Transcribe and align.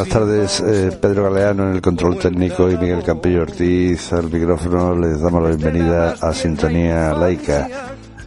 Buenas 0.00 0.14
tardes. 0.14 0.60
Eh, 0.60 0.96
Pedro 0.98 1.24
Galeano 1.24 1.68
en 1.68 1.74
el 1.74 1.82
control 1.82 2.16
técnico 2.16 2.70
y 2.70 2.76
Miguel 2.78 3.02
Campillo 3.02 3.42
Ortiz 3.42 4.14
al 4.14 4.30
micrófono. 4.30 4.96
Les 4.96 5.20
damos 5.20 5.42
la 5.42 5.50
bienvenida 5.50 6.14
a 6.18 6.32
Sintonía 6.32 7.12
Laica 7.12 7.68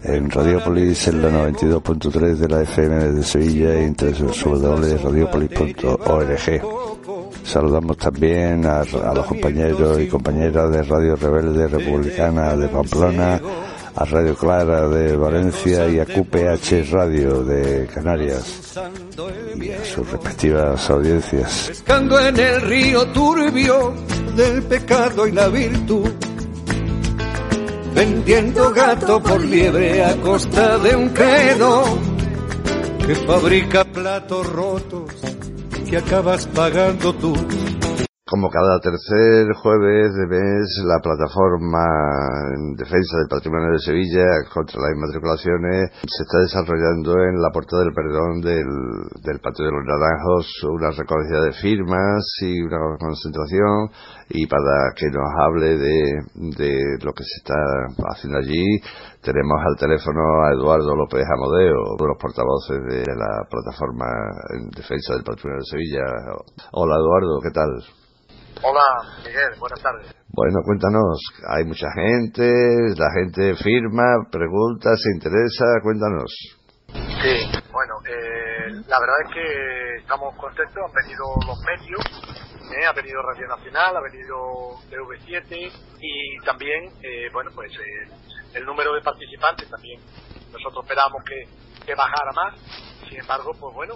en 0.04 0.30
Radiopolis 0.30 1.08
en 1.08 1.24
la 1.24 1.32
92.3 1.32 2.36
de 2.36 2.48
la 2.48 2.62
FM 2.62 3.14
de 3.14 3.24
Sevilla 3.24 3.74
y 3.74 3.86
en 3.86 3.96
www.radiopolis.org. 3.96 6.62
Saludamos 7.44 7.98
también 7.98 8.68
a, 8.68 8.82
a 8.82 9.14
los 9.16 9.26
compañeros 9.26 10.00
y 10.00 10.08
compañeras 10.08 10.72
de 10.72 10.84
Radio 10.84 11.16
Rebelde 11.16 11.70
Republicana 11.70 12.56
de 12.56 12.68
Pamplona 12.68 13.42
a 13.96 14.06
Radio 14.06 14.36
Clara 14.36 14.88
de 14.88 15.16
Valencia 15.16 15.88
y 15.88 16.00
a 16.00 16.06
QPH 16.06 16.92
Radio 16.92 17.44
de 17.44 17.88
Canarias 17.88 18.78
y 19.56 19.70
a 19.72 19.86
sus 19.86 20.10
respectivas 20.10 20.90
audiencias. 20.90 21.66
Pescando 21.68 22.20
en 22.20 22.40
el 22.40 22.62
río 22.62 23.06
turbio 23.08 23.94
del 24.36 24.64
pecado 24.64 25.28
y 25.28 25.32
la 25.32 25.48
virtud, 25.48 26.10
vendiendo 27.94 28.72
gato 28.72 29.22
por 29.22 29.44
liebre 29.44 30.04
a 30.04 30.16
costa 30.18 30.80
de 30.80 30.96
un 30.96 31.10
credo 31.10 31.84
que 33.06 33.16
fabrica 33.16 33.84
platos 33.84 34.48
rotos 34.50 35.12
que 35.88 35.98
acabas 35.98 36.48
pagando 36.48 37.14
tú. 37.14 37.36
Como 38.34 38.50
cada 38.50 38.80
tercer 38.80 39.46
jueves 39.62 40.10
de 40.16 40.26
mes, 40.26 40.66
la 40.90 40.98
plataforma 40.98 41.86
en 42.58 42.74
defensa 42.74 43.18
del 43.22 43.30
patrimonio 43.30 43.74
de 43.74 43.86
Sevilla 43.86 44.26
contra 44.52 44.82
las 44.82 44.98
inmatriculaciones 44.98 45.92
se 46.02 46.24
está 46.26 46.40
desarrollando 46.42 47.14
en 47.30 47.38
la 47.38 47.54
Puerta 47.54 47.78
del 47.78 47.94
Perdón 47.94 48.42
del, 48.42 48.66
del 49.22 49.38
Patio 49.38 49.66
de 49.66 49.72
los 49.78 49.86
Naranjos 49.86 50.50
una 50.66 50.90
recogida 50.90 51.46
de 51.46 51.54
firmas 51.62 52.26
y 52.42 52.60
una 52.64 52.98
concentración 52.98 53.94
y 54.30 54.48
para 54.48 54.98
que 54.98 55.14
nos 55.14 55.30
hable 55.38 55.78
de, 55.78 56.26
de 56.58 56.74
lo 57.06 57.14
que 57.14 57.22
se 57.22 57.38
está 57.38 57.54
haciendo 58.18 58.40
allí 58.40 58.66
tenemos 59.22 59.62
al 59.62 59.78
teléfono 59.78 60.42
a 60.42 60.58
Eduardo 60.58 60.96
López 60.96 61.22
Amodeo, 61.22 61.78
uno 61.86 62.02
de 62.02 62.10
los 62.10 62.18
portavoces 62.18 62.82
de 62.82 63.06
la 63.14 63.46
plataforma 63.46 64.10
en 64.58 64.72
defensa 64.72 65.14
del 65.14 65.24
patrimonio 65.24 65.62
de 65.62 65.70
Sevilla. 65.70 66.06
Hola 66.72 66.96
Eduardo, 66.98 67.40
¿qué 67.40 67.52
tal? 67.52 68.03
Hola, 68.66 68.80
Miguel, 69.26 69.60
buenas 69.60 69.82
tardes. 69.82 70.16
Bueno, 70.30 70.60
cuéntanos, 70.64 71.20
hay 71.52 71.66
mucha 71.66 71.88
gente, 71.92 72.48
la 72.96 73.12
gente 73.12 73.56
firma, 73.62 74.24
pregunta, 74.32 74.96
se 74.96 75.12
interesa, 75.12 75.66
cuéntanos. 75.84 76.32
Sí, 76.88 77.36
bueno, 77.74 77.96
eh, 78.08 78.72
la 78.88 79.00
verdad 79.04 79.20
es 79.28 79.34
que 79.36 79.96
estamos 80.00 80.34
contentos, 80.38 80.78
han 80.80 80.94
venido 80.96 81.26
los 81.46 81.60
medios, 81.68 82.00
eh, 82.72 82.86
ha 82.88 82.94
venido 82.94 83.22
Radio 83.22 83.48
Nacional, 83.50 83.98
ha 83.98 84.02
venido 84.02 84.80
TV7 84.88 85.70
y 86.00 86.46
también, 86.46 86.86
eh, 87.04 87.28
bueno, 87.34 87.52
pues 87.54 87.70
eh, 87.74 88.08
el 88.54 88.66
número 88.66 88.94
de 88.94 89.02
participantes 89.02 89.70
también. 89.70 90.00
Nosotros 90.54 90.86
esperábamos 90.86 91.22
que, 91.28 91.84
que 91.86 91.96
bajara 91.96 92.32
más, 92.32 92.60
sin 93.10 93.20
embargo, 93.20 93.52
pues 93.60 93.76
bueno, 93.76 93.96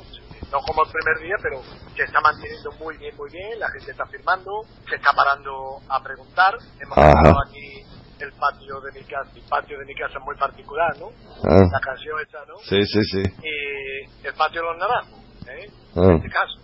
no 0.52 0.59
como 0.62 0.84
el 0.84 0.92
primer 0.92 1.20
día, 1.20 1.36
pero 1.42 1.62
se 1.95 2.03
está 2.03 2.22
manteniendo 2.22 2.72
muy 2.80 2.98
bien, 2.98 3.16
muy 3.17 3.30
bien, 3.31 3.59
la 3.59 3.69
gente 3.69 3.91
está 3.91 4.06
firmando, 4.08 4.63
se 4.88 4.96
está 4.96 5.12
parando 5.13 5.80
a 5.90 6.02
preguntar, 6.02 6.56
hemos 6.80 6.97
estado 6.97 7.35
aquí 7.47 7.84
el 8.19 8.31
patio 8.34 8.81
de 8.81 8.91
mi 9.00 9.06
casa, 9.06 9.30
el 9.36 9.44
patio 9.44 9.78
de 9.78 9.86
mi 9.86 9.94
casa 9.94 10.18
es 10.18 10.25
muy 10.25 10.36
particular, 10.38 10.97
¿no? 11.00 11.09
Ah. 11.44 11.66
La 11.72 11.80
canción 11.80 12.19
esa, 12.22 12.40
¿no? 12.46 12.57
Sí, 12.63 12.84
sí, 12.86 13.03
sí. 13.03 13.24
Y 13.44 14.25
el 14.28 14.34
patio 14.34 14.62
de 14.62 14.68
los 14.68 14.78
naranjos, 14.78 15.19
¿eh? 15.47 15.68
Ah. 15.96 16.02
En 16.03 16.16
este 16.18 16.30
caso. 16.30 16.57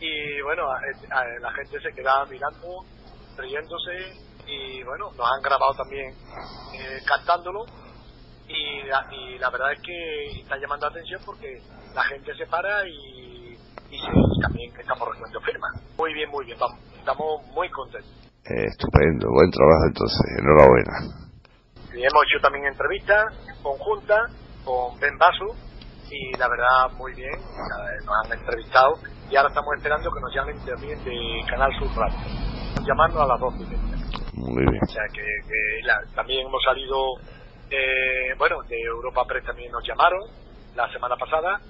Y 0.00 0.42
bueno, 0.42 0.66
la 1.40 1.52
gente 1.52 1.80
se 1.80 1.94
queda 1.94 2.26
mirando, 2.26 2.84
riéndose, 3.38 4.12
y 4.46 4.82
bueno, 4.82 5.10
nos 5.16 5.26
han 5.26 5.40
grabado 5.42 5.74
también 5.74 6.10
eh, 6.74 7.00
cantándolo, 7.06 7.64
y 8.48 8.82
la, 8.88 9.06
y 9.12 9.38
la 9.38 9.50
verdad 9.50 9.72
es 9.72 9.80
que 9.80 10.40
está 10.40 10.56
llamando 10.58 10.86
la 10.86 10.90
atención 10.92 11.20
porque 11.24 11.60
la 11.94 12.02
gente 12.04 12.34
se 12.36 12.46
para 12.46 12.86
y, 12.88 13.56
y, 13.90 14.00
también 14.42 14.72
estamos 14.78 15.08
recogiendo 15.08 15.40
firmas. 15.40 15.72
Muy 15.96 16.12
bien, 16.14 16.30
muy 16.30 16.44
bien, 16.46 16.58
vamos, 16.58 16.78
estamos 16.98 17.46
muy 17.54 17.68
contentos. 17.70 18.10
Eh, 18.44 18.64
estupendo, 18.68 19.28
buen 19.30 19.50
trabajo 19.50 19.84
entonces, 19.88 20.20
enhorabuena. 20.38 20.92
Y 21.94 22.02
hemos 22.02 22.22
hecho 22.28 22.40
también 22.42 22.66
entrevistas 22.66 23.24
conjuntas 23.62 24.30
con 24.64 24.98
Ben 25.00 25.16
Basu 25.16 25.46
y 26.10 26.36
la 26.36 26.48
verdad 26.48 26.90
muy 26.98 27.14
bien, 27.14 27.32
eh, 27.32 28.04
nos 28.04 28.14
han 28.26 28.38
entrevistado 28.38 28.94
y 29.30 29.36
ahora 29.36 29.48
estamos 29.48 29.74
esperando 29.76 30.10
que 30.12 30.20
nos 30.20 30.34
llamen 30.34 30.58
también 30.66 31.02
de 31.04 31.40
Canal 31.48 31.72
Sur 31.78 31.88
Radio. 31.96 32.18
Llamarnos 32.86 33.20
a 33.22 33.26
las 33.26 33.40
12 33.40 33.64
Muy 34.34 34.62
bien. 34.70 34.82
O 34.82 34.86
sea 34.92 35.02
que, 35.12 35.22
que 35.22 35.86
la- 35.86 36.02
también 36.14 36.46
hemos 36.46 36.62
salido, 36.64 37.14
eh, 37.74 38.34
bueno, 38.38 38.62
de 38.62 38.80
Europa 38.80 39.24
Press 39.26 39.44
también 39.44 39.72
nos 39.72 39.86
llamaron 39.86 40.20
la 40.74 40.90
semana 40.92 41.16
pasada 41.16 41.60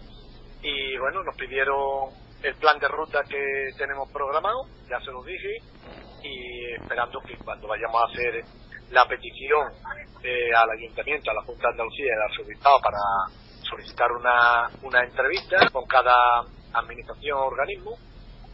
y 0.63 0.97
bueno, 0.99 1.23
nos 1.23 1.37
pidieron 1.37 2.11
el 2.43 2.55
plan 2.57 2.79
de 2.79 2.89
ruta 2.89 3.23
que 3.29 3.71
tenemos 3.79 4.11
programado, 4.13 4.67
ya 4.89 5.01
se 5.01 5.11
los 5.11 5.25
dije, 5.25 5.57
y 6.23 6.73
esperando 6.75 7.21
que 7.21 7.37
cuando 7.39 7.69
vayamos 7.69 8.03
a 8.03 8.13
hacer 8.13 8.45
la 8.91 9.07
petición 9.07 9.73
eh, 10.23 10.51
al 10.55 10.71
ayuntamiento, 10.71 11.31
a 11.31 11.35
la 11.35 11.43
Junta 11.43 11.69
de 11.69 11.73
Andalucía 11.73 12.07
y 12.07 12.11
al 12.11 12.31
arzobispado 12.31 12.81
para 12.81 12.99
solicitar 13.69 14.13
una, 14.13 14.71
una 14.83 15.05
entrevista 15.05 15.69
con 15.71 15.87
cada 15.87 16.15
administración 16.73 17.39
o 17.39 17.47
organismo, 17.47 17.97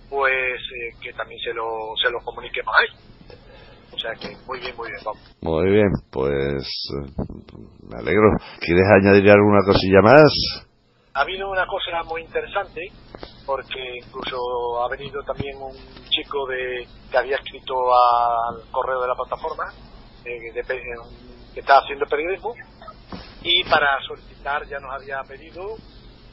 pues 0.09 0.61
eh, 0.61 0.95
que 1.01 1.13
también 1.13 1.41
se 1.41 1.53
lo, 1.53 1.95
se 2.03 2.11
lo 2.11 2.21
comuniquemos 2.21 2.75
a 2.75 2.85
ellos. 2.85 3.11
O 3.93 3.99
sea 3.99 4.13
que 4.15 4.37
muy 4.47 4.61
bien, 4.61 4.77
muy 4.77 4.89
bien, 4.89 5.01
vamos. 5.05 5.37
Muy 5.41 5.71
bien, 5.71 5.91
pues 6.11 6.63
eh, 6.63 7.13
me 7.89 7.99
alegro. 7.99 8.31
¿Quieres 8.61 8.87
añadir 9.01 9.31
alguna 9.31 9.65
cosilla 9.65 10.01
más? 10.03 10.33
Ha 11.15 11.23
habido 11.23 11.51
una 11.51 11.67
cosa 11.67 12.03
muy 12.09 12.23
interesante 12.23 12.81
porque 13.45 13.99
incluso 14.05 14.39
ha 14.83 14.89
venido 14.89 15.23
también 15.25 15.57
un 15.61 15.75
chico 16.09 16.47
de 16.47 16.87
que 17.11 17.19
había 17.19 17.37
escrito 17.37 17.75
al 17.75 18.71
correo 18.71 19.01
de 19.01 19.09
la 19.09 19.15
plataforma 19.15 19.65
eh, 20.25 20.53
de 20.55 20.63
que 21.53 21.61
está 21.61 21.79
haciendo 21.79 22.07
periodismo 22.07 22.55
y 23.43 23.65
para 23.65 23.87
solicitar 24.07 24.67
ya 24.69 24.79
nos 24.79 24.95
había 24.95 25.21
pedido 25.27 25.77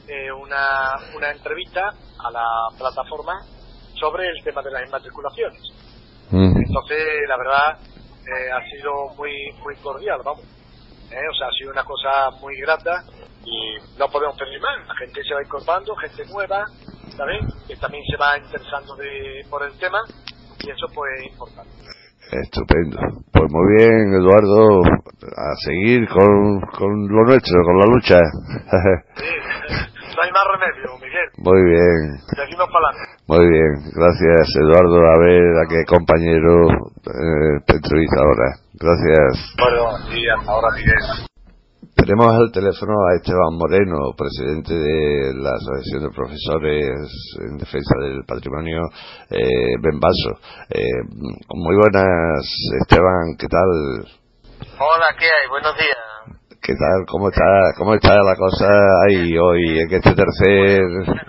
eh, 0.06 0.30
una, 0.30 0.94
una 1.16 1.30
entrevista 1.32 1.80
a 1.88 2.30
la 2.30 2.46
plataforma 2.78 3.34
sobre 3.98 4.28
el 4.28 4.44
tema 4.44 4.62
de 4.62 4.70
las 4.70 4.86
inmatriculaciones. 4.86 5.60
Entonces, 6.32 6.98
la 7.28 7.36
verdad, 7.38 7.78
eh, 8.26 8.50
ha 8.52 8.60
sido 8.70 8.92
muy 9.16 9.32
muy 9.62 9.74
cordial, 9.76 10.20
vamos. 10.24 10.44
Eh, 11.10 11.16
O 11.30 11.34
sea, 11.34 11.48
ha 11.48 11.52
sido 11.52 11.70
una 11.72 11.84
cosa 11.84 12.30
muy 12.40 12.56
grata 12.60 13.02
y 13.44 13.76
no 13.98 14.08
podemos 14.08 14.36
pedir 14.36 14.60
más. 14.60 14.86
La 14.86 14.94
gente 14.96 15.22
se 15.24 15.34
va 15.34 15.42
incorporando, 15.42 15.96
gente 15.96 16.22
nueva, 16.30 16.64
¿sabes? 17.16 17.40
Que 17.66 17.76
también 17.76 18.04
se 18.10 18.16
va 18.18 18.36
interesando 18.36 18.94
de, 18.96 19.42
por 19.48 19.62
el 19.64 19.72
tema 19.78 19.98
y 20.60 20.70
eso 20.70 20.86
pues 20.94 21.10
es 21.20 21.32
importante. 21.32 21.70
Estupendo. 22.30 22.98
Pues 23.32 23.46
muy 23.50 23.76
bien, 23.78 24.12
Eduardo, 24.20 24.82
a 24.84 25.54
seguir 25.64 26.06
con, 26.08 26.60
con 26.76 27.08
lo 27.08 27.24
nuestro, 27.24 27.62
con 27.64 27.78
la 27.78 27.86
lucha. 27.86 28.18
Sí, 29.16 29.24
no 30.16 30.22
hay 30.22 30.30
más 30.30 30.44
remedio, 30.52 30.92
Miguel. 31.00 31.28
muy 31.38 31.62
bien, 31.64 32.18
Seguimos 32.36 32.68
para 32.68 32.88
adelante. 32.90 33.17
Muy 33.28 33.46
bien. 33.46 33.72
Gracias, 33.94 34.56
Eduardo. 34.56 34.96
A 35.04 35.18
ver 35.18 35.56
a 35.58 35.68
qué 35.68 35.84
compañero 35.86 36.68
eh, 36.68 37.60
te 37.66 37.76
entrevista 37.76 38.20
ahora. 38.20 38.56
Gracias. 38.72 39.54
Bueno, 39.58 40.16
y 40.16 40.28
hasta 40.28 40.50
ahora, 40.50 40.68
Miguel. 40.74 41.28
Tenemos 41.94 42.32
al 42.32 42.52
teléfono 42.52 42.94
a 43.04 43.16
Esteban 43.16 43.58
Moreno, 43.58 44.14
presidente 44.16 44.72
de 44.72 45.34
la 45.34 45.50
Asociación 45.50 46.04
de 46.04 46.14
Profesores 46.14 47.10
en 47.40 47.58
Defensa 47.58 47.94
del 48.00 48.24
Patrimonio 48.24 48.82
eh, 49.28 49.74
Benvaso. 49.82 50.38
Eh, 50.70 51.02
muy 51.10 51.76
buenas, 51.76 52.48
Esteban, 52.80 53.36
¿qué 53.36 53.48
tal? 53.48 54.06
Hola, 54.78 55.06
¿qué 55.18 55.26
hay? 55.26 55.48
Buenos 55.50 55.76
días. 55.76 56.07
¿Qué 56.62 56.74
tal? 56.74 57.06
¿Cómo 57.08 57.30
está, 57.30 57.72
cómo 57.78 57.94
está 57.94 58.12
la 58.20 58.34
cosa 58.36 58.68
ahí 59.06 59.38
hoy 59.38 59.80
en 59.80 59.88
este 59.88 60.12
tercer... 60.12 60.82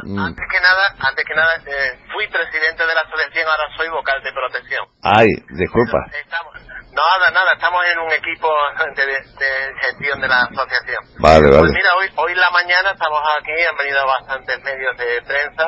mm, 0.03 0.19
Antes 0.19 0.45
que 0.51 0.59
nada, 0.59 0.83
antes 0.99 1.23
que 1.23 1.35
nada, 1.35 1.53
eh, 1.63 1.95
fui 2.11 2.27
presidente 2.27 2.83
de 2.83 2.93
la 2.93 3.01
asociación, 3.07 3.45
ahora 3.47 3.65
soy 3.77 3.87
vocal 3.89 4.19
de 4.23 4.31
protección. 4.33 4.83
Ay, 5.03 5.27
disculpa. 5.55 5.99
Estamos, 6.11 6.53
nada, 6.91 7.25
nada, 7.31 7.51
estamos 7.55 7.79
en 7.93 7.99
un 8.03 8.11
equipo 8.11 8.49
de, 8.97 9.05
de 9.05 9.51
gestión 9.85 10.19
de 10.19 10.27
la 10.27 10.43
asociación. 10.49 11.01
Vale, 11.23 11.45
Pues 11.47 11.61
vale. 11.61 11.71
mira, 11.77 11.89
hoy, 12.01 12.07
hoy 12.19 12.31
en 12.33 12.41
la 12.41 12.49
mañana 12.51 12.89
estamos 12.91 13.21
aquí, 13.39 13.55
han 13.69 13.77
venido 13.77 13.99
bastantes 14.05 14.55
medios 14.65 14.97
de 14.97 15.09
prensa 15.23 15.65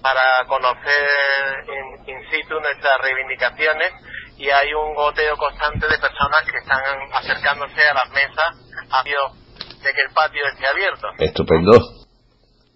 para 0.00 0.22
conocer 0.48 1.04
in, 1.68 2.08
in 2.08 2.18
situ 2.30 2.56
nuestras 2.56 2.96
reivindicaciones 3.04 3.90
y 4.40 4.48
hay 4.48 4.72
un 4.72 4.94
goteo 4.94 5.36
constante 5.36 5.86
de 5.86 5.98
personas 5.98 6.40
que 6.50 6.56
están 6.56 6.80
acercándose 7.12 7.82
a 7.84 7.94
las 7.94 8.08
mesas 8.08 8.50
a 8.90 9.04
de 9.04 9.92
que 9.92 10.00
el 10.00 10.14
patio 10.14 10.40
esté 10.50 10.66
abierto. 10.66 11.08
Estupendo. 11.18 11.72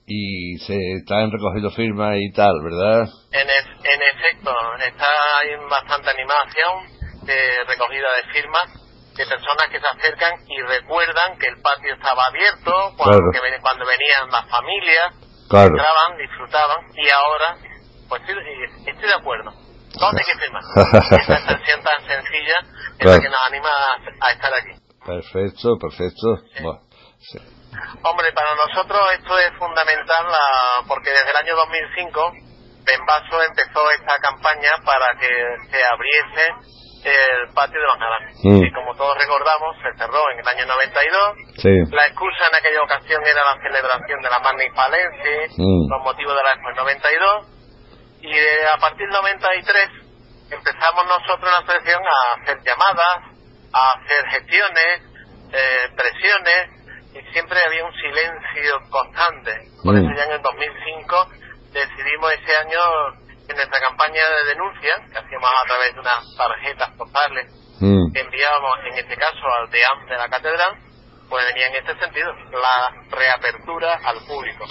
y 0.06 0.58
se 0.58 0.76
están 1.00 1.32
recogiendo 1.32 1.70
firmas 1.70 2.16
y 2.20 2.30
tal, 2.32 2.52
¿verdad? 2.62 3.08
En, 3.32 3.48
en 3.48 4.00
efecto, 4.12 4.52
está 4.86 5.08
hay 5.40 5.56
bastante 5.70 6.10
animación 6.10 7.24
de 7.24 7.40
recogida 7.66 8.08
de 8.12 8.32
firmas 8.32 8.68
de 9.16 9.24
personas 9.24 9.64
que 9.72 9.80
se 9.80 9.86
acercan 9.88 10.32
y 10.46 10.60
recuerdan 10.60 11.38
que 11.38 11.48
el 11.48 11.62
patio 11.62 11.94
estaba 11.94 12.26
abierto 12.26 12.92
cuando, 12.98 13.24
cuando 13.62 13.86
venían 13.86 14.28
las 14.30 14.50
familias, 14.50 15.16
entraban, 15.48 16.18
disfrutaban 16.18 16.84
y 16.92 17.08
ahora, 17.08 17.56
pues 18.08 18.20
estoy 18.20 19.08
de 19.08 19.14
acuerdo. 19.14 19.73
¿Dónde 19.98 20.22
hay 20.22 20.32
que 20.32 20.38
firmar? 20.38 20.62
Esa 21.20 21.34
expresión 21.34 21.82
tan 21.82 22.00
sencilla 22.06 22.56
es 22.98 23.06
la 23.06 23.20
que 23.20 23.28
nos 23.28 23.42
anima 23.48 23.70
a, 24.20 24.30
estar 24.32 24.52
aquí. 24.54 24.74
Perfecto, 25.04 25.78
perfecto. 25.78 26.40
Hombre, 28.02 28.32
para 28.32 28.54
nosotros 28.54 29.00
esto 29.18 29.38
es 29.38 29.52
fundamental 29.58 30.26
porque 30.86 31.10
desde 31.10 31.30
el 31.30 31.36
año 31.36 31.56
2005 31.56 32.32
Benvaso 32.84 33.42
empezó 33.48 33.80
esta 33.96 34.14
campaña 34.20 34.70
para 34.84 35.08
que 35.18 35.30
se 35.70 35.80
abriese 35.88 36.74
el 37.04 37.52
patio 37.52 37.80
de 37.80 37.86
Mangalán. 37.86 38.24
Mm. 38.44 38.64
Y 38.64 38.72
como 38.72 38.94
todos 38.96 39.16
recordamos, 39.20 39.76
se 39.80 39.92
cerró 39.98 40.20
en 40.32 40.40
el 40.40 40.48
año 40.48 40.64
92. 40.66 41.92
La 41.92 42.06
excusa 42.06 42.48
en 42.48 42.56
aquella 42.56 42.82
ocasión 42.82 43.20
era 43.24 43.40
la 43.44 43.56
celebración 43.60 44.20
de 44.20 44.30
la 44.30 44.38
Magna 44.40 44.64
Palense, 44.74 45.52
mm. 45.56 45.88
con 45.88 46.02
motivo 46.02 46.32
de 46.32 46.42
la 46.42 46.52
Expo 46.52 46.70
92. 46.76 47.53
Y 48.24 48.32
a 48.40 48.80
partir 48.80 49.06
del 49.06 49.10
93 49.10 49.90
empezamos 50.50 51.04
nosotros 51.04 51.44
en 51.44 51.60
la 51.60 51.72
selección 51.72 52.02
a 52.02 52.40
hacer 52.40 52.56
llamadas, 52.64 53.16
a 53.70 53.92
hacer 53.98 54.26
gestiones, 54.30 55.02
eh, 55.52 55.92
presiones, 55.94 56.84
y 57.12 57.32
siempre 57.32 57.60
había 57.66 57.84
un 57.84 57.92
silencio 57.92 58.80
constante. 58.88 59.52
Por 59.84 59.94
eso 59.94 60.08
mm. 60.08 60.16
ya 60.16 60.24
en 60.24 60.32
el 60.32 60.42
2005 60.42 61.28
decidimos 61.72 62.32
ese 62.32 62.56
año 62.64 62.80
en 63.46 63.56
nuestra 63.56 63.80
campaña 63.80 64.22
de 64.24 64.54
denuncia, 64.54 64.94
que 65.12 65.18
hacíamos 65.18 65.50
a 65.62 65.68
través 65.68 65.94
de 65.94 66.00
unas 66.00 66.36
tarjetas 66.38 66.90
postales 66.96 67.46
mm. 67.80 68.10
que 68.10 68.20
enviábamos 68.20 68.78
en 68.86 69.04
este 69.04 69.16
caso 69.16 69.44
al 69.60 69.68
deán 69.68 70.06
de 70.08 70.16
la 70.16 70.28
catedral, 70.30 70.78
pues 71.28 71.44
venía 71.52 71.66
en 71.66 71.76
este 71.76 71.98
sentido, 71.98 72.32
la 72.52 72.88
reapertura 73.10 74.00
al 74.02 74.16
público. 74.24 74.64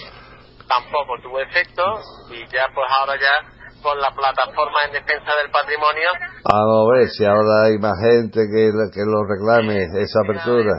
Tampoco 0.75 1.21
tuvo 1.21 1.39
efecto 1.39 1.83
y 2.31 2.39
ya 2.47 2.65
pues 2.73 2.87
ahora 2.99 3.15
ya 3.19 3.63
con 3.83 3.99
la 3.99 4.09
plataforma 4.11 4.79
en 4.87 4.93
defensa 4.93 5.31
del 5.41 5.51
patrimonio. 5.51 6.09
Vamos 6.49 6.87
a 6.87 6.97
ver 6.97 7.07
si 7.09 7.25
ahora 7.25 7.67
hay 7.67 7.77
más 7.77 7.99
gente 7.99 8.39
que, 8.47 8.71
que 8.95 9.03
lo 9.05 9.27
reclame 9.27 9.83
esa 10.01 10.21
apertura. 10.23 10.73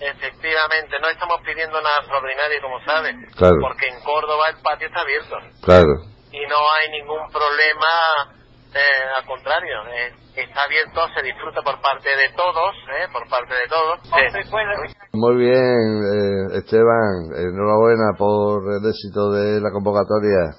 Efectivamente, 0.00 0.96
no 1.00 1.08
estamos 1.08 1.40
pidiendo 1.44 1.80
nada 1.80 1.96
extraordinario, 2.00 2.60
como 2.62 2.80
sabes, 2.84 3.16
porque 3.36 3.88
en 3.88 4.00
Córdoba 4.04 4.44
el 4.48 4.62
patio 4.62 4.86
está 4.86 5.00
abierto. 5.00 5.36
Claro. 5.62 5.92
Y 6.32 6.40
no 6.46 6.56
hay 6.56 6.90
ningún 6.92 7.28
problema, 7.32 8.39
eh, 8.74 9.02
al 9.18 9.26
contrario, 9.26 9.86
eh, 9.88 10.12
está 10.36 10.62
abierto, 10.64 11.00
se 11.14 11.22
disfruta 11.22 11.62
por 11.62 11.80
parte 11.80 12.08
de 12.08 12.30
todos, 12.36 12.74
eh, 12.88 13.06
por 13.12 13.28
parte 13.28 13.54
de 13.54 13.66
todos. 13.68 13.98
Muy 15.12 15.36
bien, 15.36 16.54
Esteban, 16.54 17.34
enhorabuena 17.36 18.12
por 18.16 18.62
el 18.70 18.88
éxito 18.88 19.30
de 19.32 19.60
la 19.60 19.70
convocatoria. 19.70 20.54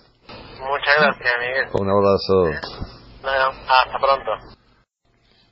Muchas 0.59 0.95
gracias, 0.99 1.33
Miguel. 1.39 1.67
Un 1.73 1.89
abrazo. 1.89 2.35
Bueno, 3.21 3.47
hasta 3.67 3.97
pronto. 3.99 4.61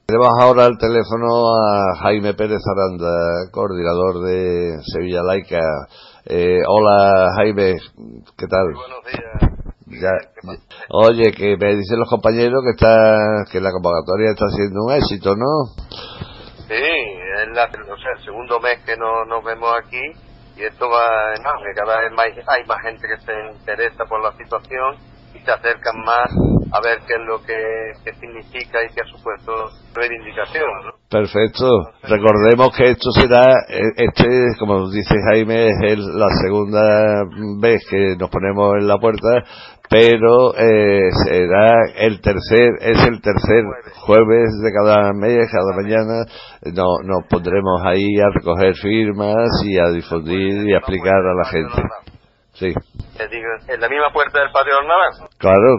Tenemos 0.10 0.34
ahora 0.42 0.66
el 0.66 0.78
teléfono 0.80 1.54
a 1.54 1.96
Jaime 2.02 2.34
Pérez 2.34 2.62
Aranda, 2.66 3.52
coordinador 3.52 4.26
de 4.26 4.82
Sevilla 4.92 5.22
Laica. 5.22 5.62
Eh, 6.26 6.62
hola 6.68 7.28
Jaime, 7.38 7.76
¿qué 8.36 8.48
tal? 8.48 8.74
Buenos 8.74 9.06
días. 9.06 9.59
Oye, 10.89 11.31
que 11.31 11.57
me 11.57 11.75
dicen 11.75 12.00
los 12.00 12.09
compañeros 12.09 12.62
que 12.63 12.71
está 12.71 13.45
que 13.51 13.59
la 13.59 13.71
convocatoria 13.71 14.31
está 14.31 14.47
siendo 14.50 14.86
un 14.86 14.94
éxito, 14.94 15.36
¿no? 15.36 15.74
Sí, 16.68 16.74
es 16.74 17.50
la, 17.56 17.63
el 17.65 18.24
segundo 18.24 18.59
mes 18.59 18.80
que 18.86 18.95
no, 18.95 19.25
nos 19.25 19.44
vemos 19.44 19.71
aquí 19.83 20.01
y 20.56 20.63
esto 20.63 20.89
va 20.89 21.33
en 21.36 21.44
más, 21.44 21.56
cada 21.75 22.01
vez 22.01 22.12
más, 22.12 22.25
hay 22.47 22.65
más 22.65 22.81
gente 22.81 23.07
que 23.07 23.25
se 23.25 23.33
interesa 23.57 24.06
por 24.06 24.21
la 24.21 24.31
situación 24.38 24.97
y 25.33 25.39
se 25.39 25.51
acercan 25.51 26.00
más 26.03 26.30
a 26.71 26.81
ver 26.81 27.00
qué 27.07 27.13
es 27.13 27.21
lo 27.25 27.41
que, 27.41 28.13
significa 28.19 28.80
y 28.83 28.94
qué 28.94 29.01
ha 29.01 29.18
supuesto 29.18 29.51
reivindicación. 29.94 30.69
¿no? 30.86 30.91
Perfecto. 31.09 31.68
Recordemos 32.03 32.75
que 32.75 32.91
esto 32.91 33.12
será, 33.12 33.45
eh, 33.69 33.81
este, 33.97 34.27
como 34.59 34.89
dice 34.89 35.15
Jaime, 35.31 35.69
es 35.69 36.00
la 36.00 36.30
segunda 36.41 37.24
vez 37.59 37.81
que 37.89 38.15
nos 38.19 38.30
ponemos 38.30 38.75
en 38.80 38.88
la 38.88 38.97
puerta, 38.97 39.44
pero 39.89 40.53
eh, 40.56 41.09
será 41.25 41.69
el 41.95 42.21
tercer, 42.21 42.74
es 42.80 43.07
el 43.07 43.21
tercer 43.21 43.63
jueves 43.95 44.50
de 44.63 44.71
cada 44.71 45.12
mes, 45.13 45.50
cada 45.51 45.75
mañana, 45.75 46.25
no, 46.75 47.00
nos 47.03 47.25
pondremos 47.27 47.81
ahí 47.86 48.19
a 48.19 48.30
recoger 48.31 48.75
firmas 48.75 49.50
y 49.65 49.80
a 49.80 49.89
difundir 49.89 50.69
y 50.69 50.74
a 50.74 50.77
explicar 50.77 51.15
a 51.15 51.33
la 51.33 51.45
gente. 51.45 51.81
Sí. 52.53 52.74
¿En 53.18 53.81
la 53.81 53.89
misma 53.89 54.13
puerta 54.13 54.39
del 54.39 54.51
patio 54.51 54.74
de 54.75 55.27
Claro, 55.38 55.77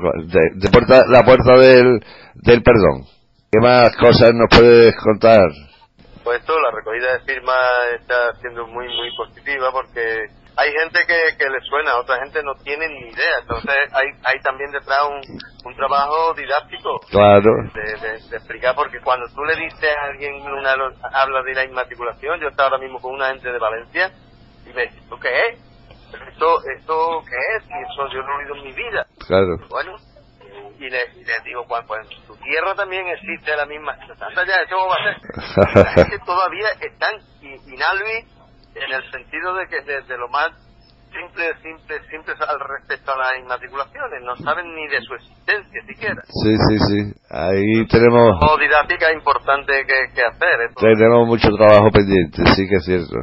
de, 0.55 0.71
puerta, 0.71 1.07
la 1.07 1.23
puerta 1.23 1.53
del, 1.59 2.01
del 2.35 2.63
perdón. 2.63 3.07
¿Qué 3.53 3.61
más 3.61 3.97
cosas 3.97 4.33
nos 4.35 4.49
puedes 4.51 4.95
contar? 5.05 5.49
Pues 6.25 6.41
esto, 6.41 6.53
la 6.61 6.71
recogida 6.71 7.13
de 7.13 7.21
firmas 7.21 7.57
está 8.01 8.33
siendo 8.41 8.67
muy, 8.67 8.87
muy 8.87 9.15
positiva 9.17 9.71
porque 9.73 10.27
hay 10.57 10.73
gente 10.73 11.01
que, 11.07 11.37
que 11.39 11.51
le 11.51 11.61
suena, 11.63 11.97
otra 11.97 12.19
gente 12.19 12.43
no 12.43 12.55
tiene 12.63 12.89
ni 12.89 13.09
idea. 13.09 13.39
Entonces 13.41 13.77
hay, 13.93 14.09
hay 14.25 14.41
también 14.41 14.71
detrás 14.71 15.01
un, 15.09 15.21
un 15.65 15.77
trabajo 15.77 16.35
didáctico. 16.35 17.01
Claro. 17.11 17.51
De, 17.75 18.37
explicar, 18.37 18.75
porque 18.75 19.01
cuando 19.01 19.27
tú 19.35 19.45
le 19.45 19.57
dices 19.57 19.97
a 19.97 20.07
alguien, 20.09 20.43
una, 20.43 20.75
habla 21.13 21.43
de 21.43 21.55
la 21.55 21.65
inmatriculación, 21.65 22.41
yo 22.41 22.49
estaba 22.49 22.71
ahora 22.71 22.83
mismo 22.83 23.01
con 23.01 23.15
una 23.15 23.29
gente 23.29 23.51
de 23.51 23.59
Valencia 23.59 24.11
y 24.67 24.73
me 24.73 24.83
dice, 24.83 25.01
¿tú 25.09 25.19
qué 25.19 25.29
es? 25.29 25.71
¿esto, 26.11 26.59
esto 26.77 27.23
qué 27.29 27.37
es? 27.57 27.65
Y 27.69 27.93
eso 27.93 28.09
yo 28.13 28.23
no 28.23 28.33
he 28.33 28.45
oído 28.45 28.57
en 28.57 28.65
mi 28.65 28.73
vida. 28.73 29.07
Claro. 29.27 29.57
Bueno, 29.69 29.97
y 30.79 30.89
les, 30.89 31.45
digo, 31.45 31.65
pues, 31.69 31.85
pues 31.87 32.01
en 32.11 32.27
tu 32.27 32.37
tierra 32.37 32.75
también 32.75 33.07
existe 33.09 33.55
la 33.57 33.67
misma. 33.67 33.97
Ya, 33.99 34.63
eso 34.63 34.77
va 34.89 34.95
a 34.95 35.05
ser. 35.05 35.85
La 35.85 35.93
gente 35.93 36.19
todavía 36.25 36.69
están 36.81 37.21
inalvi 37.43 38.27
en 38.75 38.93
el 38.93 39.11
sentido 39.11 39.55
de 39.55 39.67
que 39.67 39.81
desde 39.83 40.17
lo 40.17 40.29
más 40.29 40.51
simple, 41.11 41.45
simple, 41.63 41.99
simple 42.09 42.35
al 42.39 42.61
respecto 42.61 43.13
a 43.13 43.19
las 43.19 43.39
inmatriculaciones, 43.43 44.23
no 44.23 44.37
saben 44.37 44.75
ni 44.75 44.87
de 44.89 45.01
su 45.03 45.15
existencia 45.15 45.83
siquiera. 45.87 46.23
Sí, 46.27 46.55
sí, 46.69 46.77
sí. 46.79 46.99
Ahí 47.31 47.87
tenemos. 47.89 48.39
didáctica 48.59 49.13
importante 49.13 49.73
que, 49.87 50.15
que 50.15 50.23
hacer. 50.23 50.71
Tenemos 50.77 51.27
mucho 51.27 51.49
trabajo 51.51 51.91
pendiente, 51.91 52.47
sí 52.55 52.69
que 52.69 52.77
es 52.77 52.85
cierto. 52.85 53.17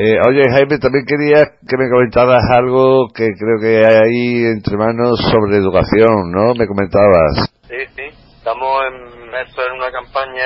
Eh, 0.00 0.14
oye, 0.28 0.42
Jaime, 0.50 0.78
también 0.78 1.04
quería 1.06 1.58
que 1.66 1.76
me 1.76 1.90
comentaras 1.90 2.44
algo 2.50 3.08
que 3.12 3.26
creo 3.34 3.58
que 3.60 3.82
hay 3.84 3.98
ahí 3.98 4.44
entre 4.46 4.76
manos 4.76 5.18
sobre 5.18 5.56
educación, 5.56 6.30
¿no? 6.30 6.54
Me 6.54 6.68
comentabas. 6.68 7.50
Sí, 7.66 7.82
sí. 7.96 8.06
Estamos 8.38 8.80
en 8.86 9.72
una 9.74 9.90
campaña 9.90 10.44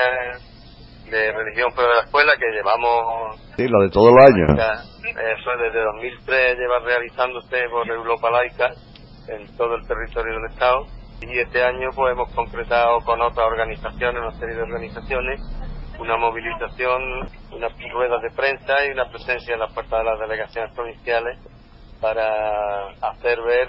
de 1.12 1.30
religión 1.32 1.70
fuera 1.72 1.90
de 1.90 1.94
la 1.96 2.04
escuela 2.04 2.32
que 2.38 2.50
llevamos... 2.50 3.36
Sí, 3.56 3.68
lo 3.68 3.80
de 3.82 3.90
todos 3.90 4.12
los 4.14 4.24
años. 4.24 4.48
Eso 5.04 5.50
desde 5.60 5.84
2003 5.84 6.58
lleva 6.58 6.78
realizándose 6.80 7.68
por 7.68 7.86
Europa 7.86 8.30
Laica 8.30 8.70
en 9.28 9.56
todo 9.56 9.74
el 9.74 9.86
territorio 9.86 10.34
del 10.34 10.50
Estado 10.50 10.86
y 11.20 11.38
este 11.38 11.62
año 11.62 11.90
pues 11.94 12.12
hemos 12.12 12.32
concretado 12.34 12.98
con 13.04 13.20
otras 13.20 13.46
organizaciones, 13.46 14.22
una 14.22 14.38
serie 14.38 14.56
de 14.56 14.62
organizaciones, 14.62 15.40
una 16.00 16.16
movilización, 16.16 17.02
unas 17.52 17.72
ruedas 17.92 18.22
de 18.22 18.30
prensa 18.30 18.84
y 18.86 18.92
una 18.92 19.08
presencia 19.10 19.54
en 19.54 19.60
la 19.60 19.68
puerta 19.68 19.98
de 19.98 20.04
las 20.04 20.18
delegaciones 20.18 20.74
provinciales 20.74 21.38
para 22.00 22.88
hacer 23.02 23.40
ver 23.42 23.68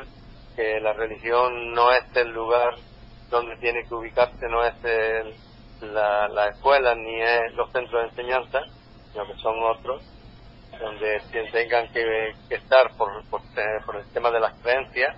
que 0.55 0.79
la 0.79 0.93
religión 0.93 1.73
no 1.73 1.91
es 1.91 2.05
el 2.15 2.31
lugar 2.31 2.73
donde 3.29 3.57
tiene 3.57 3.83
que 3.87 3.93
ubicarse, 3.93 4.47
no 4.49 4.63
es 4.63 4.73
la, 5.83 6.27
la 6.29 6.47
escuela 6.49 6.95
ni 6.95 7.21
es 7.21 7.53
los 7.55 7.71
centros 7.71 8.01
de 8.01 8.09
enseñanza, 8.09 8.61
sino 9.11 9.25
que 9.25 9.35
son 9.41 9.61
otros, 9.63 10.01
donde 10.79 11.21
tengan 11.51 11.91
que, 11.91 12.33
estar 12.49 12.95
por, 12.97 13.23
por, 13.29 13.41
el 13.95 14.11
tema 14.13 14.31
de 14.31 14.39
las 14.39 14.59
creencias 14.61 15.15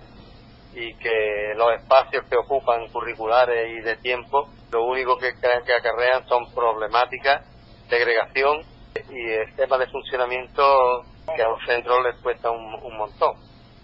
y 0.74 0.94
que 0.94 1.54
los 1.56 1.72
espacios 1.74 2.24
que 2.28 2.36
ocupan 2.36 2.88
curriculares 2.88 3.70
y 3.70 3.80
de 3.80 3.96
tiempo, 3.96 4.48
lo 4.70 4.84
único 4.84 5.16
que, 5.16 5.32
que 5.40 5.72
acarrean 5.72 6.26
son 6.28 6.52
problemáticas, 6.54 7.42
segregación 7.88 8.62
y 9.10 9.30
el 9.30 9.54
tema 9.56 9.78
de 9.78 9.86
funcionamiento 9.88 11.04
que 11.34 11.42
a 11.42 11.48
los 11.48 11.64
centros 11.66 12.04
les 12.04 12.16
cuesta 12.22 12.50
un, 12.50 12.96
montón. 12.96 13.34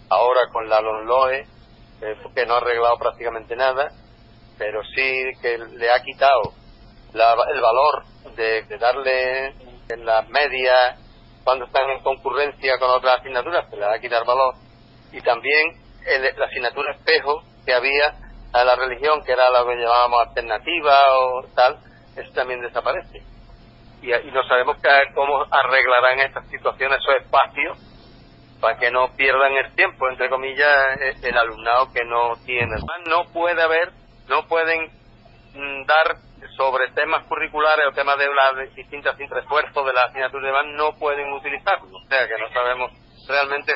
Ahora 0.09 0.41
con 0.51 0.69
la 0.69 0.81
LONLOE, 0.81 1.39
eh, 2.01 2.15
que 2.35 2.45
no 2.45 2.55
ha 2.55 2.57
arreglado 2.57 2.97
prácticamente 2.97 3.55
nada, 3.55 3.89
pero 4.57 4.81
sí 4.95 5.31
que 5.41 5.57
le 5.57 5.89
ha 5.89 6.01
quitado 6.03 6.53
el 7.13 7.61
valor 7.61 8.03
de, 8.35 8.77
darle 8.77 9.47
en 9.89 10.05
las 10.05 10.27
medias, 10.29 10.99
cuando 11.43 11.65
están 11.65 11.89
en 11.89 12.01
concurrencia 12.01 12.77
con 12.79 12.89
otras 12.89 13.19
asignaturas, 13.19 13.69
se 13.69 13.75
le 13.75 13.85
va 13.85 13.93
a 13.93 13.99
quitar 13.99 14.25
valor 14.25 14.55
y 15.11 15.21
también 15.21 15.77
la 16.37 16.45
asignatura 16.45 16.93
espejo 16.93 17.43
que 17.65 17.73
había 17.73 18.15
a 18.53 18.63
la 18.63 18.75
religión, 18.75 19.23
que 19.23 19.31
era 19.31 19.49
lo 19.49 19.67
que 19.67 19.75
llamábamos 19.75 20.27
alternativa 20.27 20.95
o 21.19 21.43
tal, 21.55 21.77
eso 22.15 22.31
también 22.33 22.61
desaparece. 22.61 23.21
Y, 24.01 24.13
y 24.13 24.31
no 24.31 24.43
sabemos 24.47 24.77
cómo 25.15 25.45
arreglarán 25.49 26.19
estas 26.19 26.47
situaciones, 26.49 26.99
esos 26.99 27.15
espacios, 27.23 27.77
para 28.63 28.77
que 28.77 28.91
no 28.91 29.09
pierdan 29.17 29.51
el 29.53 29.75
tiempo, 29.75 30.07
entre 30.09 30.29
comillas, 30.29 30.69
eh, 31.01 31.15
el 31.23 31.37
alumnado 31.37 31.91
que 31.91 32.05
no 32.05 32.33
tiene. 32.45 32.75
No 33.09 33.25
puede 33.33 33.61
haber, 33.61 33.91
no 34.29 34.47
pueden 34.47 34.85
mm, 35.53 35.85
dar 35.85 36.15
sobre 36.55 36.89
temas 36.93 37.25
curriculares 37.25 37.85
o 37.89 37.95
temas 37.95 38.17
de 38.17 38.25
las 38.27 38.75
distintas 38.75 39.17
refuerzos 39.17 39.85
de 39.85 39.93
la 39.93 40.01
asignatura 40.01 40.41
de 40.41 40.47
demás, 40.47 40.65
no 40.75 40.97
pueden 40.97 41.31
utilizarlo. 41.33 41.97
O 41.97 42.07
sea 42.07 42.27
que 42.27 42.37
no 42.39 42.49
sabemos 42.53 42.91
realmente 43.27 43.73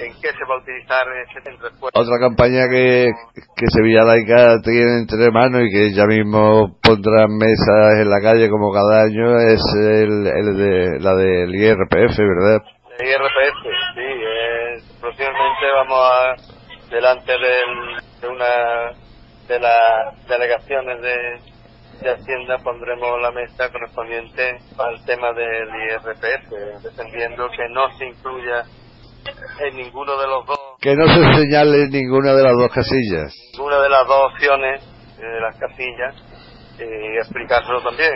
en 0.00 0.12
qué 0.20 0.28
se 0.28 0.44
va 0.44 0.54
a 0.54 0.62
utilizar 0.62 1.04
ese 1.24 1.40
centro 1.42 1.68
Otra 1.80 2.18
campaña 2.20 2.68
que, 2.70 3.08
que 3.56 3.66
Sevilla 3.68 4.04
Laica 4.04 4.60
tiene 4.62 5.00
entre 5.00 5.30
manos 5.30 5.62
y 5.64 5.72
que 5.72 5.92
ya 5.92 6.04
mismo 6.06 6.76
pondrán 6.82 7.36
mesas 7.36 8.00
en 8.00 8.10
la 8.10 8.20
calle 8.20 8.50
como 8.50 8.72
cada 8.72 9.04
año 9.04 9.38
es 9.40 9.62
el, 9.74 10.26
el 10.26 10.56
de, 10.56 11.00
la 11.00 11.14
del 11.14 11.54
IRPF, 11.54 12.16
¿verdad? 12.18 12.60
El 12.98 13.08
IRPF, 13.08 13.62
sí. 13.94 14.00
Eh, 14.00 14.76
próximamente 15.00 15.64
vamos 15.74 15.98
a, 15.98 16.90
delante 16.90 17.32
de 17.32 18.28
una 18.28 18.92
de 19.48 19.58
las 19.58 20.28
delegaciones 20.28 21.00
de, 21.00 21.50
de 22.02 22.10
Hacienda 22.10 22.58
pondremos 22.58 23.20
la 23.20 23.30
mesa 23.30 23.70
correspondiente 23.70 24.58
al 24.78 25.04
tema 25.04 25.32
del 25.32 25.68
IRPF, 25.68 26.82
defendiendo 26.82 27.48
que 27.50 27.68
no 27.70 27.90
se 27.98 28.06
incluya 28.06 28.64
en 29.60 29.76
ninguno 29.76 30.18
de 30.18 30.26
los 30.26 30.46
dos. 30.46 30.58
Que 30.80 30.94
no 30.96 31.06
se 31.06 31.42
señale 31.42 31.88
ninguna 31.88 32.32
de 32.32 32.42
las 32.42 32.56
dos 32.56 32.72
casillas. 32.72 33.34
Ninguna 33.52 33.80
de 33.82 33.88
las 33.88 34.06
dos 34.06 34.32
opciones 34.32 34.82
de 35.18 35.40
las 35.40 35.56
casillas 35.58 36.14
y 36.78 37.18
explicárselo 37.18 37.82
también, 37.82 38.12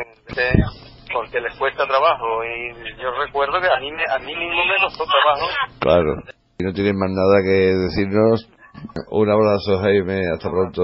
porque 1.12 1.40
les 1.40 1.54
cuesta 1.58 1.86
trabajo 1.86 2.42
y 2.44 2.72
yo 3.00 3.10
recuerdo 3.24 3.60
que 3.60 3.68
a 3.68 3.78
mí, 3.80 3.90
a 3.90 4.18
mí 4.18 4.34
mismo 4.34 4.64
me 4.64 4.82
costó 4.82 5.04
trabajo. 5.04 5.46
Claro. 5.80 6.14
Y 6.58 6.64
no 6.64 6.72
tienen 6.72 6.96
más 6.96 7.10
nada 7.10 7.42
que 7.42 7.74
decirnos. 7.76 8.48
Un 9.10 9.30
abrazo, 9.30 9.78
Jaime. 9.82 10.20
Hasta 10.32 10.50
pronto. 10.50 10.82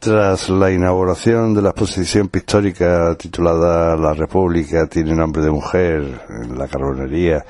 Tras 0.00 0.48
la 0.48 0.70
inauguración 0.70 1.52
de 1.52 1.60
la 1.60 1.70
exposición 1.70 2.28
pictórica 2.28 3.14
titulada 3.18 3.94
La 3.98 4.14
República 4.14 4.86
tiene 4.86 5.14
nombre 5.14 5.42
de 5.42 5.50
mujer 5.50 6.22
en 6.30 6.58
la 6.58 6.68
carbonería, 6.68 7.44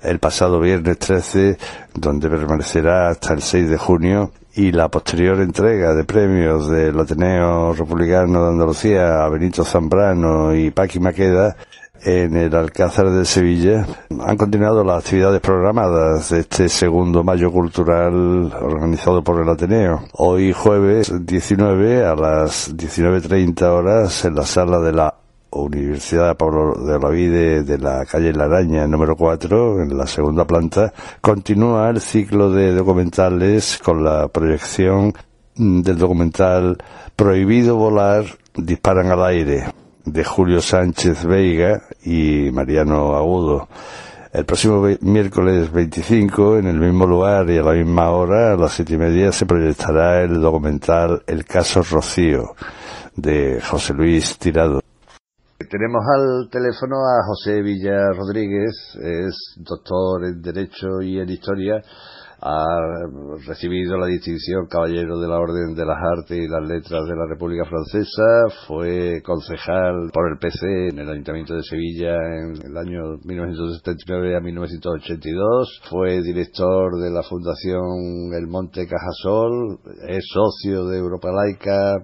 el 0.00 0.18
pasado 0.18 0.58
viernes 0.60 0.98
13, 0.98 1.58
donde 1.92 2.30
permanecerá 2.30 3.10
hasta 3.10 3.34
el 3.34 3.42
6 3.42 3.68
de 3.68 3.76
junio, 3.76 4.32
y 4.54 4.72
la 4.72 4.88
posterior 4.88 5.40
entrega 5.40 5.92
de 5.92 6.04
premios 6.04 6.70
del 6.70 6.98
Ateneo 6.98 7.74
Republicano 7.74 8.44
de 8.44 8.50
Andalucía 8.52 9.22
a 9.22 9.28
Benito 9.28 9.62
Zambrano 9.62 10.54
y 10.54 10.70
Paqui 10.70 11.00
Maqueda 11.00 11.54
en 12.02 12.36
el 12.36 12.54
Alcázar 12.54 13.10
de 13.10 13.24
Sevilla. 13.24 13.86
Han 14.20 14.36
continuado 14.36 14.84
las 14.84 15.04
actividades 15.04 15.40
programadas 15.40 16.30
de 16.30 16.40
este 16.40 16.68
segundo 16.68 17.22
mayo 17.22 17.50
cultural 17.50 18.52
organizado 18.60 19.22
por 19.22 19.42
el 19.42 19.48
Ateneo. 19.48 20.04
Hoy 20.12 20.52
jueves 20.52 21.12
19 21.26 22.04
a 22.04 22.14
las 22.14 22.74
19.30 22.76 23.62
horas 23.64 24.24
en 24.24 24.34
la 24.34 24.44
sala 24.44 24.78
de 24.80 24.92
la 24.92 25.14
Universidad 25.50 26.36
Pablo 26.36 26.74
de 26.84 26.94
Olavide 26.94 27.62
de 27.64 27.78
la 27.78 28.06
calle 28.06 28.32
La 28.32 28.44
Araña 28.44 28.86
número 28.86 29.16
4, 29.16 29.82
en 29.82 29.98
la 29.98 30.06
segunda 30.06 30.46
planta, 30.46 30.92
continúa 31.20 31.90
el 31.90 32.00
ciclo 32.00 32.52
de 32.52 32.72
documentales 32.72 33.80
con 33.82 34.04
la 34.04 34.28
proyección 34.28 35.12
del 35.56 35.98
documental 35.98 36.78
Prohibido 37.16 37.76
volar, 37.76 38.24
disparan 38.54 39.10
al 39.10 39.24
aire, 39.24 39.64
de 40.04 40.24
Julio 40.24 40.60
Sánchez 40.60 41.24
Veiga 41.24 41.82
y 42.04 42.50
Mariano 42.52 43.14
Agudo. 43.16 43.68
El 44.32 44.44
próximo 44.44 44.86
miércoles 45.00 45.72
25, 45.72 46.58
en 46.58 46.66
el 46.68 46.78
mismo 46.78 47.06
lugar 47.06 47.50
y 47.50 47.58
a 47.58 47.62
la 47.62 47.72
misma 47.72 48.10
hora, 48.10 48.52
a 48.52 48.56
las 48.56 48.72
siete 48.72 48.94
y 48.94 48.96
media, 48.96 49.32
se 49.32 49.44
proyectará 49.44 50.22
el 50.22 50.40
documental 50.40 51.22
El 51.26 51.44
caso 51.44 51.82
Rocío, 51.82 52.54
de 53.16 53.60
José 53.60 53.92
Luis 53.92 54.38
Tirado. 54.38 54.80
Tenemos 55.58 56.02
al 56.16 56.48
teléfono 56.48 56.96
a 56.98 57.26
José 57.26 57.60
Villa 57.60 58.12
Rodríguez, 58.16 58.96
es 59.02 59.54
doctor 59.58 60.24
en 60.24 60.40
Derecho 60.40 61.02
y 61.02 61.18
en 61.18 61.28
Historia, 61.28 61.82
ha 62.42 62.64
recibido 63.46 63.98
la 63.98 64.06
distinción 64.06 64.66
Caballero 64.66 65.18
de 65.20 65.28
la 65.28 65.38
Orden 65.38 65.74
de 65.74 65.84
las 65.84 65.98
Artes 66.18 66.38
y 66.38 66.48
las 66.48 66.66
Letras 66.66 67.04
de 67.04 67.14
la 67.14 67.26
República 67.28 67.64
Francesa, 67.66 68.64
fue 68.66 69.20
concejal 69.22 70.10
por 70.12 70.32
el 70.32 70.38
PC 70.38 70.88
en 70.88 70.98
el 71.00 71.10
Ayuntamiento 71.10 71.54
de 71.54 71.62
Sevilla 71.62 72.14
en 72.14 72.54
el 72.64 72.76
año 72.78 73.18
1979 73.24 74.36
a 74.36 74.40
1982, 74.40 75.82
fue 75.90 76.22
director 76.22 76.98
de 76.98 77.10
la 77.10 77.22
Fundación 77.22 78.32
El 78.32 78.46
Monte 78.48 78.86
Cajasol, 78.86 79.78
es 80.08 80.24
socio 80.32 80.86
de 80.86 80.98
Europa 80.98 81.28
Laica 81.30 81.94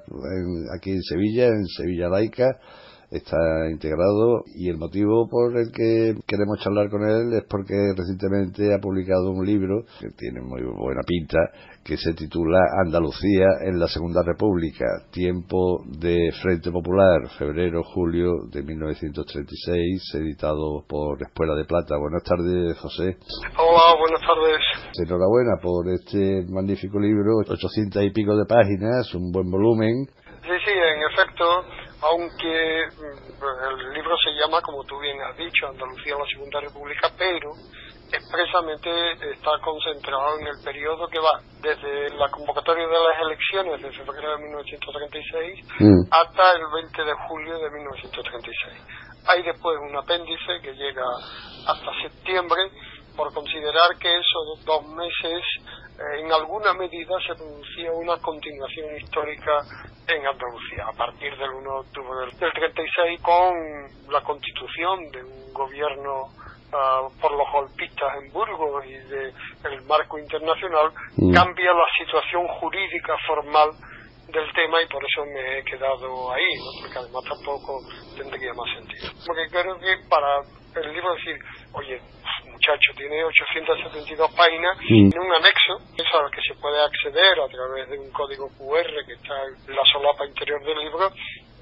aquí 0.77 0.91
en 0.91 1.03
Sevilla, 1.03 1.47
en 1.47 1.65
Sevilla 1.67 2.09
Laica, 2.11 2.59
está 3.17 3.37
integrado 3.71 4.45
y 4.55 4.69
el 4.69 4.79
motivo 4.79 5.29
por 5.29 5.57
el 5.57 5.71
que 5.73 6.15
queremos 6.27 6.59
charlar 6.63 6.89
con 6.91 7.03
él 7.03 7.33
es 7.35 7.45
porque 7.49 7.75
recientemente 7.97 8.75
ha 8.75 8.79
publicado 8.79 9.31
un 9.31 9.45
libro 9.45 9.85
que 10.01 10.09
tiene 10.17 10.41
muy 10.41 10.63
buena 10.63 11.03
pinta 11.07 11.39
que 11.87 11.97
se 11.97 12.15
titula 12.15 12.59
Andalucía 12.85 13.47
en 13.63 13.79
la 13.79 13.87
Segunda 13.87 14.21
República, 14.25 14.85
tiempo 15.13 15.85
de 15.87 16.33
Frente 16.43 16.73
Popular, 16.73 17.29
febrero-julio 17.39 18.49
de 18.51 18.63
1936, 18.65 20.15
editado 20.17 20.83
por 20.89 21.23
Espuela 21.23 21.55
de 21.55 21.65
Plata. 21.65 21.97
Buenas 21.97 22.25
tardes, 22.25 22.77
José. 22.81 23.17
Hola, 23.57 23.95
buenas 24.01 24.21
tardes. 24.21 24.59
Enhorabuena 24.99 25.63
por 25.63 25.89
este 25.89 26.45
magnífico 26.51 26.99
libro, 26.99 27.39
800 27.47 28.03
y 28.03 28.11
pico 28.11 28.37
de 28.37 28.47
páginas, 28.47 29.15
un 29.15 29.31
buen 29.31 29.49
volumen. 29.49 30.07
Sí, 30.43 30.55
sí, 30.65 30.73
en 30.73 31.03
efecto, 31.13 31.45
aunque 32.11 32.87
mm, 32.87 33.81
el 33.83 33.93
libro 33.95 34.17
se 34.19 34.31
llama, 34.33 34.61
como 34.63 34.85
tú 34.85 34.99
bien 34.99 35.21
has 35.23 35.37
dicho, 35.37 35.67
Andalucía 35.67 36.17
la 36.19 36.27
Segunda 36.27 36.61
República, 36.61 37.11
pero 37.17 37.51
expresamente 38.13 38.91
está 39.33 39.51
concentrado 39.65 40.39
en 40.39 40.47
el 40.47 40.63
periodo 40.65 41.09
que 41.09 41.19
va 41.19 41.41
desde 41.61 42.11
la 42.17 42.29
convocatoria 42.31 42.87
de 42.87 42.93
las 42.93 43.19
elecciones 43.21 43.83
de 43.83 43.91
febrero 43.93 44.37
de 44.37 44.45
1936 44.45 45.67
mm. 45.81 46.01
hasta 46.11 46.53
el 46.53 46.65
20 46.73 47.05
de 47.05 47.15
julio 47.29 47.59
de 47.59 47.71
1936. 47.71 48.83
Hay 49.29 49.43
después 49.43 49.77
un 49.91 49.97
apéndice 49.97 50.61
que 50.63 50.73
llega 50.75 51.05
hasta 51.67 51.91
septiembre 52.03 52.63
por 53.17 53.33
considerar 53.35 53.97
que 53.99 54.15
esos 54.15 54.65
dos 54.65 54.87
meses 54.95 55.43
en 56.19 56.33
alguna 56.33 56.73
medida 56.75 57.15
se 57.27 57.35
producía 57.35 57.93
una 57.93 58.17
continuación 58.19 58.97
histórica 58.97 59.63
en 60.07 60.27
Andalucía 60.27 60.87
a 60.87 60.93
partir 60.93 61.37
del 61.37 61.51
1 61.51 61.63
de 61.63 61.79
octubre 61.79 62.27
del 62.39 62.53
36 62.53 63.21
con 63.23 64.13
la 64.13 64.21
constitución 64.23 65.11
de 65.11 65.25
un 65.25 65.53
gobierno 65.53 66.29
ah, 66.73 67.09
por 67.21 67.33
los 67.33 67.51
golpistas 67.51 68.09
en 68.23 68.33
Burgos 68.33 68.85
y 68.87 68.99
del 69.09 69.33
el 69.65 69.83
marco 69.87 70.19
internacional 70.19 70.93
mm. 71.17 71.33
cambia 71.33 71.73
la 71.73 71.87
situación 71.99 72.47
jurídica 72.61 73.17
formal 73.27 73.71
del 74.29 74.53
tema 74.53 74.83
y 74.83 74.87
por 74.87 75.03
eso 75.05 75.25
me 75.25 75.59
he 75.59 75.65
quedado 75.65 76.33
ahí, 76.33 76.51
porque 76.83 76.99
además 76.99 77.23
tampoco 77.29 77.79
tendría 78.17 78.53
más 78.55 78.69
sentido. 78.75 79.11
Porque 79.25 79.47
creo 79.51 79.79
que 79.79 79.97
para 80.11 80.43
el 80.83 80.93
libro 80.93 81.15
decir, 81.15 81.37
oye, 81.73 82.01
muchacho, 82.57 82.97
tiene 82.97 83.25
872 83.25 84.33
páginas, 84.33 84.77
y 84.89 85.11
tiene 85.11 85.21
un 85.21 85.33
anexo, 85.33 85.77
es 85.93 86.09
al 86.17 86.31
que 86.33 86.41
se 86.41 86.55
puede 86.57 86.81
acceder 86.81 87.37
a 87.37 87.49
través 87.49 87.89
de 87.91 87.99
un 88.01 88.11
código 88.13 88.49
QR 88.57 88.89
que 89.05 89.13
está 89.13 89.37
en 89.45 89.77
la 89.77 89.85
solapa 89.93 90.25
interior 90.25 90.65
del 90.65 90.79
libro, 90.81 91.13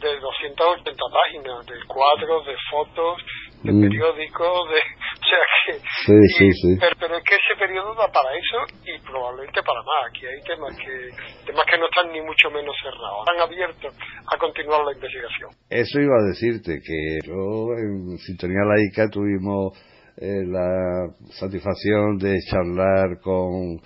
de 0.00 0.20
280 0.20 0.84
páginas, 0.86 1.66
de 1.66 1.74
cuadros, 1.86 2.46
de 2.46 2.54
fotos, 2.70 3.22
de 3.62 3.72
mm. 3.72 3.80
periódicos, 3.80 4.68
de, 4.68 4.78
o 5.20 5.26
sea 5.26 5.44
que... 5.64 5.72
Sí, 6.04 6.18
sí, 6.36 6.52
sí. 6.52 6.70
Pero, 6.78 7.16
es 7.16 7.24
que 7.24 7.34
ese 7.34 7.54
periodo 7.58 7.94
da 7.94 8.06
para 8.12 8.28
eso 8.36 8.58
y 8.84 8.98
probablemente 9.00 9.62
para 9.62 9.80
más. 9.80 10.10
Aquí 10.10 10.26
hay 10.26 10.40
temas 10.44 10.76
que, 10.76 11.08
temas 11.46 11.64
que 11.64 11.78
no 11.78 11.86
están 11.86 12.12
ni 12.12 12.20
mucho 12.20 12.50
menos 12.50 12.76
cerrados, 12.82 13.24
están 13.26 13.40
abiertos 13.40 13.94
a 14.30 14.36
continuar 14.36 14.84
la 14.84 14.92
investigación. 14.92 15.50
Eso 15.70 16.00
iba 16.00 16.16
a 16.20 16.28
decirte, 16.28 16.78
que 16.84 17.18
yo 17.24 17.72
en 17.80 18.18
Sintonía 18.18 18.62
Laica 18.68 19.08
tuvimos 19.08 19.72
eh, 20.16 20.44
la 20.46 21.08
satisfacción 21.30 22.18
de 22.18 22.38
charlar 22.48 23.18
con 23.20 23.80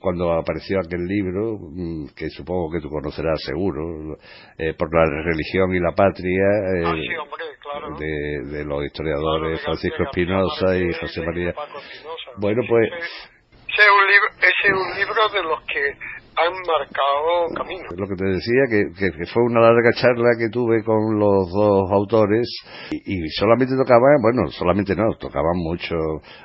cuando 0.00 0.32
apareció 0.32 0.80
aquel 0.80 1.06
libro 1.06 1.56
mm, 1.56 2.08
que 2.16 2.28
supongo 2.30 2.72
que 2.72 2.80
tú 2.80 2.90
conocerás 2.90 3.40
seguro 3.44 4.16
eh, 4.58 4.74
por 4.74 4.92
la 4.92 5.04
religión 5.22 5.72
y 5.72 5.78
la 5.78 5.92
patria 5.92 6.48
eh, 6.74 6.84
ah, 6.84 7.96
de, 7.96 8.64
los 8.64 8.84
historiadores 8.86 9.60
Francisco 9.62 10.02
Espinosa 10.02 10.76
y 10.76 10.92
José 10.94 11.22
María. 11.22 11.54
Bueno 12.38 12.62
pues 12.68 12.90
ese 13.68 13.82
es 13.82 13.94
un 13.94 14.06
libro, 14.10 14.28
ese 14.38 14.66
es 14.66 14.72
un 14.72 14.98
libro 14.98 15.28
de 15.32 15.42
los 15.44 15.60
que 15.62 16.17
han 16.38 16.54
marcado 16.62 17.48
camino. 17.54 17.88
Lo 17.96 18.06
que 18.06 18.14
te 18.14 18.24
decía, 18.24 18.62
que, 18.70 18.92
que, 18.94 19.26
fue 19.26 19.42
una 19.44 19.60
larga 19.60 19.90
charla 19.92 20.36
que 20.38 20.48
tuve 20.50 20.82
con 20.84 21.18
los 21.18 21.50
dos 21.50 21.90
autores 21.90 22.46
y, 22.90 23.28
solamente 23.30 23.74
tocaban, 23.76 24.22
bueno, 24.22 24.48
solamente 24.50 24.94
no, 24.94 25.14
tocaban 25.18 25.56
mucho, 25.56 25.94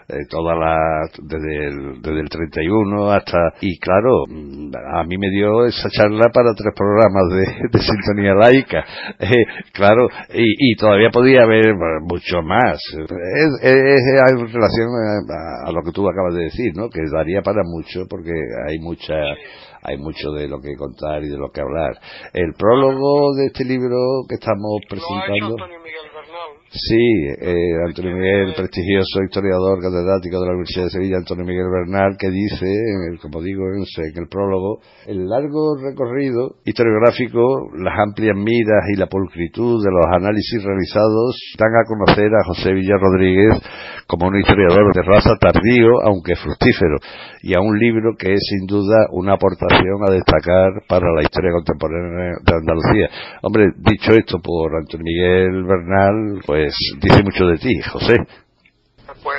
eh, 0.08 0.26
todas 0.30 0.58
las, 0.58 1.12
desde 1.22 1.68
el, 1.68 2.02
desde 2.02 2.20
el 2.22 2.30
31 2.30 3.12
hasta, 3.12 3.54
y 3.62 3.78
claro, 3.80 4.26
mm, 4.28 4.72
a 4.96 5.04
mí 5.04 5.18
me 5.18 5.30
dio 5.30 5.66
esa 5.66 5.90
charla 5.90 6.30
para 6.34 6.54
tres 6.56 6.74
programas 6.76 7.24
de, 7.30 7.80
sintonía 7.80 8.34
laica, 8.34 8.84
eh, 9.20 9.46
claro, 9.74 10.08
y, 10.34 10.76
todavía 10.76 11.10
podía 11.12 11.44
haber 11.44 11.76
mucho 12.02 12.42
más. 12.42 12.80
Es, 12.94 13.64
en 13.64 14.48
relación 14.48 14.90
a, 14.90 15.70
a, 15.70 15.72
lo 15.72 15.82
que 15.84 15.92
tú 15.94 16.08
acabas 16.10 16.34
de 16.34 16.46
decir, 16.46 16.72
¿no? 16.76 16.90
Que 16.90 17.02
daría 17.14 17.42
para 17.42 17.62
mucho 17.64 18.06
porque 18.10 18.32
hay 18.68 18.80
mucha 18.80 19.14
hay 19.84 19.98
mucho 19.98 20.32
de 20.32 20.48
lo 20.48 20.60
que 20.62 20.76
contar 20.76 21.24
y 21.24 21.30
de 21.30 21.38
lo 21.38 21.52
que 21.52 21.62
hablar. 21.62 21.98
El 22.34 22.54
prólogo 22.54 23.36
de 23.36 23.48
este 23.48 23.66
libro 23.66 24.24
que 24.28 24.36
estamos 24.36 24.82
presentando. 24.90 25.56
Sí, 26.76 26.98
eh, 27.40 27.86
Antonio 27.86 28.18
Miguel, 28.18 28.56
prestigioso 28.58 29.22
historiador 29.22 29.78
catedrático 29.78 30.42
de 30.42 30.48
la 30.48 30.54
Universidad 30.54 30.86
de 30.86 30.90
Sevilla, 30.90 31.18
Antonio 31.18 31.46
Miguel 31.46 31.70
Bernal, 31.70 32.18
que 32.18 32.32
dice, 32.32 32.66
como 33.22 33.44
digo 33.44 33.62
en 33.70 33.86
el 33.86 34.28
prólogo, 34.28 34.80
el 35.06 35.30
largo 35.30 35.78
recorrido 35.78 36.56
historiográfico, 36.66 37.70
las 37.78 37.94
amplias 38.00 38.36
miras 38.36 38.90
y 38.92 38.98
la 38.98 39.06
pulcritud 39.06 39.86
de 39.86 39.92
los 39.92 40.08
análisis 40.18 40.64
realizados 40.64 41.38
dan 41.60 41.78
a 41.78 41.86
conocer 41.86 42.34
a 42.34 42.44
José 42.44 42.74
Villa 42.74 42.98
Rodríguez 42.98 43.54
como 44.08 44.30
un 44.30 44.40
historiador 44.40 44.96
de 44.96 45.04
raza 45.04 45.38
tardío, 45.40 46.02
aunque 46.06 46.36
fructífero, 46.36 46.98
y 47.44 47.56
a 47.56 47.62
un 47.62 47.78
libro 47.78 48.16
que 48.18 48.34
es 48.34 48.42
sin 48.50 48.66
duda 48.66 49.06
una 49.12 49.34
aportación 49.34 50.02
a 50.08 50.12
destacar 50.12 50.72
para 50.90 51.06
la 51.14 51.22
historia 51.22 51.52
contemporánea 51.52 52.34
de 52.44 52.56
Andalucía. 52.56 53.10
Hombre, 53.44 53.66
dicho 53.78 54.12
esto 54.14 54.40
por 54.42 54.76
Antonio 54.76 55.06
Miguel 55.06 55.64
Bernal, 55.66 56.42
pues 56.46 56.63
dice 57.00 57.24
mucho 57.24 57.46
de 57.46 57.58
ti, 57.58 57.82
José. 57.82 58.18
Pues, 59.22 59.38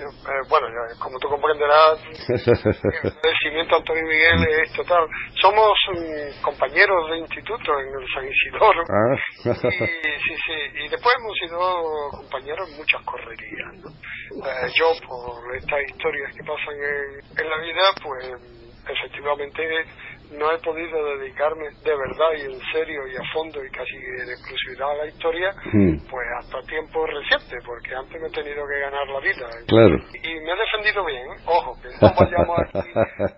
eh, 0.00 0.48
bueno, 0.48 0.66
como 0.98 1.18
tú 1.18 1.28
comprenderás, 1.28 1.98
el 2.28 3.08
agradecimiento 3.08 3.74
a 3.74 3.78
Antonio 3.78 4.02
Miguel 4.04 4.46
es 4.62 4.72
total. 4.72 5.06
Somos 5.40 5.72
mm, 5.94 6.42
compañeros 6.42 7.10
de 7.10 7.18
instituto 7.18 7.72
en 7.80 7.88
el 7.88 8.06
San 8.14 8.28
Isidoro. 8.28 8.82
Ah. 8.88 9.16
y, 9.44 9.50
sí, 9.50 10.34
sí, 10.46 10.84
y 10.84 10.88
después 10.88 11.14
hemos 11.18 11.36
sido 11.38 12.10
compañeros 12.10 12.70
en 12.70 12.76
muchas 12.76 13.02
correrías. 13.04 13.74
Eh, 13.84 14.70
yo, 14.78 14.92
por 15.06 15.56
estas 15.56 15.80
historias 15.88 16.34
que 16.34 16.44
pasan 16.44 16.74
en, 16.74 17.44
en 17.44 17.50
la 17.50 17.58
vida, 17.58 17.82
pues 18.02 18.58
efectivamente 18.88 19.84
no 20.32 20.52
he 20.52 20.58
podido 20.58 21.16
dedicarme 21.16 21.70
de 21.82 21.96
verdad 21.96 22.30
y 22.36 22.52
en 22.52 22.60
serio 22.72 23.06
y 23.08 23.16
a 23.16 23.32
fondo 23.32 23.64
y 23.64 23.70
casi 23.70 23.96
en 23.96 24.28
exclusividad 24.28 24.90
a 24.90 24.96
la 24.96 25.06
historia, 25.06 25.52
hmm. 25.72 25.96
pues 26.10 26.26
hasta 26.38 26.60
tiempo 26.62 27.06
reciente, 27.06 27.56
porque 27.64 27.94
antes 27.94 28.20
me 28.20 28.28
he 28.28 28.30
tenido 28.30 28.66
que 28.66 28.80
ganar 28.80 29.06
la 29.08 29.20
vida. 29.20 29.48
Claro. 29.66 29.96
Y, 30.22 30.34
me 30.40 30.52
he 30.52 30.56
defendido 30.56 31.04
bien, 31.04 31.26
ojo, 31.46 31.76
que 31.80 31.88
no 31.88 32.12
vayamos 32.14 32.58
aquí 32.74 32.90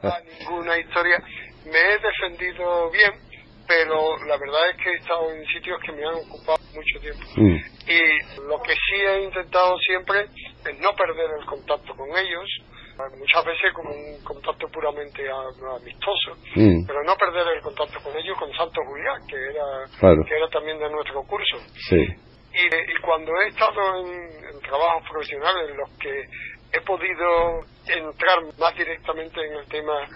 a 0.02 0.20
ninguna 0.40 0.78
historia, 0.78 1.22
me 1.66 1.78
he 1.78 1.98
defendido 1.98 2.90
bien, 2.90 3.12
pero 3.68 4.16
la 4.26 4.36
verdad 4.36 4.70
es 4.70 4.76
que 4.82 4.90
he 4.90 4.96
estado 4.96 5.30
en 5.30 5.46
sitios 5.46 5.80
que 5.86 5.92
me 5.92 6.04
han 6.04 6.14
ocupado 6.14 6.58
mucho 6.74 7.00
tiempo. 7.00 7.24
Hmm. 7.36 7.56
Y 7.86 8.48
lo 8.48 8.60
que 8.62 8.72
sí 8.72 8.96
he 8.96 9.22
intentado 9.22 9.78
siempre 9.78 10.22
es 10.22 10.80
no 10.80 10.90
perder 10.96 11.30
el 11.38 11.46
contacto 11.46 11.94
con 11.94 12.08
ellos, 12.18 12.48
muchas 13.16 13.44
veces 13.44 13.72
como 13.74 13.90
un 13.90 14.22
contacto 14.24 14.68
puramente 14.68 15.22
amistoso, 15.30 16.36
mm. 16.56 16.86
pero 16.86 17.02
no 17.04 17.16
perder 17.16 17.56
el 17.56 17.62
contacto 17.62 18.00
con 18.02 18.16
ellos, 18.16 18.36
con 18.38 18.52
Santo 18.52 18.80
Julián, 18.84 19.26
que 19.26 19.36
era, 19.36 20.24
que 20.24 20.36
era 20.36 20.48
también 20.48 20.78
de 20.78 20.90
nuestro 20.90 21.22
curso. 21.24 21.56
Sí. 21.88 22.02
Y, 22.52 22.66
y, 22.66 23.00
cuando 23.00 23.30
he 23.40 23.48
estado 23.48 23.80
en, 24.00 24.60
trabajos 24.60 25.04
profesionales 25.08 25.70
en 25.70 25.76
los 25.76 25.90
que 25.98 26.24
he 26.72 26.80
podido 26.82 27.60
entrar 27.86 28.38
más 28.58 28.74
directamente 28.76 29.40
en 29.40 29.54
el 29.54 29.66
tema 29.66 30.06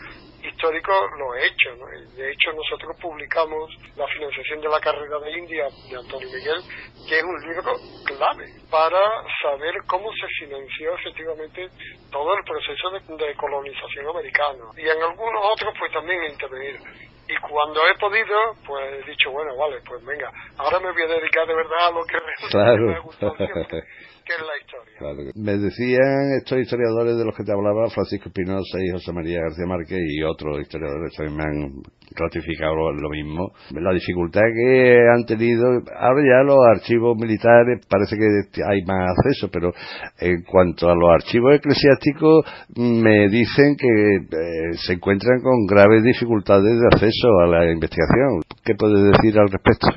histórico 0.44 0.92
lo 1.18 1.34
he 1.34 1.46
hecho. 1.46 1.74
¿no? 1.76 1.86
De 2.16 2.30
hecho, 2.30 2.52
nosotros 2.52 2.96
publicamos 3.00 3.70
la 3.96 4.06
financiación 4.08 4.60
de 4.60 4.68
la 4.68 4.80
carrera 4.80 5.18
de 5.18 5.38
India 5.38 5.64
de 5.90 5.96
Antonio 5.96 6.28
Miguel, 6.28 6.60
que 7.08 7.18
es 7.18 7.24
un 7.24 7.40
libro 7.48 7.72
clave 8.04 8.46
para 8.70 9.00
saber 9.42 9.74
cómo 9.86 10.10
se 10.12 10.26
financió 10.44 10.94
efectivamente 10.96 11.68
todo 12.10 12.34
el 12.36 12.44
proceso 12.44 12.90
de, 12.90 13.34
colonización 13.34 14.08
americano. 14.08 14.70
Y 14.76 14.88
en 14.88 15.02
algunos 15.02 15.42
otros, 15.52 15.74
pues 15.78 15.92
también 15.92 16.22
he 16.22 16.28
intervenido. 16.32 16.78
Y 17.26 17.36
cuando 17.40 17.80
he 17.88 17.98
podido, 17.98 18.36
pues 18.66 19.02
he 19.02 19.10
dicho, 19.10 19.30
bueno, 19.30 19.56
vale, 19.56 19.80
pues 19.86 20.04
venga, 20.04 20.30
ahora 20.58 20.78
me 20.78 20.92
voy 20.92 21.02
a 21.02 21.06
dedicar 21.06 21.46
de 21.46 21.54
verdad 21.54 21.88
a 21.88 21.90
lo 21.90 22.04
que 22.04 22.20
me 22.20 23.00
gusta 23.00 23.30
siempre, 23.36 23.82
que 24.24 24.32
es 24.32 24.40
la 24.40 24.56
historia. 24.56 25.32
Me 25.36 25.58
decían 25.58 26.32
estos 26.38 26.58
historiadores 26.58 27.16
de 27.16 27.24
los 27.24 27.36
que 27.36 27.44
te 27.44 27.52
hablaba, 27.52 27.90
Francisco 27.90 28.28
Espinosa 28.28 28.78
y 28.80 28.90
José 28.90 29.12
María 29.12 29.40
García 29.40 29.66
Márquez 29.66 30.00
y 30.00 30.22
otros 30.22 30.60
historiadores 30.60 31.12
también 31.14 31.36
me 31.36 31.44
han 31.44 31.82
ratificado 32.16 32.92
lo 32.92 33.10
mismo, 33.10 33.52
la 33.72 33.92
dificultad 33.92 34.42
que 34.54 34.98
han 35.12 35.24
tenido, 35.26 35.66
ahora 35.98 36.22
ya 36.22 36.42
los 36.44 36.58
archivos 36.76 37.16
militares 37.16 37.84
parece 37.88 38.16
que 38.16 38.62
hay 38.64 38.82
más 38.84 39.10
acceso, 39.18 39.50
pero 39.50 39.72
en 40.18 40.42
cuanto 40.44 40.88
a 40.88 40.94
los 40.94 41.10
archivos 41.10 41.56
eclesiásticos 41.56 42.46
me 42.76 43.28
dicen 43.28 43.76
que 43.76 44.16
eh, 44.16 44.72
se 44.86 44.94
encuentran 44.94 45.40
con 45.42 45.66
graves 45.66 46.02
dificultades 46.04 46.80
de 46.80 46.86
acceso 46.92 47.28
a 47.42 47.46
la 47.46 47.70
investigación. 47.70 48.42
¿Qué 48.64 48.74
puedes 48.74 49.12
decir 49.12 49.38
al 49.38 49.50
respecto? 49.50 49.88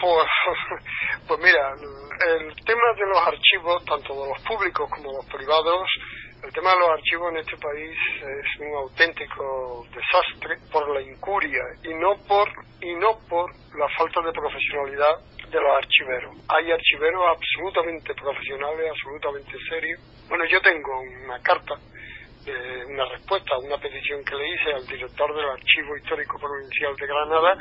Pues, 0.00 0.26
pues 1.28 1.40
mira, 1.40 2.01
el 2.26 2.54
tema 2.64 2.92
de 2.96 3.06
los 3.06 3.18
archivos, 3.26 3.84
tanto 3.84 4.14
de 4.14 4.28
los 4.28 4.40
públicos 4.42 4.88
como 4.90 5.10
de 5.10 5.16
los 5.16 5.26
privados, 5.26 5.88
el 6.42 6.52
tema 6.52 6.72
de 6.72 6.78
los 6.80 6.88
archivos 6.90 7.30
en 7.30 7.38
este 7.38 7.56
país 7.56 7.96
es 8.18 8.60
un 8.60 8.74
auténtico 8.74 9.86
desastre 9.94 10.58
por 10.72 10.88
la 10.92 11.00
incuria 11.00 11.62
y 11.84 11.94
no 11.94 12.16
por 12.26 12.48
y 12.80 12.94
no 12.94 13.18
por 13.28 13.50
la 13.78 13.88
falta 13.96 14.20
de 14.22 14.32
profesionalidad 14.32 15.22
de 15.50 15.60
los 15.60 15.76
archiveros. 15.76 16.34
Hay 16.48 16.72
archiveros 16.72 17.22
absolutamente 17.28 18.14
profesionales, 18.14 18.90
absolutamente 18.90 19.52
serios. 19.68 20.00
Bueno, 20.28 20.44
yo 20.46 20.60
tengo 20.62 21.00
una 21.00 21.38
carta, 21.42 21.74
una 22.88 23.04
respuesta 23.06 23.54
a 23.54 23.58
una 23.58 23.78
petición 23.78 24.24
que 24.24 24.34
le 24.34 24.48
hice 24.54 24.72
al 24.74 24.86
director 24.86 25.34
del 25.34 25.48
Archivo 25.48 25.96
Histórico 25.96 26.38
Provincial 26.38 26.96
de 26.96 27.06
Granada, 27.06 27.54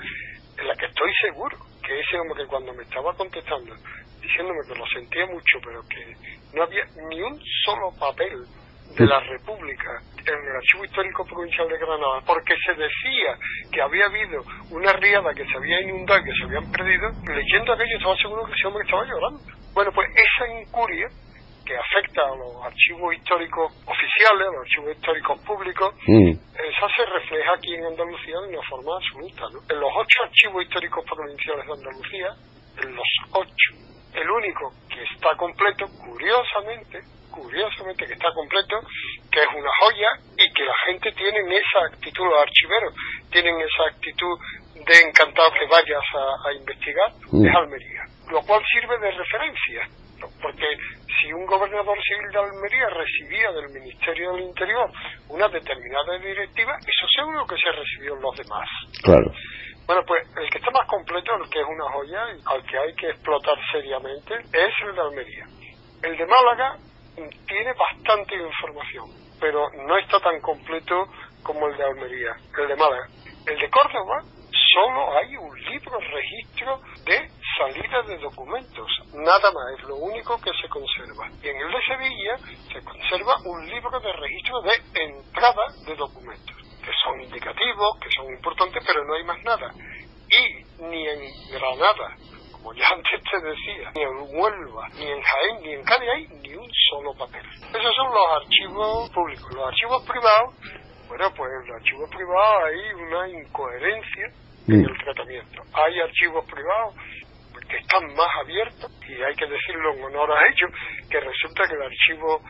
en 0.58 0.68
la 0.68 0.76
que 0.76 0.86
estoy 0.86 1.12
seguro 1.22 1.58
que 1.86 2.00
ese 2.00 2.18
hombre 2.18 2.46
cuando 2.48 2.74
me 2.74 2.84
estaba 2.84 3.14
contestando 3.16 3.76
diciéndome 4.22 4.60
que 4.68 4.78
lo 4.78 4.86
sentía 4.88 5.26
mucho, 5.26 5.60
pero 5.64 5.82
que 5.90 6.16
no 6.54 6.64
había 6.64 6.86
ni 7.10 7.22
un 7.22 7.40
solo 7.66 7.92
papel 8.00 8.46
de 8.96 9.06
la 9.06 9.20
República 9.20 10.02
en 10.20 10.36
el 10.36 10.56
Archivo 10.56 10.86
Histórico 10.86 11.26
Provincial 11.26 11.68
de 11.68 11.78
Granada, 11.78 12.22
porque 12.26 12.54
se 12.66 12.74
decía 12.74 13.38
que 13.72 13.82
había 13.82 14.06
habido 14.06 14.44
una 14.70 14.94
riada 14.94 15.34
que 15.34 15.46
se 15.46 15.58
había 15.58 15.82
inundado 15.82 16.20
y 16.20 16.24
que 16.26 16.36
se 16.38 16.44
habían 16.44 16.72
perdido, 16.72 17.10
leyendo 17.34 17.74
aquello 17.74 17.98
estaba 17.98 18.16
seguro 18.18 18.46
que 18.46 18.54
ese 18.54 18.68
hombre 18.68 18.84
estaba 18.84 19.06
llorando. 19.06 19.40
Bueno, 19.74 19.92
pues 19.96 20.08
esa 20.14 20.48
incuria 20.62 21.08
que 21.66 21.78
afecta 21.78 22.22
a 22.24 22.36
los 22.36 22.64
archivos 22.64 23.14
históricos 23.16 23.72
oficiales, 23.86 24.48
a 24.48 24.52
los 24.52 24.62
archivos 24.62 24.96
históricos 24.96 25.40
públicos, 25.46 25.96
mm. 26.08 26.32
esa 26.32 26.88
se 26.96 27.06
refleja 27.06 27.52
aquí 27.56 27.74
en 27.76 27.86
Andalucía 27.86 28.40
de 28.42 28.50
una 28.50 28.68
forma 28.70 28.92
absoluta. 28.98 29.44
¿no? 29.52 29.60
En 29.70 29.80
los 29.80 29.92
ocho 29.96 30.18
archivos 30.24 30.64
históricos 30.64 31.06
provinciales 31.06 31.66
de 31.66 31.74
Andalucía, 31.74 32.30
en 32.84 32.96
los 32.96 33.10
ocho, 33.34 33.70
el 34.14 34.30
único 34.30 34.72
que 34.90 35.04
está 35.04 35.36
completo, 35.38 35.86
curiosamente, 36.06 37.00
curiosamente 37.32 38.06
que 38.06 38.14
está 38.14 38.32
completo, 38.34 38.82
que 39.32 39.40
es 39.40 39.50
una 39.56 39.72
joya 39.80 40.10
y 40.38 40.54
que 40.54 40.64
la 40.64 40.76
gente 40.88 41.12
tiene 41.14 41.40
esa 41.40 41.86
actitud, 41.88 42.26
los 42.26 42.42
archiveros 42.42 42.94
tienen 43.32 43.56
esa 43.60 43.96
actitud 43.96 44.38
de 44.76 45.08
encantado 45.08 45.52
que 45.54 45.66
vayas 45.68 46.04
a, 46.46 46.54
investigar, 46.54 47.12
mm. 47.32 47.46
es 47.46 47.56
Almería, 47.56 48.04
lo 48.30 48.42
cual 48.42 48.62
sirve 48.72 48.98
de 49.00 49.12
referencia, 49.12 49.88
porque 50.42 50.66
si 51.20 51.32
un 51.34 51.46
gobernador 51.46 51.98
civil 52.04 52.32
de 52.32 52.40
Almería 52.40 52.88
recibía 52.90 53.52
del 53.52 53.70
Ministerio 53.70 54.34
del 54.34 54.44
Interior 54.44 54.90
una 55.30 55.48
determinada 55.48 56.18
directiva, 56.20 56.78
eso 56.80 57.06
seguro 57.16 57.46
que 57.46 57.56
se 57.56 57.72
recibió 57.72 58.16
en 58.16 58.22
los 58.22 58.36
demás. 58.38 58.68
Claro. 59.04 59.32
Bueno, 59.86 60.02
pues 60.08 60.24
el 60.38 60.50
que 60.50 60.58
está 60.60 60.72
más 60.72 60.88
completo, 60.88 61.32
el 61.36 61.50
que 61.50 61.60
es 61.60 61.68
una 61.68 61.90
joya, 61.92 62.24
al 62.46 62.64
que 62.64 62.78
hay 62.78 62.96
que 62.96 63.10
explotar 63.10 63.58
seriamente, 63.72 64.36
es 64.36 64.74
el 64.88 64.96
de 64.96 65.02
Almería. 65.02 65.46
El 66.04 66.18
de 66.18 66.26
Málaga 66.26 66.78
tiene 67.48 67.74
bastante 67.74 68.36
información, 68.36 69.10
pero 69.40 69.70
no 69.86 69.98
está 69.98 70.20
tan 70.20 70.40
completo 70.42 71.06
como 71.44 71.68
el 71.68 71.78
de 71.78 71.84
Almería, 71.84 72.36
el 72.58 72.68
de 72.68 72.76
Málaga. 72.76 73.08
El 73.48 73.58
de 73.60 73.70
Córdoba 73.70 74.22
solo 74.74 75.18
hay 75.18 75.36
un 75.36 75.60
libro 75.62 76.00
registro 76.00 76.80
de 77.06 77.30
salida 77.58 78.02
de 78.04 78.18
documentos, 78.18 78.88
nada 79.14 79.52
más, 79.52 79.80
es 79.80 79.84
lo 79.88 79.96
único 79.96 80.38
que 80.42 80.52
se 80.62 80.70
conserva. 80.70 81.30
Y 81.42 81.48
en 81.50 81.58
el 81.58 81.72
de 81.72 81.82
Sevilla 81.84 82.38
se 82.72 82.84
conserva 82.84 83.36
un 83.46 83.66
libro 83.70 84.00
de 84.00 84.14
registro 84.14 84.62
de 84.62 85.04
entrada 85.04 85.66
de 85.86 85.96
documentos, 85.96 86.56
que 86.84 86.92
son 87.04 87.22
indicativos, 87.22 88.00
que 88.02 88.10
son 88.12 88.32
importantes, 88.34 88.84
pero 88.86 89.04
no 89.06 89.14
hay 89.16 89.24
más 89.24 89.44
nada. 89.44 89.72
Y 90.30 90.84
ni 90.84 91.08
en 91.08 91.20
Granada, 91.52 92.16
como 92.54 92.74
ya 92.74 92.88
antes 92.94 93.22
te 93.30 93.40
decía, 93.42 93.92
ni 93.96 94.02
en 94.02 94.40
Huelva, 94.40 94.90
ni 94.96 95.08
en 95.08 95.22
Jaén, 95.22 95.62
ni 95.62 95.74
en 95.74 95.84
Cádiz 95.84 96.10
hay 96.10 96.28
ni 96.28 96.56
un 96.56 96.70
solo 96.90 97.14
papel. 97.16 97.46
Esos 97.46 97.96
son 97.96 98.12
los 98.12 98.42
archivos 98.42 99.10
públicos. 99.12 99.54
Los 99.54 99.68
archivos 99.68 100.04
privados, 100.08 100.56
bueno, 101.08 101.34
pues 101.36 101.52
en 101.52 101.68
los 101.68 101.82
archivos 101.82 102.10
privados 102.10 102.64
hay 102.66 102.94
una 102.94 103.30
incoherencia 103.30 104.26
en 104.68 104.86
el 104.86 104.98
tratamiento. 105.04 105.64
Hay 105.74 106.00
archivos 106.00 106.46
privados 106.46 106.96
que 107.72 107.78
están 107.78 108.06
más 108.16 108.28
abiertos 108.44 108.92
y 109.08 109.14
hay 109.24 109.36
que 109.36 109.48
decirlo 109.48 109.94
en 109.94 110.04
honor 110.04 110.32
a 110.32 110.44
ellos, 110.48 110.72
que 111.10 111.20
resulta 111.20 111.64
que 111.68 111.76
el 111.76 111.84
archivo 111.84 112.42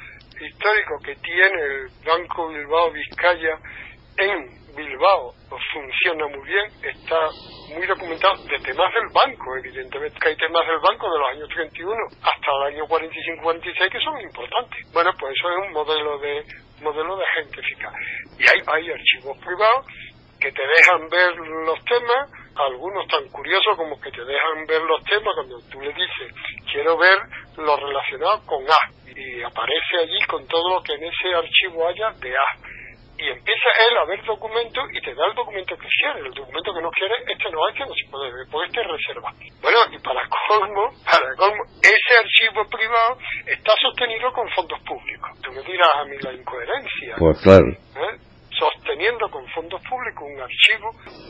histórico 0.42 1.00
que 1.04 1.16
tiene 1.18 1.62
el 1.62 1.88
Banco 2.04 2.50
Bilbao 2.50 2.92
Vizcaya 2.92 3.58
en 4.18 4.62
Bilbao 4.76 5.34
funciona 5.74 6.28
muy 6.28 6.48
bien, 6.48 6.66
está 6.82 7.20
muy 7.76 7.86
documentado 7.86 8.36
de 8.44 8.58
temas 8.60 8.94
del 8.94 9.10
banco, 9.14 9.58
evidentemente 9.58 10.18
que 10.20 10.30
hay 10.30 10.38
temas 10.38 10.66
del 10.66 10.80
banco 10.80 11.12
de 11.12 11.20
los 11.20 11.30
años 11.30 11.50
31 11.50 11.96
hasta 12.22 12.52
el 12.58 12.74
año 12.74 12.86
45-46 12.88 13.92
que 13.92 14.00
son 14.00 14.22
importantes. 14.22 14.92
Bueno, 14.94 15.12
pues 15.20 15.34
eso 15.38 15.50
es 15.52 15.68
un 15.68 15.74
modelo 15.74 16.18
de 16.20 16.44
modelo 16.82 17.16
de 17.18 17.26
gente 17.36 17.60
eficaz. 17.62 17.94
Y 18.40 18.44
hay, 18.44 18.60
hay 18.66 18.92
archivos 18.92 19.38
privados 19.38 19.86
que 20.40 20.52
te 20.52 20.62
dejan 20.62 21.08
ver 21.10 21.36
los 21.38 21.86
temas, 21.86 22.41
algunos 22.56 23.08
tan 23.08 23.28
curiosos 23.30 23.76
como 23.78 24.00
que 24.00 24.12
te 24.12 24.24
dejan 24.24 24.66
ver 24.68 24.82
los 24.82 25.04
temas 25.04 25.34
cuando 25.36 25.58
tú 25.72 25.82
le 25.82 25.94
dices, 25.94 26.34
quiero 26.72 26.98
ver 26.98 27.18
lo 27.58 27.76
relacionado 27.76 28.46
con 28.46 28.64
A, 28.70 28.78
y 29.16 29.44
aparece 29.44 29.98
allí 30.02 30.20
con 30.28 30.48
todo 30.48 30.76
lo 30.76 30.84
que 30.84 30.94
en 30.94 31.04
ese 31.04 31.34
archivo 31.36 31.88
haya 31.88 32.12
de 32.20 32.32
A. 32.36 32.82
Y 33.18 33.30
empieza 33.30 33.70
él 33.88 33.98
a 33.98 34.06
ver 34.06 34.24
documentos 34.26 34.84
y 34.94 35.00
te 35.00 35.14
da 35.14 35.28
el 35.28 35.36
documento 35.36 35.78
que 35.78 35.88
quiere. 35.88 36.26
El 36.26 36.34
documento 36.34 36.74
que 36.74 36.82
no 36.82 36.90
quiere, 36.90 37.14
este 37.28 37.52
no 37.52 37.60
hay, 37.68 37.74
que 37.76 37.86
no 37.86 37.94
se 37.94 38.10
puede 38.10 38.34
ver, 38.34 38.48
pues 38.50 38.68
este 38.68 38.82
reserva. 38.82 39.32
Bueno, 39.62 39.78
y 39.92 40.00
para 40.00 40.28
colmo, 40.48 40.90
para 41.06 41.36
colmo, 41.36 41.62
ese 41.84 42.18
archivo 42.18 42.66
privado 42.66 43.18
está 43.46 43.74
sostenido 43.80 44.34
con 44.34 44.50
fondos 44.50 44.80
públicos. 44.82 45.30
Tú 45.44 45.52
me 45.52 45.62
dirás 45.62 45.90
a 45.94 46.06
mí 46.06 46.18
la 46.20 46.34
incoherencia. 46.34 47.16
Pues 47.20 47.42
claro. 47.44 47.70
¿eh? 47.70 48.31
Sosteniendo 48.62 49.26
con 49.30 49.42
fondos 49.50 49.82
públicos 49.90 50.22
un 50.30 50.38
archivo 50.42 50.88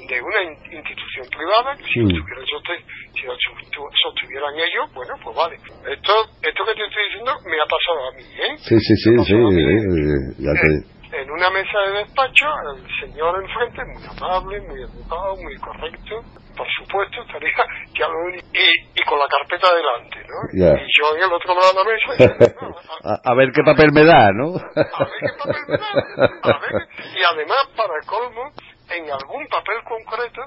de 0.09 0.17
una 0.21 0.41
institución 0.75 1.25
privada 1.31 1.77
que 1.79 1.87
si, 1.87 1.99
lo 2.03 2.07
estuvieran 2.11 2.45
soste- 2.51 2.83
si 3.15 3.23
lo 3.25 3.33
sostu- 3.39 3.91
sostuvieran 4.03 4.53
ellos, 4.59 4.91
bueno, 4.93 5.13
pues 5.23 5.35
vale. 5.35 5.55
Esto, 5.87 6.13
esto 6.43 6.61
que 6.67 6.73
te 6.75 6.83
estoy 6.83 7.03
diciendo 7.07 7.31
me 7.47 7.55
ha 7.55 7.67
pasado 7.71 7.99
a 8.03 8.11
mí, 8.19 8.23
¿eh? 8.27 8.51
Sí, 8.59 8.75
sí, 8.79 8.93
sí, 8.99 9.11
sí. 9.23 9.35
mí. 9.35 9.63
eh, 9.63 10.21
ya 10.43 10.53
te... 10.59 11.00
En 11.13 11.29
una 11.29 11.49
mesa 11.49 11.77
de 11.87 11.91
despacho, 12.05 12.47
el 12.73 12.87
señor 13.01 13.35
enfrente, 13.43 13.81
muy 13.83 14.03
amable, 14.17 14.61
muy 14.61 14.81
educado, 14.81 15.35
muy 15.43 15.55
correcto, 15.57 16.21
por 16.55 16.67
supuesto, 16.79 17.21
estaría 17.21 17.51
único, 18.27 18.47
y, 18.53 18.99
y 18.99 19.03
con 19.03 19.19
la 19.19 19.27
carpeta 19.27 19.67
delante, 19.75 20.19
¿no? 20.27 20.39
Y 20.53 20.87
yo 20.97 21.15
en 21.17 21.23
el 21.23 21.33
otro 21.33 21.53
lado 21.53 21.73
de 21.73 21.83
la 21.83 21.91
mesa, 21.91 22.15
y, 22.15 22.55
no, 22.65 22.75
a- 23.03 23.13
A, 23.13 23.31
a 23.31 23.35
ver 23.35 23.49
qué 23.53 23.61
papel 23.63 23.91
me 23.91 24.05
da, 24.05 24.31
¿no? 24.31 24.55
a 24.55 25.03
ver 25.03 25.17
qué 25.19 25.37
papel 25.37 25.61
me 25.67 25.77
da, 25.77 26.55
a 26.55 26.59
ver. 26.59 26.87
Y 27.19 27.23
además, 27.33 27.63
para 27.75 27.93
el 27.99 28.05
colmo, 28.07 28.51
en 28.89 29.11
algún 29.11 29.47
papel 29.47 29.83
concreto, 29.83 30.41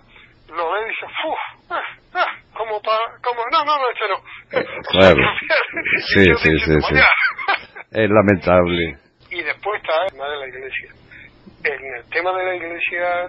lo 0.49 0.73
ve 0.73 0.79
y 0.81 0.89
dice, 0.89 1.07
¡Uf! 1.29 1.39
Ah, 1.71 1.83
ah, 2.15 2.27
como 2.57 2.81
para, 2.81 3.05
como, 3.23 3.43
no, 3.53 3.65
no, 3.65 3.79
no, 3.79 3.91
este 3.91 4.09
no. 4.09 4.83
Claro. 4.89 5.21
Sí, 6.15 6.25
sí, 6.25 6.51
diciendo, 6.53 6.81
sí, 6.89 6.95
sí. 6.95 7.01
Es 7.93 8.11
lamentable. 8.11 8.99
Y 9.35 9.43
después 9.43 9.83
está 9.83 10.05
el 10.05 10.13
tema 10.13 10.29
de 10.29 10.37
la 10.37 10.47
iglesia. 10.47 10.91
En 11.65 11.95
el 11.97 12.11
tema 12.11 12.39
de 12.39 12.45
la 12.45 12.55
iglesia 12.55 13.27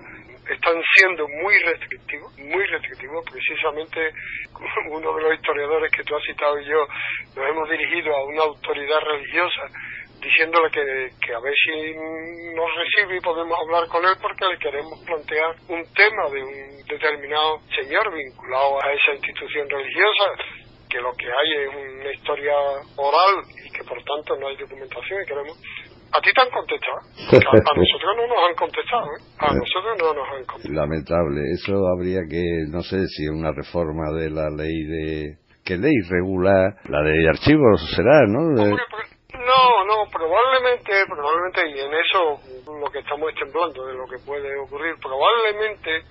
están 0.48 0.80
siendo 0.96 1.28
muy 1.28 1.58
restrictivos, 1.66 2.38
muy 2.38 2.64
restrictivos. 2.68 3.26
Precisamente 3.26 4.12
uno 4.92 5.16
de 5.16 5.22
los 5.24 5.34
historiadores 5.34 5.92
que 5.92 6.04
tú 6.04 6.16
has 6.16 6.24
citado 6.24 6.60
y 6.60 6.66
yo 6.66 6.86
nos 7.36 7.50
hemos 7.50 7.70
dirigido 7.72 8.16
a 8.16 8.24
una 8.26 8.44
autoridad 8.44 9.00
religiosa 9.02 9.66
diciéndole 10.22 10.70
que, 10.70 11.10
que 11.26 11.34
a 11.34 11.40
ver 11.40 11.54
si 11.54 11.94
nos 12.54 12.70
recibe 12.76 13.18
y 13.18 13.22
podemos 13.22 13.58
hablar 13.60 13.88
con 13.90 14.06
él 14.06 14.16
porque 14.22 14.46
le 14.46 14.58
queremos 14.58 15.04
plantear 15.06 15.56
un 15.70 15.84
tema 15.94 16.30
de 16.30 16.42
un 16.42 16.86
determinado 16.88 17.60
señor 17.82 18.14
vinculado 18.14 18.82
a 18.82 18.94
esa 18.94 19.14
institución 19.14 19.70
religiosa 19.70 20.26
que 20.90 21.02
lo 21.02 21.12
que 21.14 21.26
hay 21.26 21.66
es 21.66 21.76
una 21.76 22.12
historia 22.14 22.54
oral 22.96 23.44
y 23.66 23.70
que 23.70 23.84
por 23.84 24.02
tanto 24.04 24.36
no 24.38 24.48
hay 24.48 24.56
documentación 24.56 25.22
y 25.22 25.26
queremos 25.26 25.58
a 26.18 26.22
ti 26.22 26.30
te 26.34 26.42
han 26.42 26.50
contestado 26.50 26.98
a, 26.98 27.72
a 27.72 27.76
nosotros 27.76 28.12
no 28.18 28.28
nos 28.28 28.38
han 28.50 28.56
contestado 28.56 29.06
¿eh? 29.06 29.22
a 29.40 29.54
nosotros 29.54 29.94
no 30.00 30.14
nos 30.14 30.28
han 30.30 30.46
contestado 30.46 30.74
Lamentable. 30.76 31.42
Eso 31.54 31.74
habría 31.94 32.22
que, 32.30 32.44
no 32.70 32.82
sé 32.82 33.06
si 33.08 33.28
una 33.28 33.52
reforma 33.52 34.12
de 34.14 34.30
la 34.30 34.50
ley 34.50 34.84
de... 34.84 35.38
¿Qué 35.66 35.78
ley 35.78 35.94
regula? 36.10 36.76
La 36.90 37.02
de 37.02 37.28
archivos 37.30 37.82
será, 37.96 38.26
¿no? 38.28 38.54
De- 38.56 38.70
Hombre, 38.70 38.84
pero- 38.92 39.16
no, 39.46 39.86
no, 39.86 40.10
probablemente, 40.12 40.94
probablemente, 41.08 41.70
y 41.70 41.80
en 41.80 41.94
eso 41.94 42.40
lo 42.82 42.90
que 42.92 43.00
estamos 43.00 43.30
es 43.32 43.36
temblando 43.40 43.86
de 43.86 43.94
lo 43.94 44.06
que 44.08 44.18
puede 44.26 44.58
ocurrir, 44.60 44.96
probablemente 45.02 46.02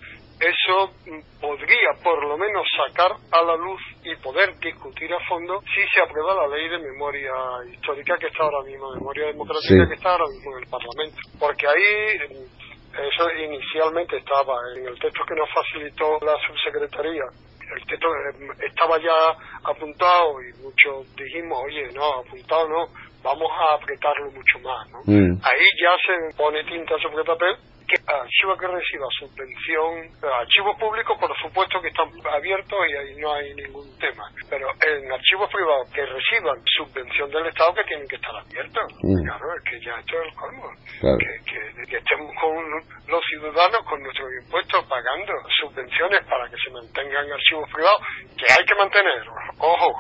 eso 0.49 0.93
mm, 1.07 1.41
podría 1.41 1.91
por 2.03 2.25
lo 2.27 2.37
menos 2.37 2.67
sacar 2.77 3.13
a 3.33 3.43
la 3.45 3.57
luz 3.57 3.81
y 4.03 4.15
poder 4.17 4.57
discutir 4.59 5.13
a 5.13 5.21
fondo 5.29 5.61
si 5.75 5.83
se 5.89 6.01
aprueba 6.01 6.35
la 6.35 6.49
ley 6.57 6.69
de 6.69 6.79
memoria 6.79 7.33
histórica 7.73 8.17
que 8.19 8.27
está 8.27 8.45
ahora 8.45 8.63
mismo, 8.65 8.93
memoria 8.95 9.27
democrática 9.27 9.85
Sí. 9.85 9.89
que 9.89 9.95
está 9.95 10.13
ahora 10.13 10.27
mismo 10.29 10.57
en 10.57 10.63
el 10.65 10.71
Parlamento. 10.71 11.17
Porque 11.39 11.67
ahí 11.67 12.19
mm, 12.29 13.09
eso 13.09 13.31
inicialmente 13.33 14.17
estaba 14.19 14.55
en 14.77 14.87
el 14.87 14.99
texto 14.99 15.25
que 15.27 15.35
nos 15.35 15.49
facilitó 15.53 16.19
la 16.25 16.37
subsecretaría 16.47 17.25
el 17.77 17.87
texto 17.87 18.07
eh, 18.09 18.67
estaba 18.69 18.99
ya 18.99 19.37
apuntado 19.65 20.41
y 20.43 20.53
muchos 20.63 21.15
dijimos, 21.17 21.59
oye, 21.65 21.91
no, 21.95 22.21
apuntado 22.21 22.69
no, 22.69 22.87
vamos 23.23 23.51
a 23.59 23.75
apretarlo 23.75 24.31
mucho 24.31 24.59
más, 24.61 24.91
¿no? 24.91 24.99
Mm. 25.07 25.41
Ahí 25.43 25.65
ya 25.81 25.97
se 26.07 26.37
pone 26.37 26.63
tinta 26.65 26.97
sobre 26.99 27.19
el 27.19 27.25
papel 27.25 27.57
que 27.87 27.97
archivo 28.07 28.57
que 28.57 28.67
reciba 28.67 29.07
subvención, 29.19 30.09
archivos 30.41 30.79
públicos 30.79 31.17
por 31.21 31.31
supuesto 31.39 31.81
que 31.81 31.89
están 31.89 32.09
abiertos 32.33 32.79
y 32.89 32.97
ahí 32.97 33.15
no 33.21 33.33
hay 33.35 33.55
ningún 33.55 33.87
tema, 33.99 34.25
pero 34.49 34.69
en 34.87 35.13
archivos 35.13 35.51
privados 35.53 35.91
que 35.93 36.05
reciban 36.07 36.57
subvención 36.77 37.31
del 37.31 37.47
Estado 37.47 37.75
que 37.75 37.85
tienen 37.85 38.09
que 38.09 38.17
estar 38.17 38.35
abiertos, 38.37 38.85
Mm. 39.03 39.25
claro, 39.25 39.45
es 39.57 39.63
que 39.71 39.81
ya 39.85 39.95
esto 40.01 40.15
es 40.23 40.29
el 40.29 40.35
colmo, 40.35 40.69
Claro. 41.01 41.19
que, 41.19 41.33
que, 41.45 41.87
que 41.91 41.97
estemos 41.99 42.31
con 42.41 42.55
los 43.09 43.23
ciudadanos 43.29 43.81
con 43.89 44.03
nuestros 44.03 44.29
impuestos 44.45 44.85
pagando 44.89 45.33
subvenciones 45.61 46.25
para 46.25 46.49
que 46.49 46.57
se 46.57 46.71
mantengan 46.71 47.31
archivos 47.33 47.69
privados, 47.73 48.01
que 48.39 48.47
hay 48.49 48.65
que 48.65 48.75
mantener, 48.75 49.21
ojo, 49.59 49.93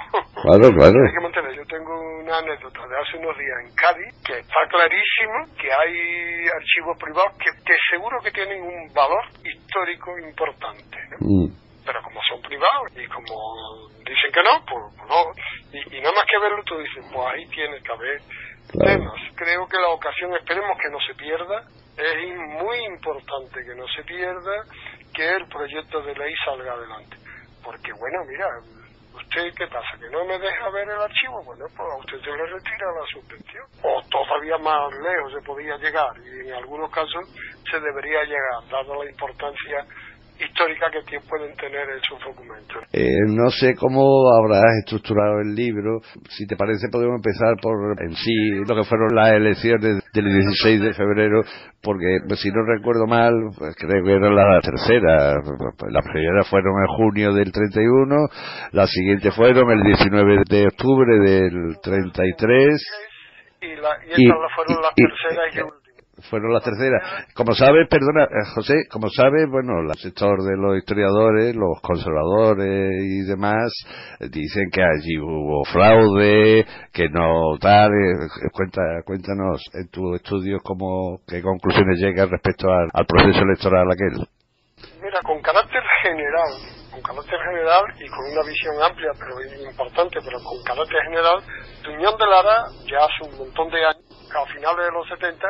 Claro, 0.42 0.68
claro. 0.78 0.96
hay 1.04 1.12
que 1.12 1.20
mantener. 1.22 1.52
Yo 1.54 1.64
tengo 1.66 1.92
una 2.20 2.38
anécdota 2.38 2.80
de 2.86 2.96
hace 2.98 3.16
unos 3.18 3.36
días 3.38 3.58
en 3.64 3.74
Cádiz 3.76 4.10
que 4.24 4.38
está 4.38 4.60
clarísimo 4.68 5.34
que 5.60 5.68
hay 5.72 6.48
archivos 6.48 6.96
privados 6.98 7.32
que, 7.38 7.50
que 7.64 7.73
seguro 7.90 8.20
que 8.22 8.30
tienen 8.30 8.62
un 8.62 8.92
valor 8.92 9.24
histórico 9.44 10.18
importante, 10.18 10.98
¿no? 11.10 11.16
Mm. 11.20 11.48
pero 11.84 12.02
como 12.02 12.20
son 12.28 12.40
privados 12.42 12.88
y 12.96 13.06
como 13.08 13.34
dicen 14.04 14.32
que 14.32 14.42
no, 14.42 14.64
pues, 14.64 14.82
pues 14.96 15.08
no. 15.08 15.20
Y, 15.72 15.96
y 15.96 16.00
nada 16.00 16.14
más 16.14 16.24
que 16.30 16.38
verlo 16.38 16.62
tú 16.64 16.78
dices, 16.78 17.04
pues 17.12 17.26
ahí 17.32 17.46
tiene 17.48 17.80
que 17.82 17.92
haber 17.92 18.20
Claro. 18.72 18.98
temas. 18.98 19.14
Creo 19.36 19.68
que 19.68 19.76
la 19.76 19.88
ocasión, 19.88 20.34
esperemos 20.34 20.78
que 20.80 20.90
no 20.90 20.98
se 21.06 21.14
pierda, 21.14 21.62
es 21.96 22.62
muy 22.62 22.78
importante 22.86 23.60
que 23.64 23.74
no 23.76 23.86
se 23.88 24.02
pierda 24.04 24.64
que 25.12 25.30
el 25.30 25.46
proyecto 25.48 26.00
de 26.02 26.14
ley 26.14 26.34
salga 26.44 26.72
adelante. 26.72 27.16
Porque 27.62 27.92
bueno, 27.92 28.18
mira, 28.26 28.46
¿usted 29.14 29.54
qué 29.56 29.66
pasa? 29.68 29.98
¿Que 29.98 30.10
no 30.10 30.24
me 30.24 30.38
deja 30.38 30.70
ver 30.70 30.88
el 30.88 31.00
archivo? 31.00 31.42
Bueno, 31.44 31.64
pues 31.76 31.88
a 31.92 31.96
usted 31.96 32.20
se 32.20 32.30
le 32.30 32.46
retira 32.46 32.86
la 32.92 33.06
suspensión. 33.12 33.64
O 33.82 34.02
todavía 34.10 34.58
más 34.58 34.92
lejos 34.92 35.32
se 35.32 35.46
podía 35.46 35.76
llegar 35.76 36.12
y 36.18 36.48
en 36.48 36.54
algunos 36.54 36.90
casos 36.90 37.24
se 37.70 37.80
debería 37.80 38.22
llegar, 38.24 38.68
dada 38.70 38.96
la 38.96 39.10
importancia 39.10 39.86
histórica 40.38 40.90
que 40.90 41.20
pueden 41.28 41.54
tener 41.56 41.88
esos 41.90 42.18
documentos. 42.24 42.82
Eh, 42.92 43.06
no 43.28 43.50
sé 43.50 43.74
cómo 43.76 44.02
habrás 44.42 44.64
estructurado 44.84 45.40
el 45.40 45.54
libro. 45.54 46.00
Si 46.28 46.46
te 46.46 46.56
parece, 46.56 46.88
podemos 46.90 47.16
empezar 47.16 47.54
por 47.62 47.74
en 48.02 48.14
sí 48.14 48.34
lo 48.66 48.74
que 48.74 48.84
fueron 48.84 49.14
las 49.14 49.32
elecciones 49.32 50.02
del 50.12 50.24
16 50.24 50.80
de 50.82 50.94
febrero, 50.94 51.42
porque 51.82 52.18
pues, 52.26 52.40
si 52.40 52.50
no 52.50 52.64
recuerdo 52.66 53.06
mal, 53.06 53.32
pues, 53.56 53.74
creo 53.76 54.02
que 54.04 54.12
era 54.12 54.30
la 54.30 54.60
tercera. 54.60 55.34
Las 55.90 56.04
primeras 56.12 56.48
fueron 56.48 56.72
en 56.80 56.86
junio 56.96 57.32
del 57.32 57.52
31, 57.52 58.16
las 58.72 58.90
siguientes 58.90 59.34
fueron 59.34 59.70
el 59.70 59.82
19 59.82 60.42
de 60.48 60.66
octubre 60.66 61.18
del 61.20 61.78
33. 61.82 62.82
Y, 63.60 63.66
la, 63.76 63.96
y 64.04 64.10
estas 64.10 64.18
Y- 64.18 64.54
fueron 64.54 64.82
las 64.82 64.92
y- 64.96 65.04
terceras 65.06 65.54
y. 65.80 65.83
fueron 66.30 66.52
las 66.52 66.62
terceras. 66.62 67.26
Como 67.34 67.54
sabes, 67.54 67.88
perdona, 67.88 68.24
eh, 68.24 68.46
José, 68.54 68.74
como 68.90 69.08
sabes, 69.08 69.48
bueno, 69.50 69.80
el 69.80 69.98
sector 69.98 70.42
de 70.42 70.56
los 70.56 70.78
historiadores, 70.78 71.54
los 71.54 71.80
conservadores 71.80 73.02
y 73.02 73.22
demás, 73.22 73.72
eh, 74.20 74.28
dicen 74.30 74.70
que 74.72 74.82
allí 74.82 75.18
hubo 75.18 75.64
fraude, 75.64 76.66
que 76.92 77.08
no 77.08 77.58
tal. 77.60 77.90
eh, 77.92 78.48
cuenta, 78.52 78.82
cuéntanos 79.04 79.62
en 79.74 79.88
tu 79.88 80.14
estudio 80.14 80.58
cómo, 80.62 81.20
qué 81.26 81.42
conclusiones 81.42 81.98
llegas 82.00 82.28
respecto 82.30 82.68
al, 82.70 82.88
al 82.92 83.06
proceso 83.06 83.42
electoral 83.42 83.86
aquel. 83.90 84.26
Mira, 85.00 85.20
con 85.22 85.40
carácter 85.40 85.82
general, 86.02 86.50
con 86.90 87.00
carácter 87.02 87.38
general 87.40 87.82
y 87.98 88.08
con 88.08 88.24
una 88.32 88.42
visión 88.42 88.74
amplia, 88.82 89.12
pero 89.18 89.36
importante, 89.70 90.18
pero 90.24 90.38
con 90.42 90.62
carácter 90.64 91.00
general, 91.04 91.38
Tuñón 91.82 92.16
de 92.18 92.26
Lara, 92.26 92.64
ya 92.90 92.98
hace 93.04 93.30
un 93.30 93.38
montón 93.38 93.70
de 93.70 93.84
años, 93.84 94.04
a 94.34 94.46
finales 94.52 94.86
de 94.86 94.92
los 94.92 95.06
70, 95.08 95.46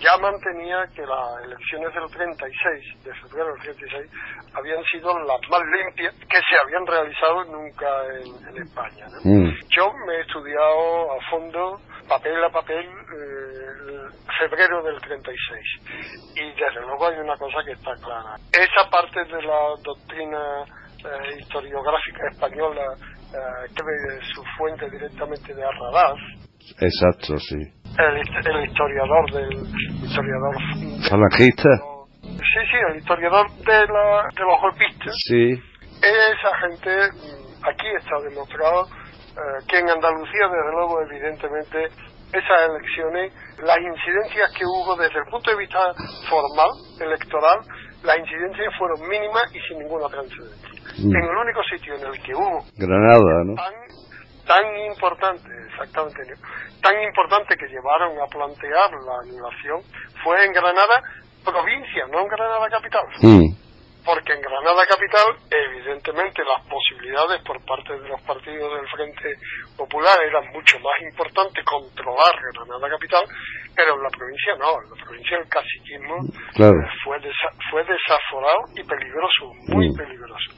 ya 0.00 0.16
mantenía 0.16 0.84
que 0.94 1.04
las 1.04 1.44
elecciones 1.44 1.94
del 1.94 2.10
36, 2.10 3.04
de 3.04 3.14
febrero 3.14 3.52
del 3.52 3.76
36, 3.76 4.10
habían 4.54 4.82
sido 4.84 5.18
las 5.20 5.40
más 5.50 5.60
limpias 5.78 6.14
que 6.14 6.38
se 6.40 6.56
habían 6.64 6.86
realizado 6.86 7.44
nunca 7.44 7.86
en, 8.16 8.48
en 8.48 8.62
España. 8.62 9.06
¿no? 9.06 9.30
Mm. 9.30 9.54
Yo 9.68 9.92
me 10.06 10.16
he 10.16 10.20
estudiado 10.22 11.12
a 11.12 11.30
fondo, 11.30 11.80
papel 12.08 12.42
a 12.42 12.50
papel, 12.50 12.86
eh, 12.86 13.60
febrero 14.38 14.82
del 14.82 15.00
36. 15.00 15.60
Y 16.36 16.48
desde 16.52 16.80
luego 16.80 17.06
hay 17.06 17.18
una 17.18 17.36
cosa 17.36 17.58
que 17.64 17.72
está 17.72 17.92
clara. 18.02 18.36
Esa 18.52 18.88
parte 18.90 19.24
de 19.24 19.42
la 19.42 19.76
doctrina 19.84 20.64
eh, 21.04 21.38
historiográfica 21.40 22.28
española 22.32 22.94
eh, 23.32 23.72
que 23.76 23.82
ve 23.82 24.20
su 24.34 24.42
fuente 24.56 24.88
directamente 24.90 25.54
de 25.54 25.62
Arradaz, 25.62 26.18
Exacto, 26.80 27.36
sí. 27.38 27.56
el, 27.56 28.16
hist- 28.20 28.46
el 28.46 28.64
historiador 28.68 29.32
del 29.32 29.52
historiador 30.04 30.54
Falangista. 31.08 31.70
sí 32.22 32.60
sí 32.70 32.76
el 32.90 32.96
historiador 32.96 33.50
de, 33.50 33.86
la, 33.86 34.22
de 34.34 34.42
los 34.44 34.60
golpistas 34.60 35.14
Sí. 35.26 35.52
esa 36.02 36.50
gente 36.62 36.90
mm, 37.12 37.64
aquí 37.68 37.86
está 37.98 38.16
demostrado 38.28 38.84
eh, 38.86 39.64
que 39.68 39.78
en 39.78 39.90
Andalucía 39.90 40.46
desde 40.48 40.72
luego 40.72 41.00
evidentemente 41.02 41.84
esas 42.32 42.58
elecciones 42.70 43.32
las 43.62 43.78
incidencias 43.78 44.52
que 44.56 44.64
hubo 44.64 44.96
desde 44.96 45.18
el 45.18 45.26
punto 45.30 45.50
de 45.50 45.56
vista 45.58 45.78
formal 46.28 46.70
electoral 47.00 47.58
las 48.04 48.16
incidencias 48.18 48.72
fueron 48.78 49.08
mínimas 49.08 49.44
y 49.54 49.60
sin 49.68 49.78
ninguna 49.78 50.06
trascendencia 50.08 50.70
Mm. 50.98 51.14
en 51.16 51.22
el 51.22 51.36
único 51.36 51.62
sitio 51.70 51.94
en 51.94 52.02
el 52.06 52.20
que 52.20 52.34
hubo 52.34 52.64
Granada, 52.76 53.44
¿no? 53.46 53.54
Tan 54.46 54.76
importante, 54.86 55.48
exactamente, 55.68 56.34
tan 56.82 57.02
importante 57.02 57.56
que 57.56 57.66
llevaron 57.68 58.18
a 58.20 58.26
plantear 58.26 58.90
la 58.92 59.18
anulación 59.22 59.80
fue 60.22 60.44
en 60.44 60.52
Granada 60.52 61.02
provincia, 61.44 62.06
no 62.10 62.20
en 62.20 62.28
Granada 62.28 62.68
capital. 62.68 63.04
Mm. 63.22 63.50
Porque 64.04 64.32
en 64.32 64.40
Granada 64.40 64.86
capital, 64.88 65.36
evidentemente, 65.50 66.42
las 66.42 66.66
posibilidades 66.66 67.42
por 67.42 67.62
parte 67.66 67.92
de 68.00 68.08
los 68.08 68.20
partidos 68.22 68.72
del 68.80 68.88
Frente 68.88 69.34
Popular 69.76 70.16
eran 70.24 70.48
mucho 70.52 70.78
más 70.80 70.96
importantes 71.02 71.62
controlar 71.64 72.32
Granada 72.54 72.88
capital, 72.88 73.24
pero 73.76 73.94
en 73.96 74.02
la 74.02 74.08
provincia 74.08 74.56
no, 74.58 74.72
en 74.82 74.90
la 74.98 75.04
provincia 75.04 75.36
el 75.36 75.48
caciquismo 75.48 76.16
Claro. 76.54 76.80
fue, 77.04 77.18
desa- 77.20 77.52
fue 77.70 77.84
desaforado 77.84 78.60
y 78.74 78.82
peligroso, 78.84 79.52
muy 79.68 79.90
Mm. 79.90 79.96
peligroso 79.96 80.50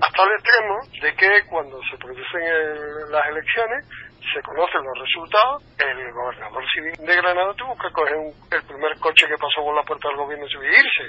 Hasta 0.00 0.22
el 0.24 0.32
extremo 0.32 0.76
de 1.02 1.14
que 1.14 1.46
cuando 1.48 1.78
se 1.90 1.96
producen 1.98 2.42
el- 2.42 3.10
las 3.12 3.26
elecciones 3.28 3.84
se 4.32 4.42
conocen 4.42 4.82
los 4.84 4.98
resultados, 4.98 5.62
el 5.78 6.12
gobernador 6.12 6.64
civil 6.70 6.92
de 6.98 7.16
Granada 7.16 7.54
tuvo 7.54 7.76
que 7.78 7.90
coger 7.92 8.16
un- 8.16 8.32
el 8.50 8.62
primer 8.66 8.98
coche 9.00 9.26
que 9.26 9.36
pasó 9.36 9.62
por 9.62 9.74
la 9.74 9.82
puerta 9.82 10.08
del 10.08 10.16
gobierno 10.18 10.46
civil 10.48 10.68
irse. 10.72 11.06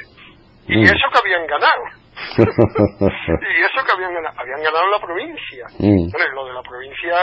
Y 0.67 0.78
Mm. 0.78 0.84
eso 0.84 1.06
que 1.12 1.19
habían 1.19 1.48
ganado. 1.48 1.84
y 2.38 3.62
eso 3.63 3.80
que 3.86 3.91
habían 3.95 4.13
ganado. 4.13 4.39
Habían 4.39 4.62
ganado 4.62 4.88
la 4.91 5.00
provincia. 5.00 5.65
Mm. 5.80 6.12
Bueno, 6.12 6.26
y 6.32 6.36
lo 6.36 6.45
de 6.45 6.54
la 6.54 6.62
provincia, 6.62 7.15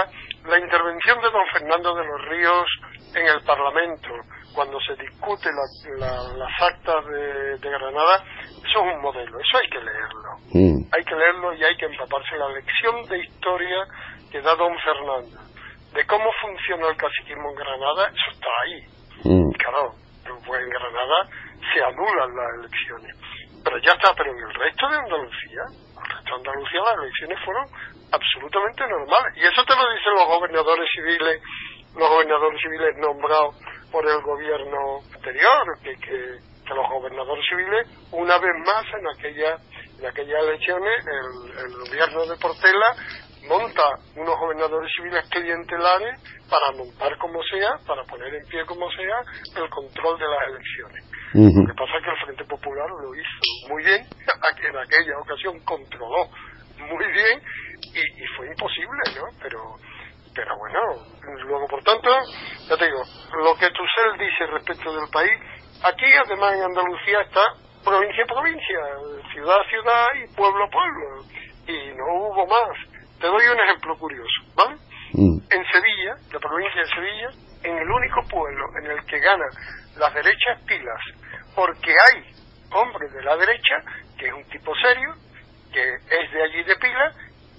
la 0.47 0.59
intervención 0.59 1.21
de 1.21 1.31
don 1.31 1.47
Fernando 1.53 1.95
de 1.95 2.05
los 2.05 2.21
Ríos 2.29 2.67
en 3.15 3.27
el 3.27 3.41
Parlamento, 3.45 4.09
cuando 4.57 4.81
se 4.81 4.97
discute 4.97 5.49
la- 5.53 5.99
la- 6.07 6.33
las 6.37 6.63
actas 6.63 7.05
de, 7.07 7.59
de 7.59 7.71
Granada, 7.71 8.25
eso 8.43 8.81
es 8.83 8.95
un 8.97 9.01
modelo, 9.03 9.39
eso 9.39 9.59
hay 9.63 9.69
que 9.71 9.79
leerlo 9.79 10.31
Mm. 10.55 10.79
hay 10.97 11.05
que 11.05 11.15
leerlo 11.15 11.55
y 11.55 11.63
hay 11.63 11.77
que 11.77 11.85
empaparse 11.87 12.37
la 12.37 12.49
lección 12.49 13.03
de 13.05 13.19
historia 13.19 13.85
que 14.33 14.41
da 14.41 14.55
don 14.57 14.75
Fernando 14.81 15.39
de 15.93 16.07
cómo 16.07 16.31
funciona 16.43 16.89
el 16.89 16.97
caciquismo 16.97 17.51
en 17.51 17.57
Granada, 17.57 18.09
eso 18.09 18.31
está 18.33 18.49
ahí. 18.65 18.81
Mm. 19.25 19.51
Claro, 19.53 19.93
pues 20.47 20.61
en 20.63 20.69
Granada 20.69 21.29
se 21.73 21.83
anulan 21.85 22.37
las 22.37 22.49
elecciones. 22.61 23.17
Pero 23.65 23.79
ya 23.79 23.93
está, 23.93 24.13
pero 24.17 24.31
en 24.31 24.39
el 24.39 24.55
resto 24.55 24.89
de 24.89 24.97
Andalucía, 24.97 25.63
el 25.69 26.09
resto 26.17 26.31
de 26.31 26.37
Andalucía 26.37 26.81
las 26.81 26.97
elecciones 27.03 27.39
fueron 27.45 27.67
absolutamente 28.13 28.83
normales. 28.89 29.33
Y 29.37 29.45
eso 29.45 29.65
te 29.65 29.75
lo 29.77 29.85
dicen 29.91 30.15
los 30.15 30.27
gobernadores 30.29 30.89
civiles, 30.95 31.43
los 31.97 32.09
gobernadores 32.09 32.61
civiles 32.63 32.97
nombrados 32.99 33.57
por 33.97 34.07
el 34.07 34.21
gobierno 34.21 35.01
anterior, 35.15 35.65
que, 35.83 35.95
que, 35.97 36.37
que 36.69 36.75
los 36.75 36.87
gobernadores 36.91 37.43
civiles, 37.49 37.89
una 38.13 38.37
vez 38.37 38.53
más 38.61 38.85
en 38.93 39.09
aquella 39.09 39.57
en 39.99 40.05
aquellas 40.05 40.43
elecciones, 40.45 41.01
el, 41.07 41.65
el 41.65 41.73
gobierno 41.81 42.27
de 42.27 42.37
Portela 42.37 42.93
monta 43.49 43.89
unos 44.17 44.37
gobernadores 44.39 44.93
civiles 44.95 45.27
clientelares 45.31 46.21
para 46.45 46.77
montar 46.77 47.17
como 47.17 47.41
sea, 47.45 47.73
para 47.87 48.05
poner 48.05 48.35
en 48.35 48.45
pie 48.49 48.67
como 48.67 48.85
sea, 48.91 49.25
el 49.57 49.71
control 49.71 50.19
de 50.19 50.29
las 50.29 50.49
elecciones. 50.53 51.01
Lo 51.33 51.65
que 51.65 51.81
pasa 51.81 51.97
es 51.97 52.05
que 52.05 52.11
el 52.11 52.25
Frente 52.27 52.45
Popular 52.45 52.91
lo 53.01 53.15
hizo 53.15 53.73
muy 53.73 53.83
bien, 53.83 54.05
en 54.69 54.77
aquella 54.77 55.19
ocasión 55.25 55.59
controló 55.65 56.29
muy 56.85 57.07
bien 57.13 57.41
y, 57.97 58.01
y 58.01 58.27
fue 58.37 58.47
imposible, 58.49 59.01
¿no? 59.17 59.25
Pero, 59.41 59.81
pero 60.37 60.57
bueno, 60.59 60.79
luego 61.49 61.67
por 61.67 61.83
tanto, 61.83 62.11
ya 62.69 62.77
te 62.77 62.85
digo, 62.85 63.03
lo 63.43 63.57
que 63.57 63.71
Tusell 63.71 64.19
dice 64.19 64.47
respecto 64.47 64.93
del 64.93 65.09
país, 65.11 65.33
aquí 65.83 66.05
además 66.25 66.55
en 66.55 66.65
Andalucía 66.65 67.23
está 67.23 67.41
provincia 67.83 68.23
a 68.23 68.27
provincia, 68.27 68.79
ciudad 69.33 69.57
a 69.59 69.69
ciudad 69.69 70.07
y 70.15 70.37
pueblo 70.37 70.65
a 70.65 70.69
pueblo, 70.69 71.25
y 71.67 71.97
no 71.97 72.05
hubo 72.21 72.47
más. 72.47 72.77
Te 73.19 73.27
doy 73.29 73.47
un 73.47 73.61
ejemplo 73.61 73.97
curioso, 73.97 74.43
¿vale? 74.55 74.77
Mm. 75.15 75.39
en 75.49 75.65
Sevilla, 75.73 76.15
la 76.33 76.39
provincia 76.41 76.83
de 76.83 76.89
Sevilla, 76.89 77.29
en 77.63 77.79
el 77.79 77.89
único 77.89 78.21
pueblo 78.29 78.67
en 78.83 78.91
el 78.91 79.05
que 79.07 79.19
ganan 79.19 79.49
las 79.97 80.13
derechas 80.13 80.61
pilas, 80.67 81.01
porque 81.55 81.91
hay 81.91 82.23
hombres 82.73 83.11
de 83.13 83.23
la 83.23 83.37
derecha, 83.37 83.77
que 84.19 84.27
es 84.27 84.33
un 84.35 84.45
tipo 84.51 84.75
serio, 84.77 85.15
que 85.73 85.95
es 85.95 86.33
de 86.33 86.43
allí 86.43 86.63
de 86.65 86.77
pila, 86.77 87.15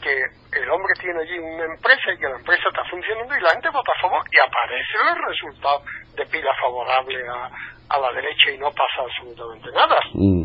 que 0.07 0.59
el 0.61 0.69
hombre 0.71 0.93
tiene 0.99 1.19
allí 1.21 1.37
una 1.39 1.65
empresa 1.65 2.11
y 2.13 2.17
que 2.17 2.29
la 2.29 2.37
empresa 2.37 2.63
está 2.69 2.83
funcionando 2.89 3.35
y 3.35 3.41
la 3.41 3.49
gente 3.51 3.69
vota 3.69 3.91
a 3.95 4.01
favor 4.01 4.23
y 4.31 4.37
aparecen 4.39 5.05
los 5.07 5.17
resultados 5.27 5.81
de 6.15 6.25
pila 6.27 6.51
favorable 6.61 7.27
a, 7.27 7.49
a 7.89 7.99
la 7.99 8.11
derecha 8.13 8.51
y 8.51 8.57
no 8.57 8.71
pasa 8.71 9.01
absolutamente 9.03 9.71
nada 9.71 9.97
Mm. 10.13 10.43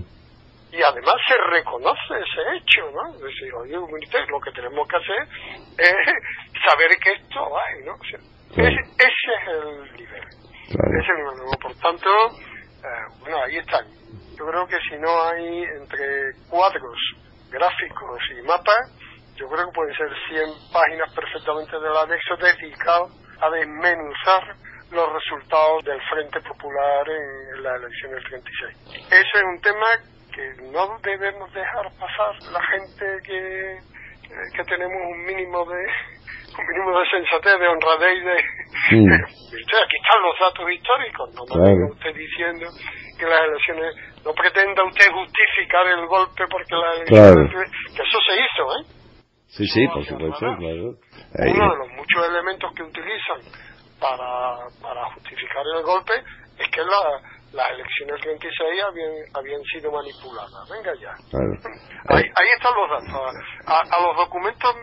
y 0.73 0.83
además 0.83 1.15
se 1.29 1.37
reconoce 1.51 2.15
ese 2.19 2.57
hecho, 2.57 2.91
¿no? 2.91 3.15
Es 3.15 3.21
decir, 3.21 3.55
oye, 3.55 3.75
lo 4.29 4.41
que 4.41 4.51
tenemos 4.53 4.89
que 4.89 4.97
hacer 4.97 5.23
es 5.79 5.97
saber 6.69 6.91
que 7.03 7.13
esto 7.13 7.59
hay, 7.59 7.85
¿no? 7.85 7.95
O 7.95 8.05
sea, 8.05 8.19
ese, 8.19 8.81
ese 8.99 9.31
es 9.33 9.49
el 9.49 9.93
nivel. 9.97 10.25
Claro. 10.73 11.01
Ese 11.01 11.13
es 11.13 11.19
el 11.19 11.25
nivel. 11.45 11.59
Por 11.61 11.75
tanto, 11.77 12.09
eh, 12.09 13.07
bueno, 13.21 13.43
ahí 13.43 13.57
están. 13.59 13.87
Yo 14.37 14.47
creo 14.47 14.67
que 14.67 14.79
si 14.89 14.97
no 14.99 15.23
hay 15.25 15.63
entre 15.81 16.33
cuadros, 16.49 16.99
gráficos 17.51 18.21
y 18.39 18.43
mapas, 18.47 18.99
yo 19.37 19.49
creo 19.49 19.67
que 19.67 19.73
pueden 19.73 19.95
ser 19.97 20.09
100 20.29 20.73
páginas 20.73 21.15
perfectamente 21.15 21.79
del 21.79 21.97
anexo 21.97 22.37
dedicado 22.37 23.09
a 23.41 23.51
desmenuzar 23.51 24.57
los 24.91 25.13
resultados 25.13 25.85
del 25.85 26.01
Frente 26.03 26.41
Popular 26.43 27.09
en 27.09 27.63
la 27.63 27.77
elección 27.77 28.13
del 28.13 28.25
36. 28.25 28.77
Ese 29.09 29.33
es 29.35 29.43
un 29.43 29.61
tema 29.61 29.87
que 30.35 30.45
no 30.71 30.99
debemos 31.03 31.53
dejar 31.53 31.85
pasar 31.99 32.35
la 32.53 32.63
gente 32.67 33.05
que, 33.25 33.79
que 34.57 34.65
tenemos 34.65 35.01
un 35.11 35.25
mínimo 35.25 35.65
de 35.65 35.81
un 36.53 36.67
mínimo 36.67 36.99
de 36.99 37.09
sensatez, 37.09 37.59
de 37.59 37.69
honradez 37.69 38.13
y 38.13 38.25
de... 38.29 38.37
Usted, 39.01 39.79
aquí 39.85 39.97
están 39.97 40.21
los 40.23 40.37
datos 40.39 40.71
históricos, 40.71 41.35
no 41.35 41.43
me 41.49 41.73
Claro. 41.73 41.93
usted 41.93 42.15
diciendo 42.15 42.67
que 43.19 43.27
las 43.27 43.41
elecciones, 43.49 43.95
no 44.25 44.33
pretenda 44.35 44.85
usted 44.85 45.09
justificar 45.13 45.87
el 45.87 46.07
golpe 46.07 46.45
porque 46.51 46.75
las 46.77 46.97
elecciones, 47.01 47.71
que 47.97 48.03
eso 48.03 48.19
se 48.21 48.35
hizo, 48.37 48.65
¿eh? 48.77 49.02
Sí, 49.57 49.67
sí, 49.69 49.87
por 49.89 50.05
supuesto, 50.05 50.39
claro. 50.59 50.97
Ahí- 51.39 51.53
Uno 51.53 51.73
de 51.73 51.79
los 51.79 51.89
muchos 51.97 52.27
elementos 52.29 52.73
que 52.75 52.83
utilizan 52.83 53.41
para, 54.01 54.67
para 54.81 55.05
justificar 55.15 55.63
el 55.77 55.83
golpe 55.85 56.13
es 56.59 56.69
que 56.71 56.81
la- 56.81 57.21
las 57.53 57.71
elecciones 57.71 58.17
del 58.21 58.29
26 58.41 58.83
habían, 58.83 59.13
habían 59.35 59.63
sido 59.65 59.93
manipuladas. 59.93 60.69
Venga 60.71 60.93
ya. 61.01 61.13
claro. 61.31 61.53
Ahí, 62.09 62.25
ahí 62.25 62.49
están 62.57 62.73
los 62.75 62.89
datos. 62.91 63.35
A, 63.67 63.79
a 63.81 64.03
los 64.09 64.17
documentos 64.17 64.75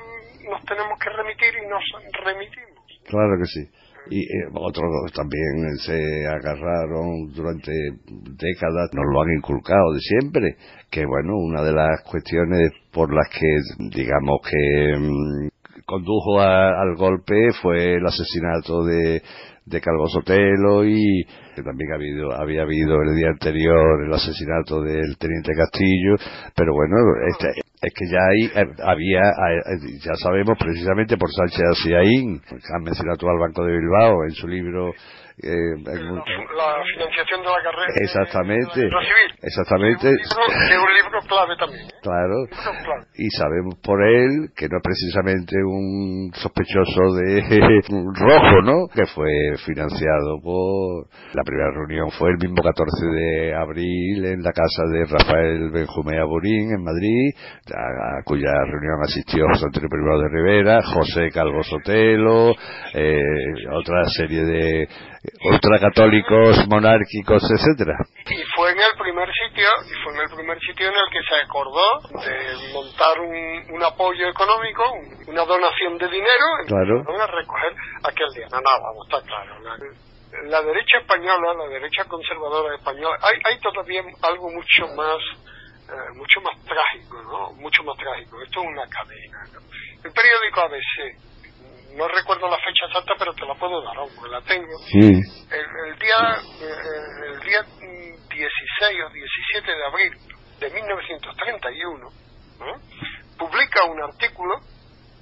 nos 0.49 0.63
tenemos 0.65 0.97
que 0.99 1.09
remitir 1.09 1.53
y 1.57 1.67
nos 1.67 1.83
remitimos. 2.23 2.79
Claro 3.09 3.33
que 3.41 3.45
sí. 3.45 3.65
Y 4.09 4.21
eh, 4.21 4.47
otros 4.53 5.11
también 5.13 5.77
se 5.85 6.27
agarraron 6.27 7.31
durante 7.33 7.71
décadas, 7.71 8.89
nos 8.93 9.05
lo 9.11 9.21
han 9.21 9.37
inculcado 9.37 9.93
de 9.93 9.99
siempre, 9.99 10.55
que 10.89 11.05
bueno, 11.05 11.37
una 11.37 11.61
de 11.61 11.73
las 11.73 12.01
cuestiones 12.03 12.71
por 12.91 13.13
las 13.13 13.27
que 13.29 13.55
digamos 13.95 14.39
que 14.49 14.97
mm, 14.97 15.47
condujo 15.85 16.39
al 16.39 16.95
golpe 16.95 17.51
fue 17.61 17.95
el 17.95 18.05
asesinato 18.05 18.83
de, 18.83 19.21
de 19.65 19.81
Calvo 19.81 20.07
Sotelo 20.07 20.85
y 20.85 21.25
también 21.63 21.91
ha 21.91 21.95
habido, 21.95 22.31
había 22.33 22.61
habido 22.63 23.01
el 23.01 23.15
día 23.15 23.29
anterior 23.29 24.05
el 24.05 24.13
asesinato 24.13 24.81
del 24.81 25.17
teniente 25.17 25.53
Castillo, 25.53 26.15
pero 26.55 26.73
bueno, 26.73 26.95
este, 27.29 27.61
es 27.81 27.93
que 27.93 28.05
ya 28.11 28.19
ahí 28.19 28.45
eh, 28.55 28.75
había, 28.83 29.21
eh, 29.21 29.99
ya 30.03 30.13
sabemos 30.15 30.57
precisamente 30.59 31.17
por 31.17 31.29
Sánchez 31.31 31.63
Asiaín, 31.71 32.41
han 32.75 32.83
mencionado 32.83 33.29
al 33.29 33.39
Banco 33.39 33.63
de 33.63 33.77
Bilbao 33.77 34.23
en 34.25 34.31
su 34.31 34.47
libro 34.47 34.91
eh, 35.41 35.75
la, 35.85 36.83
financiación 36.83 37.39
de 37.39 37.47
la 37.47 37.63
carrera 37.63 37.93
exactamente. 38.01 38.89
exactamente. 39.41 40.09
Es 40.11 40.35
un, 40.35 40.93
libro, 40.93 41.19
clave 41.27 41.55
también 41.57 41.85
¿eh? 41.85 41.99
claro. 42.03 42.35
Y 43.15 43.29
sabemos 43.31 43.75
por 43.81 44.03
él 44.03 44.51
que 44.55 44.67
no 44.67 44.77
es 44.77 44.83
precisamente 44.83 45.55
un 45.63 46.31
sospechoso 46.33 47.15
de 47.15 47.39
rojo 48.19 48.61
no 48.63 48.87
que 48.93 49.05
fue 49.07 49.31
financiado 49.65 50.41
por 50.43 51.07
la 51.33 51.43
primera 51.43 51.71
reunión 51.71 52.11
fue 52.11 52.31
el 52.31 52.37
mismo 52.37 52.61
14 52.61 53.05
de 53.07 53.55
abril 53.55 54.25
en 54.25 54.41
la 54.43 54.51
casa 54.51 54.83
de 54.91 55.05
Rafael 55.05 55.71
Benjumea 55.71 56.25
Burín 56.25 56.71
en 56.71 56.83
Madrid 56.83 57.31
a, 57.71 58.23
cuya 58.25 58.51
reunión 58.65 58.99
asistió 59.03 59.45
José 59.47 59.65
Antonio 59.67 59.87
I 59.87 60.21
de 60.21 60.29
Rivera 60.29 60.81
José 60.83 61.29
Calvo 61.31 61.63
Sotelo 61.63 62.51
eh, 62.93 63.23
otra 63.71 64.03
serie 64.09 64.43
de 64.43 64.87
ultracatólicos, 65.43 66.67
monárquicos, 66.67 67.43
etcétera. 67.43 67.97
Y 68.25 68.41
fue 68.55 68.71
en 68.71 68.79
el 68.79 68.97
primer 68.97 69.27
sitio, 69.27 69.67
y 69.85 70.03
fue 70.03 70.13
en 70.13 70.21
el 70.21 70.29
primer 70.35 70.59
sitio 70.59 70.87
en 70.87 70.95
el 70.95 71.09
que 71.11 71.21
se 71.27 71.35
acordó 71.43 71.99
de 72.23 72.73
montar 72.73 73.19
un, 73.19 73.75
un 73.75 73.83
apoyo 73.83 74.27
económico, 74.29 74.83
una 75.27 75.43
donación 75.45 75.97
de 75.97 76.07
dinero, 76.07 76.45
claro. 76.67 77.03
a 77.21 77.27
recoger 77.27 77.73
aquel 78.03 78.29
día. 78.35 78.47
No, 78.51 78.61
no, 78.61 78.71
vamos, 78.81 79.07
está 79.07 79.21
claro. 79.27 79.59
La, 80.47 80.61
derecha 80.61 80.99
española, 80.99 81.53
la 81.57 81.67
derecha 81.67 82.05
conservadora 82.05 82.75
española, 82.75 83.17
hay, 83.21 83.39
hay 83.43 83.59
todavía 83.59 84.03
algo 84.21 84.49
mucho 84.51 84.87
más 84.95 85.17
eh, 85.89 86.13
mucho 86.13 86.39
más 86.41 86.53
trágico, 86.65 87.19
¿no? 87.23 87.51
Mucho 87.53 87.83
más 87.83 87.97
trágico. 87.97 88.39
Esto 88.43 88.61
es 88.61 88.67
una 88.67 88.85
cadena. 88.87 89.39
¿no? 89.53 89.59
El 90.03 90.13
periódico 90.13 90.61
ABC 90.61 91.28
no 91.95 92.07
recuerdo 92.07 92.47
la 92.49 92.57
fecha 92.57 92.85
exacta, 92.87 93.13
pero 93.17 93.33
te 93.33 93.45
la 93.45 93.55
puedo 93.55 93.81
dar, 93.81 93.95
porque 94.15 94.31
la 94.31 94.41
tengo. 94.41 94.77
El, 94.93 95.99
día 95.99 96.19
eh, 96.61 97.33
el 97.33 97.39
día 97.41 97.61
16 98.29 98.99
o 99.05 99.09
17 99.09 99.71
de 99.71 99.85
abril 99.85 100.13
de 100.59 100.69
1931 100.69 102.09
publica 103.37 103.83
un 103.85 104.01
artículo 104.03 104.59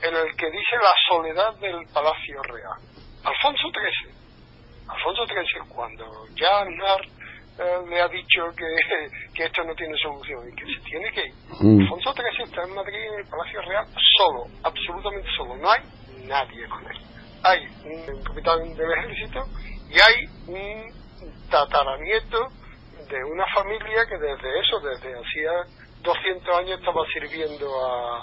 en 0.01 0.15
el 0.15 0.36
que 0.36 0.49
dice 0.49 0.75
la 0.82 0.93
soledad 1.08 1.56
del 1.60 1.86
Palacio 1.93 2.41
Real. 2.43 2.80
Alfonso 3.23 3.69
XIII, 3.69 4.13
Alfonso 4.88 5.25
XIII, 5.25 5.73
cuando 5.73 6.06
ya 6.36 6.60
Aznar 6.62 7.01
eh, 7.60 7.89
le 7.89 8.01
ha 8.01 8.08
dicho 8.08 8.43
que, 8.56 8.65
que 9.34 9.45
esto 9.45 9.63
no 9.63 9.73
tiene 9.75 9.97
solución 9.97 10.47
y 10.49 10.56
que 10.56 10.65
se 10.65 10.80
tiene 10.82 11.12
que 11.12 11.25
ir, 11.25 11.34
Alfonso 11.82 12.13
XIII 12.13 12.43
está 12.43 12.63
en 12.63 12.75
Madrid 12.75 12.95
en 12.95 13.19
el 13.19 13.27
Palacio 13.27 13.62
Real 13.62 13.86
solo, 14.17 14.45
absolutamente 14.63 15.30
solo, 15.36 15.58
no 15.58 15.71
hay 15.71 15.82
nadie 16.28 16.68
con 16.68 16.86
él. 16.86 16.98
Hay 17.44 17.66
un 17.86 18.24
capitán 18.24 18.74
del 18.76 18.92
ejército 18.92 19.46
y 19.90 20.00
hay 20.00 20.26
un 20.48 21.50
tataranieto 21.50 22.48
de 23.10 23.24
una 23.24 23.46
familia 23.54 24.06
que 24.08 24.18
desde 24.18 24.60
eso, 24.60 24.80
desde 24.82 25.13
hacía 25.13 25.52
200 26.02 26.56
años 26.58 26.80
estaba 26.80 27.06
sirviendo 27.13 27.68
a, 27.86 28.22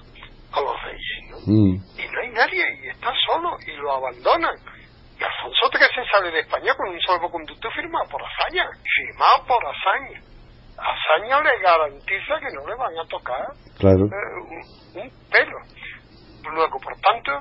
a 0.53 0.61
los 0.61 0.83
reyes. 0.83 1.47
Mm. 1.47 1.75
Y 1.99 2.09
no 2.09 2.21
hay 2.21 2.31
nadie, 2.31 2.64
y 2.83 2.88
está 2.88 3.12
solo, 3.27 3.57
y 3.67 3.73
lo 3.77 3.93
abandonan. 3.93 4.55
Y 5.19 5.23
Alfonso 5.23 5.71
XIII 5.73 6.05
sale 6.11 6.31
de 6.31 6.40
España 6.40 6.75
con 6.75 6.88
un 6.88 7.01
salvoconducto 7.01 7.71
firmado 7.71 8.05
por 8.11 8.23
Azaña, 8.23 8.69
firmado 8.83 9.47
por 9.47 9.64
Azaña. 9.67 10.21
Azaña 10.77 11.40
le 11.40 11.62
garantiza 11.62 12.40
que 12.40 12.53
no 12.53 12.67
le 12.67 12.75
van 12.75 12.99
a 12.99 13.07
tocar 13.09 13.47
claro. 13.79 14.05
Eh, 14.07 15.01
un 15.01 15.11
pelo. 15.31 15.59
Luego, 16.53 16.79
por 16.81 16.95
tanto, 17.01 17.40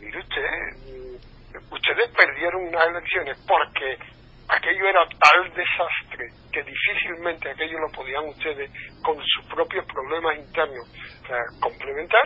mire 0.00 0.18
usted, 0.18 1.60
ustedes 1.70 2.10
perdieron 2.16 2.68
unas 2.68 2.86
elecciones 2.88 3.36
porque 3.46 3.96
aquello 4.48 4.88
era 4.88 5.06
tal 5.06 5.54
desastre 5.54 6.26
que 6.52 6.62
difícilmente 6.62 7.50
aquello 7.50 7.78
lo 7.78 7.88
podían 7.92 8.26
ustedes 8.28 8.70
con 9.02 9.16
sus 9.22 9.46
propios 9.46 9.84
problemas 9.86 10.38
internos 10.38 10.86
complementar. 11.60 12.22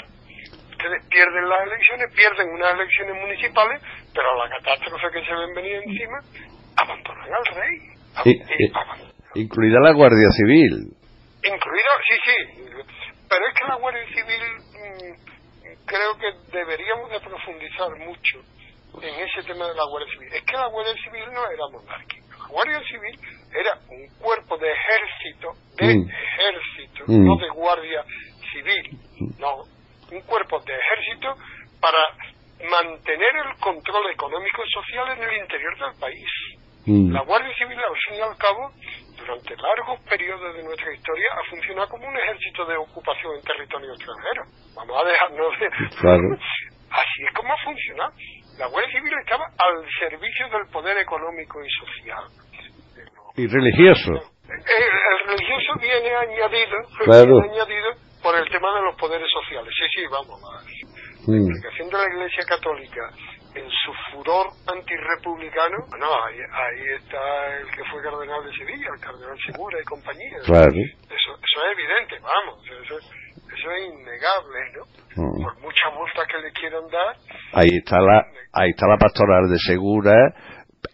Ustedes 0.70 1.06
pierden 1.08 1.48
las 1.48 1.60
elecciones, 1.62 2.14
pierden 2.14 2.48
unas 2.50 2.74
elecciones 2.74 3.14
municipales, 3.20 3.82
pero 4.12 4.37
la 4.37 4.50
catástrofe 4.50 5.06
que 5.12 5.24
se 5.24 5.34
ven 5.34 5.54
venir 5.54 5.80
encima, 5.84 6.18
abandonan 6.76 7.28
al 7.32 7.46
rey. 7.54 8.44
incluida 9.34 9.80
la 9.80 9.92
Guardia 9.92 10.30
Civil. 10.30 10.92
Incluida, 11.44 11.90
sí, 12.08 12.16
sí. 12.24 12.37
Pero 13.28 13.46
es 13.46 13.54
que 13.54 13.66
la 13.66 13.76
Guardia 13.76 14.06
Civil 14.08 14.42
mm, 14.72 15.34
creo 15.87 16.16
que 16.18 16.57
deberíamos 16.57 17.11
de 17.11 17.20
profundizar 17.20 17.90
mucho 17.99 18.40
en 19.03 19.14
ese 19.27 19.42
tema 19.47 19.68
de 19.68 19.75
la 19.75 19.85
Guardia 19.85 20.12
Civil. 20.12 20.29
Es 20.33 20.42
que 20.42 20.57
la 20.57 20.68
Guardia 20.68 20.94
Civil 21.03 21.25
no 21.33 21.51
era 21.51 21.68
monárquica. 21.73 22.37
La 22.38 22.47
Guardia 22.47 22.81
Civil 22.87 23.18
era 23.55 23.79
un 23.88 24.09
cuerpo 24.18 24.57
de 24.59 24.70
ejército, 24.70 25.53
de 25.77 25.94
mm. 25.94 26.11
ejército, 26.11 27.05
mm. 27.07 27.25
no 27.25 27.37
de 27.37 27.49
Guardia 27.49 28.05
Civil, 28.53 28.99
no, 29.38 29.62
un 30.11 30.20
cuerpo 30.23 30.61
de 30.61 30.73
ejército 30.75 31.35
para 31.81 31.99
mantener 32.70 33.31
el 33.47 33.59
control 33.61 34.11
económico 34.12 34.62
y 34.64 34.70
social 34.70 35.16
en 35.16 35.23
el 35.23 35.37
interior 35.42 35.79
del 35.79 36.01
país. 36.01 36.29
Mm. 36.87 37.12
La 37.12 37.23
Guardia 37.23 37.55
Civil, 37.57 37.79
al 37.79 37.97
fin 38.09 38.18
y 38.18 38.20
al 38.20 38.37
cabo, 38.37 38.73
durante 39.16 39.57
largos 39.57 40.00
periodos 40.09 40.55
de 40.55 40.62
nuestra 40.62 40.92
historia, 40.92 41.29
ha 41.33 41.50
funcionado 41.50 41.88
como 41.88 42.09
un 42.09 42.16
ejército 42.16 42.64
de 42.66 42.77
ocupación 42.77 43.35
en 43.37 43.42
territorio 43.42 43.92
extranjero. 43.92 44.42
Vamos 44.74 45.03
a 45.03 45.09
dejarnos 45.09 45.59
de... 45.61 45.66
Así 46.90 47.24
es 47.27 47.35
como 47.35 47.53
ha 47.53 47.57
funcionado. 47.64 48.12
La 48.59 48.66
Guardia 48.68 48.90
Civil 48.92 49.12
estaba 49.18 49.44
al 49.46 49.85
servicio 49.98 50.48
del 50.48 50.66
poder 50.70 50.96
económico 50.98 51.59
y 51.64 51.68
social. 51.70 52.24
Y 53.37 53.46
religioso. 53.48 54.31
El, 54.46 55.27
religioso 55.27 55.72
viene 55.81 56.14
añadido, 56.14 56.77
viene 57.00 57.50
añadido 57.50 57.88
por 58.22 58.37
el 58.37 58.48
tema 58.48 58.68
de 58.77 58.83
los 58.83 58.96
poderes 58.96 59.27
sociales. 59.33 59.74
Sí, 59.74 59.85
sí, 59.96 60.07
vamos. 60.07 60.38
La 61.27 61.35
mm. 61.35 61.40
implicación 61.40 61.88
de 61.88 61.98
la 61.98 62.14
Iglesia 62.14 62.44
Católica 62.46 63.11
en 63.55 63.71
su 63.71 63.93
furor 64.11 64.49
antirrepublicano, 64.67 65.87
no, 65.99 66.25
ahí, 66.25 66.38
ahí 66.38 66.95
está 66.99 67.57
el 67.59 67.67
que 67.71 67.85
fue 67.90 68.03
cardenal 68.03 68.45
de 68.45 68.53
Sevilla, 68.53 68.88
el 68.95 69.01
cardenal 69.01 69.38
Segura 69.47 69.79
y 69.81 69.85
compañía. 69.85 70.38
Claro. 70.45 70.75
Eso, 70.75 71.31
eso 71.38 71.59
es 71.62 71.79
evidente, 71.79 72.19
vamos, 72.21 72.64
eso, 72.67 72.99
eso 72.99 73.71
es 73.71 73.85
innegable, 73.87 74.59
¿no? 74.75 74.85
Mm. 75.17 75.43
Por 75.43 75.61
mucha 75.61 75.90
multa 75.95 76.27
que 76.27 76.38
le 76.38 76.53
quieran 76.53 76.88
dar. 76.90 77.17
Ahí 77.53 77.71
está 77.79 78.01
la, 78.01 78.27
ahí 78.53 78.71
está 78.71 78.88
la 78.88 78.99
pastoral 78.99 79.49
de 79.49 79.59
Segura, 79.59 80.14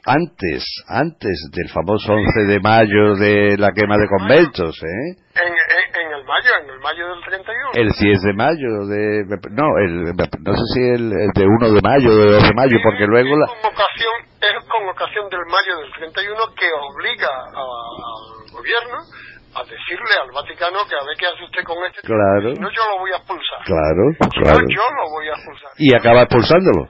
antes, 0.07 0.65
antes 0.89 1.49
del 1.53 1.69
famoso 1.69 2.13
11 2.13 2.45
de 2.47 2.61
mayo 2.61 3.17
de 3.17 3.57
la 3.59 3.73
quema 3.73 3.97
de 3.97 4.09
conventos, 4.09 4.77
¿eh? 4.83 5.17
En, 5.35 5.55
mayo, 6.31 6.51
en 6.63 6.71
el 6.71 6.79
mayo 6.79 7.03
del 7.11 7.21
31. 7.27 7.71
El 7.75 7.91
10 7.91 8.23
de 8.23 8.33
mayo, 8.39 8.69
de, 8.87 9.03
no, 9.51 9.67
el, 9.83 10.15
no 10.15 10.53
sé 10.55 10.65
si 10.75 10.83
el, 10.95 11.11
de 11.11 11.45
1 11.45 11.75
de 11.75 11.83
mayo, 11.83 12.11
de 12.15 12.27
2 12.39 12.43
de 12.43 12.55
mayo, 12.55 12.77
porque 12.87 13.07
luego 13.11 13.35
la... 13.35 13.47
Convocación, 13.51 14.15
es 14.39 14.55
convocación 14.71 15.27
del 15.27 15.45
mayo 15.51 15.73
del 15.83 15.91
31 16.15 16.39
que 16.55 16.69
obliga 16.71 17.35
al 17.51 18.47
gobierno 18.55 18.99
a 19.51 19.61
decirle 19.67 20.15
al 20.23 20.31
Vaticano 20.31 20.79
que 20.87 20.95
a 20.95 21.03
ver 21.03 21.19
qué 21.19 21.27
hace 21.27 21.43
usted 21.43 21.65
con 21.67 21.83
este 21.83 22.07
claro. 22.07 22.55
no 22.55 22.71
yo 22.71 22.83
lo 22.87 23.03
voy 23.03 23.11
a 23.11 23.19
expulsar 23.19 23.59
claro, 23.67 24.15
claro. 24.31 24.63
yo 24.71 24.87
lo 24.95 25.11
voy 25.11 25.27
a 25.27 25.35
expulsar 25.35 25.71
y 25.75 25.91
acaba 25.91 26.23
expulsándolo 26.23 26.87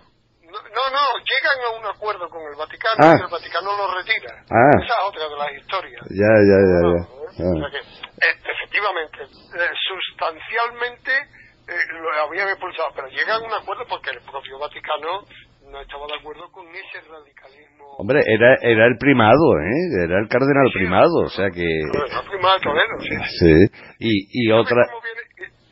no, 0.70 0.84
no, 0.92 1.04
llegan 1.26 1.58
a 1.66 1.78
un 1.78 1.86
acuerdo 1.86 2.28
con 2.28 2.42
el 2.42 2.54
Vaticano 2.56 2.98
ah. 2.98 3.16
y 3.18 3.22
el 3.22 3.30
Vaticano 3.30 3.70
lo 3.76 3.94
retira. 3.94 4.30
Ah. 4.50 4.70
Esa 4.78 4.94
es 4.94 5.08
otra 5.08 5.28
de 5.28 5.36
las 5.36 5.50
historias. 5.58 6.02
Ya, 6.10 6.32
ya, 6.46 6.58
ya, 6.62 6.80
ya. 6.90 7.00
Ah. 7.00 7.70
Eh, 7.70 7.80
efectivamente, 8.20 9.18
eh, 9.22 9.70
sustancialmente 9.88 11.12
eh, 11.12 11.84
lo 11.92 12.26
habían 12.26 12.48
expulsado, 12.48 12.90
pero 12.94 13.08
llegan 13.08 13.42
a 13.42 13.46
un 13.46 13.52
acuerdo 13.52 13.84
porque 13.88 14.10
el 14.10 14.20
propio 14.22 14.58
Vaticano 14.58 15.24
no 15.70 15.80
estaba 15.80 16.06
de 16.06 16.18
acuerdo 16.18 16.50
con 16.50 16.66
ese 16.68 17.00
radicalismo. 17.08 17.96
Hombre, 17.98 18.20
era, 18.26 18.56
era 18.62 18.86
el 18.86 18.98
primado, 18.98 19.58
¿eh? 19.60 20.04
Era 20.04 20.18
el 20.18 20.28
cardenal 20.28 20.70
primado, 20.72 21.14
o 21.24 21.28
sea 21.28 21.50
que... 21.50 21.62
El 21.62 22.28
primado 22.28 22.60
Toledo, 22.60 22.98
sí. 23.00 23.16
Sí, 23.38 23.54
y, 24.00 24.48
y 24.48 24.52
otra... 24.52 24.84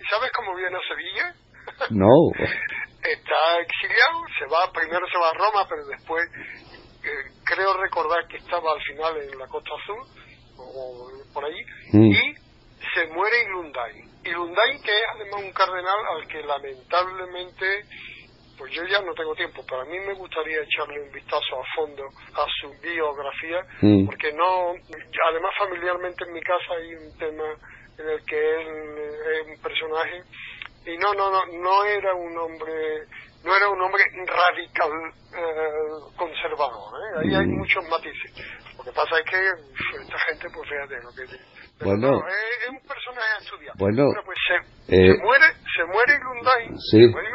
¿Sabes 0.08 0.30
cómo 0.32 0.54
viene 0.54 0.76
a 0.76 0.88
Sevilla? 0.88 1.34
No. 1.90 2.08
está 3.02 3.40
exiliado, 3.60 4.24
se 4.38 4.46
va, 4.46 4.72
primero 4.72 5.06
se 5.06 5.18
va 5.18 5.30
a 5.30 5.34
Roma, 5.34 5.66
pero 5.68 5.86
después 5.86 6.22
creo 7.44 7.76
recordar 7.80 8.26
que 8.28 8.36
estaba 8.36 8.72
al 8.72 8.82
final 8.82 9.16
en 9.22 9.38
la 9.38 9.46
Costa 9.46 9.70
Azul, 9.82 10.04
o 10.74 11.08
por 11.32 11.44
allí, 11.44 11.62
mm. 11.92 12.12
y 12.12 12.34
se 12.94 13.06
muere 13.08 13.42
Ilundain. 13.42 14.08
Ilundain, 14.24 14.82
que 14.82 14.92
es 14.92 15.04
además 15.14 15.42
un 15.42 15.52
cardenal 15.52 15.98
al 16.14 16.28
que 16.28 16.42
lamentablemente, 16.42 17.84
pues 18.56 18.72
yo 18.72 18.84
ya 18.84 19.00
no 19.02 19.14
tengo 19.14 19.34
tiempo, 19.34 19.64
pero 19.68 19.82
a 19.82 19.84
mí 19.84 19.98
me 20.00 20.14
gustaría 20.14 20.62
echarle 20.62 21.00
un 21.00 21.12
vistazo 21.12 21.60
a 21.60 21.64
fondo 21.76 22.04
a 22.04 22.46
su 22.60 22.70
biografía, 22.80 23.62
mm. 23.82 24.06
porque 24.06 24.32
no, 24.32 24.74
además 25.30 25.52
familiarmente 25.58 26.24
en 26.24 26.32
mi 26.32 26.40
casa 26.40 26.74
hay 26.78 26.94
un 26.94 27.18
tema 27.18 27.44
en 27.98 28.08
el 28.08 28.24
que 28.24 28.38
él 28.38 28.98
es 29.34 29.56
un 29.56 29.62
personaje 29.62 30.22
y 30.86 30.96
no, 30.96 31.12
no, 31.14 31.30
no, 31.30 31.44
no 31.46 31.84
era 31.84 32.14
un 32.14 32.36
hombre 32.38 33.06
no 33.44 33.56
era 33.56 33.68
un 33.68 33.80
hombre 33.80 34.02
radical 34.26 34.90
eh, 35.36 36.14
conservador. 36.16 36.92
¿eh? 36.94 37.18
Ahí 37.20 37.34
hay 37.34 37.46
mm. 37.46 37.58
muchos 37.58 37.84
matices. 37.88 38.32
Lo 38.88 38.94
que 38.94 39.00
pasa 39.00 39.20
es 39.20 39.30
que 39.30 39.36
esta 40.00 40.18
gente, 40.18 40.48
pues 40.48 40.68
fíjate 40.70 40.96
lo 41.04 41.12
que 41.12 41.84
bueno, 41.84 42.24
es, 42.26 42.68
un 42.70 42.80
personaje 42.88 43.28
estudiado. 43.38 43.76
Bueno, 43.78 44.04
pues 44.24 44.38
se, 44.48 44.96
eh, 44.96 45.12
se, 45.12 45.22
muere, 45.22 45.46
se 45.76 45.84
muere 45.84 46.12
sí. 46.90 47.04
se 47.04 47.08
muere 47.08 47.28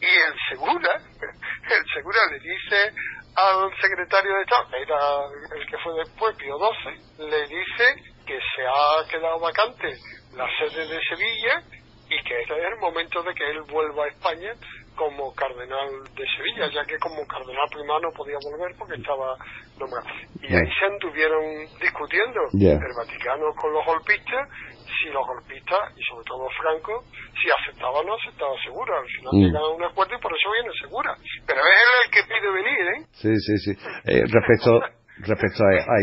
y 0.00 0.04
el 0.04 0.34
Segura, 0.50 0.92
el 1.64 1.84
Segura 1.94 2.18
le 2.30 2.38
dice 2.40 2.92
al 3.36 3.70
secretario 3.80 4.34
de 4.34 4.42
Estado, 4.42 4.68
era 4.76 5.56
el 5.56 5.66
que 5.66 5.78
fue 5.78 5.94
después, 6.04 6.36
Pío 6.36 6.56
XII, 6.58 7.26
le 7.26 7.40
dice 7.48 7.86
que 8.26 8.38
se 8.38 8.62
ha 8.66 9.08
quedado 9.08 9.40
vacante 9.40 9.88
la 10.36 10.46
sede 10.60 10.86
de 10.88 11.00
Sevilla 11.08 11.62
y 12.10 12.22
que 12.22 12.42
es 12.42 12.50
el 12.50 12.76
momento 12.80 13.22
de 13.22 13.34
que 13.34 13.50
él 13.50 13.62
vuelva 13.62 14.04
a 14.04 14.08
España 14.08 14.52
como 14.98 15.32
cardenal 15.32 15.88
de 16.10 16.24
Sevilla, 16.26 16.66
ya 16.74 16.84
que 16.84 16.98
como 16.98 17.24
cardenal 17.26 17.70
primado 17.70 18.00
no 18.00 18.10
podía 18.10 18.36
volver 18.42 18.74
porque 18.76 18.98
estaba 18.98 19.38
nombrado. 19.78 20.10
Y 20.42 20.50
ahí 20.50 20.66
se 20.66 20.84
anduvieron 20.90 21.70
discutiendo 21.78 22.40
el 22.52 22.92
Vaticano 22.98 23.54
con 23.54 23.72
los 23.72 23.86
golpistas, 23.86 24.50
si 24.98 25.08
los 25.14 25.24
golpistas, 25.24 25.94
y 25.94 26.02
sobre 26.02 26.24
todo 26.26 26.48
Franco, 26.50 27.04
si 27.38 27.46
aceptaba 27.46 28.00
o 28.00 28.04
no 28.04 28.14
aceptaba 28.14 28.50
Segura. 28.64 28.98
Al 28.98 29.06
final 29.06 29.32
mm. 29.32 29.38
llegaron 29.38 29.70
a 29.70 29.76
un 29.76 29.84
acuerdo 29.84 30.16
y 30.16 30.20
por 30.20 30.32
eso 30.34 30.50
viene 30.50 30.74
Segura. 30.82 31.14
Pero 31.46 31.60
es 31.62 31.78
él 31.78 31.90
el 32.02 32.10
que 32.10 32.22
pide 32.26 32.50
venir, 32.50 32.82
¿eh? 32.98 33.06
Sí, 33.12 33.32
sí, 33.38 33.54
sí. 33.58 33.72
Eh, 34.04 34.24
respecto 34.26 34.97
Respecto 35.20 35.64
a, 35.64 35.68
a 35.68 35.98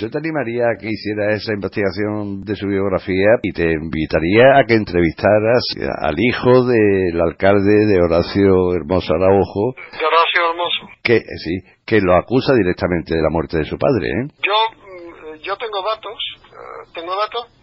yo 0.00 0.10
te 0.10 0.18
animaría 0.18 0.70
a 0.70 0.76
que 0.80 0.88
hiciera 0.88 1.32
esa 1.32 1.52
investigación 1.52 2.42
de 2.42 2.56
su 2.56 2.66
biografía 2.66 3.36
y 3.42 3.52
te 3.52 3.72
invitaría 3.72 4.58
a 4.58 4.64
que 4.64 4.74
entrevistaras 4.74 5.62
al 6.00 6.14
hijo 6.18 6.64
del 6.64 7.20
alcalde 7.20 7.86
de 7.86 8.00
Horacio 8.00 8.74
Hermoso 8.74 9.12
Araujo. 9.14 9.74
De 9.92 10.04
Horacio 10.04 10.50
Hermoso. 10.50 10.88
Que, 11.02 11.20
sí, 11.20 11.60
que 11.84 12.00
lo 12.00 12.16
acusa 12.16 12.54
directamente 12.54 13.14
de 13.14 13.22
la 13.22 13.30
muerte 13.30 13.58
de 13.58 13.64
su 13.64 13.76
padre, 13.76 14.08
¿eh? 14.08 14.28
Yo, 14.42 14.52
mm, 14.72 15.40
yo 15.42 15.56
tengo 15.56 15.82
datos, 15.82 16.18
eh, 16.46 16.90
tengo 16.94 17.12
datos 17.16 17.46
eh, 17.46 17.57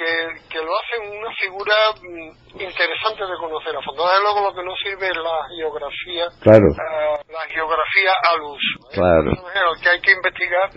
que, 0.00 0.48
que, 0.48 0.64
lo 0.64 0.72
hacen 0.80 1.12
una 1.12 1.30
figura 1.34 1.74
mm, 2.00 2.56
interesante 2.56 3.20
de 3.20 3.36
conocer 3.36 3.76
a 3.76 3.82
fondo. 3.82 4.08
Desde 4.08 4.22
luego 4.22 4.48
lo 4.48 4.54
que 4.56 4.64
no 4.64 4.74
sirve 4.76 5.08
es 5.08 5.16
la 5.16 5.38
geografía, 5.56 6.24
claro. 6.40 6.68
Eh, 6.72 7.20
la 7.28 7.44
geografía 7.52 8.12
al 8.32 8.40
uso. 8.40 8.76
¿eh? 8.88 8.94
Claro. 8.96 9.30
que 9.82 9.88
hay 9.90 10.00
que 10.00 10.12
investigar 10.12 10.70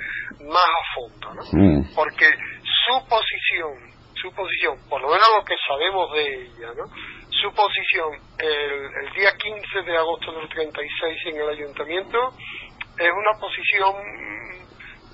más 0.43 0.67
a 0.67 0.83
fondo, 0.95 1.33
¿no? 1.39 1.43
Mm. 1.55 1.95
Porque 1.95 2.27
su 2.27 2.95
posición, 3.07 3.71
su 4.19 4.27
posición, 4.35 4.75
por 4.89 5.01
lo 5.01 5.07
menos 5.07 5.27
lo 5.39 5.45
que 5.45 5.55
sabemos 5.67 6.11
de 6.11 6.43
ella, 6.43 6.69
¿no? 6.75 6.83
Su 7.31 7.47
posición 7.55 8.11
el, 8.39 9.07
el 9.07 9.13
día 9.13 9.31
15 9.39 9.81
de 9.87 9.97
agosto 9.97 10.33
del 10.33 10.49
36 10.49 11.19
en 11.27 11.41
el 11.41 11.49
ayuntamiento 11.49 12.19
es 12.99 13.09
una 13.09 13.39
posición 13.39 13.95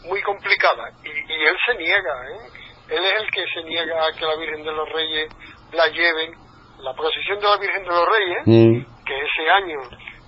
muy 0.05 0.21
complicada 0.23 0.89
y, 1.03 1.09
y 1.09 1.45
él 1.45 1.57
se 1.65 1.77
niega, 1.77 2.15
¿eh? 2.25 2.58
Él 2.89 3.05
es 3.05 3.21
el 3.21 3.31
que 3.31 3.45
se 3.53 3.63
niega 3.63 4.05
a 4.05 4.11
que 4.17 4.25
la 4.25 4.35
Virgen 4.35 4.63
de 4.63 4.71
los 4.71 4.89
Reyes 4.89 5.29
la 5.71 5.87
lleven. 5.87 6.33
La 6.79 6.93
procesión 6.93 7.39
de 7.39 7.45
la 7.45 7.57
Virgen 7.57 7.83
de 7.83 7.89
los 7.89 8.07
Reyes, 8.07 8.41
mm. 8.45 9.03
que 9.05 9.19
ese 9.19 9.49
año 9.49 9.79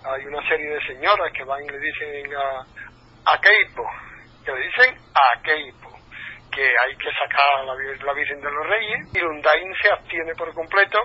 hay 0.03 0.25
una 0.25 0.47
serie 0.47 0.69
de 0.69 0.85
señoras 0.85 1.31
que 1.33 1.43
van 1.43 1.63
y 1.63 1.69
le 1.69 1.79
dicen 1.79 2.35
a, 2.35 3.33
a 3.33 3.39
Keipo, 3.39 3.83
que 4.43 4.51
le 4.51 4.67
dicen 4.67 4.97
a 5.15 5.41
Keipo, 5.41 5.89
que 6.51 6.63
hay 6.63 6.95
que 6.97 7.09
sacar 7.13 7.61
a 7.61 7.63
la, 7.63 7.73
la 7.73 8.13
Virgen 8.13 8.41
de 8.41 8.51
los 8.51 8.67
Reyes, 8.67 8.99
y 9.13 9.19
Lundain 9.19 9.73
se 9.81 9.89
abstiene 9.93 10.33
por 10.37 10.53
completo 10.53 10.99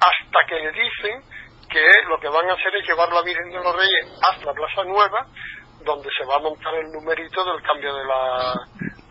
hasta 0.00 0.46
que 0.48 0.56
le 0.56 0.72
dicen 0.72 1.22
que 1.70 1.84
lo 2.08 2.18
que 2.18 2.28
van 2.28 2.50
a 2.50 2.54
hacer 2.54 2.74
es 2.74 2.86
llevar 2.86 3.08
la 3.12 3.22
Virgen 3.22 3.50
de 3.50 3.62
los 3.62 3.76
Reyes 3.76 4.20
hasta 4.28 4.46
la 4.46 4.52
Plaza 4.52 4.84
Nueva, 4.84 5.26
donde 5.84 6.08
se 6.16 6.24
va 6.26 6.36
a 6.36 6.40
montar 6.40 6.74
el 6.74 6.90
numerito 6.92 7.44
del 7.44 7.62
cambio 7.62 7.94
de 7.94 8.04
la 8.04 8.54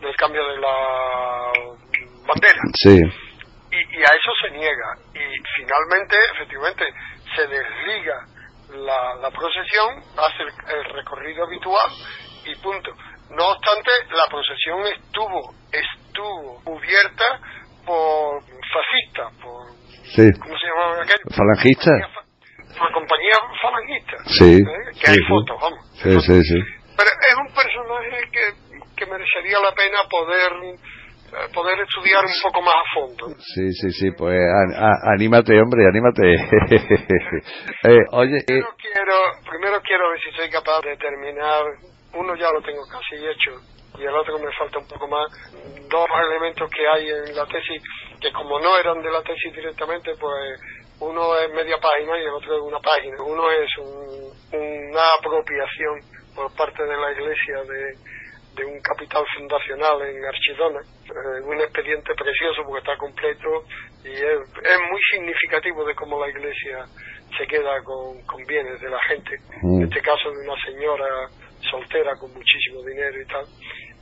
del 0.00 0.16
cambio 0.16 0.46
de 0.46 0.58
la 0.58 1.52
bandera. 2.26 2.60
Sí. 2.74 2.98
Y, 3.70 3.76
y, 3.76 4.00
a 4.02 4.12
eso 4.12 4.32
se 4.42 4.50
niega. 4.50 4.96
Y 5.14 5.32
finalmente, 5.56 6.16
efectivamente, 6.34 6.84
se 7.34 7.46
desliga 7.46 8.26
la, 8.74 9.14
la 9.20 9.30
procesión, 9.30 10.02
hace 10.16 10.42
el, 10.42 10.84
recorrido 10.92 11.44
habitual 11.44 11.90
y 12.44 12.54
punto. 12.56 12.90
No 13.30 13.48
obstante, 13.48 13.90
la 14.10 14.26
procesión 14.28 14.80
estuvo, 14.86 15.54
estuvo 15.72 16.62
cubierta 16.64 17.40
por 17.86 18.42
fascistas, 18.42 19.32
por... 19.42 19.66
¿Cómo 20.40 20.58
se 20.58 20.66
llamaba 20.66 21.02
aquello? 21.02 21.24
¿Falangista? 21.34 21.90
Por 22.78 22.92
compañía 22.92 23.32
falangista. 23.60 24.16
Sí. 24.26 24.56
¿eh? 24.56 24.98
Que 25.00 25.10
hay 25.10 25.18
fotos, 25.28 25.56
vamos. 25.60 25.81
Sí, 26.02 26.20
sí, 26.20 26.42
sí. 26.42 26.58
Pero 26.96 27.08
es 27.08 27.36
un 27.38 27.54
personaje 27.54 28.30
que 28.30 28.72
que 28.96 29.06
merecería 29.06 29.58
la 29.58 29.72
pena 29.72 29.98
poder 30.08 30.52
eh, 31.32 31.48
poder 31.54 31.80
estudiar 31.80 32.24
un 32.24 32.42
poco 32.42 32.62
más 32.62 32.74
a 32.74 32.94
fondo. 32.94 33.26
Sí, 33.38 33.72
sí, 33.72 33.90
sí, 33.90 34.10
pues 34.16 34.36
anímate, 35.16 35.58
hombre, 35.60 35.86
anímate. 35.88 36.34
eh, 37.88 38.04
oye, 38.12 38.36
eh, 38.36 38.44
primero, 38.46 38.74
quiero, 38.76 39.16
primero 39.48 39.80
quiero 39.82 40.10
ver 40.10 40.20
si 40.20 40.30
soy 40.36 40.50
capaz 40.50 40.80
de 40.82 40.96
terminar, 40.96 41.64
uno 42.14 42.36
ya 42.36 42.50
lo 42.52 42.60
tengo 42.62 42.82
casi 42.86 43.16
hecho 43.16 43.58
y 43.98 44.02
el 44.04 44.14
otro 44.14 44.38
me 44.38 44.52
falta 44.56 44.78
un 44.78 44.88
poco 44.88 45.08
más, 45.08 45.28
dos 45.88 46.06
elementos 46.28 46.70
que 46.70 46.86
hay 46.86 47.08
en 47.08 47.36
la 47.36 47.46
tesis 47.46 47.82
que 48.20 48.32
como 48.32 48.58
no 48.60 48.78
eran 48.78 49.02
de 49.02 49.10
la 49.10 49.22
tesis 49.22 49.52
directamente, 49.54 50.12
pues 50.18 50.60
uno 51.02 51.38
es 51.38 51.52
media 51.52 51.78
página 51.78 52.18
y 52.18 52.22
el 52.22 52.30
otro 52.30 52.56
es 52.56 52.62
una 52.62 52.80
página. 52.80 53.22
Uno 53.22 53.50
es 53.50 53.70
una 53.78 55.02
apropiación 55.18 56.00
por 56.34 56.54
parte 56.54 56.82
de 56.82 56.96
la 56.96 57.12
Iglesia 57.12 57.62
de 57.64 58.22
de 58.54 58.64
un 58.64 58.80
capital 58.80 59.24
fundacional 59.36 60.02
en 60.02 60.24
Archidona, 60.24 60.80
eh, 60.80 61.40
un 61.44 61.60
expediente 61.60 62.14
precioso 62.14 62.62
porque 62.64 62.80
está 62.80 62.96
completo 62.98 63.64
y 64.04 64.12
es, 64.12 64.40
es, 64.44 64.78
muy 64.90 65.00
significativo 65.10 65.84
de 65.86 65.94
cómo 65.94 66.20
la 66.20 66.28
iglesia 66.28 66.84
se 67.38 67.46
queda 67.46 67.82
con, 67.82 68.20
con 68.26 68.44
bienes 68.44 68.80
de 68.80 68.90
la 68.90 69.00
gente, 69.08 69.38
mm. 69.62 69.76
en 69.76 69.88
este 69.88 70.02
caso 70.02 70.30
de 70.30 70.46
una 70.46 70.64
señora 70.64 71.28
soltera 71.70 72.14
con 72.16 72.32
muchísimo 72.34 72.82
dinero 72.84 73.20
y 73.20 73.26
tal. 73.26 73.46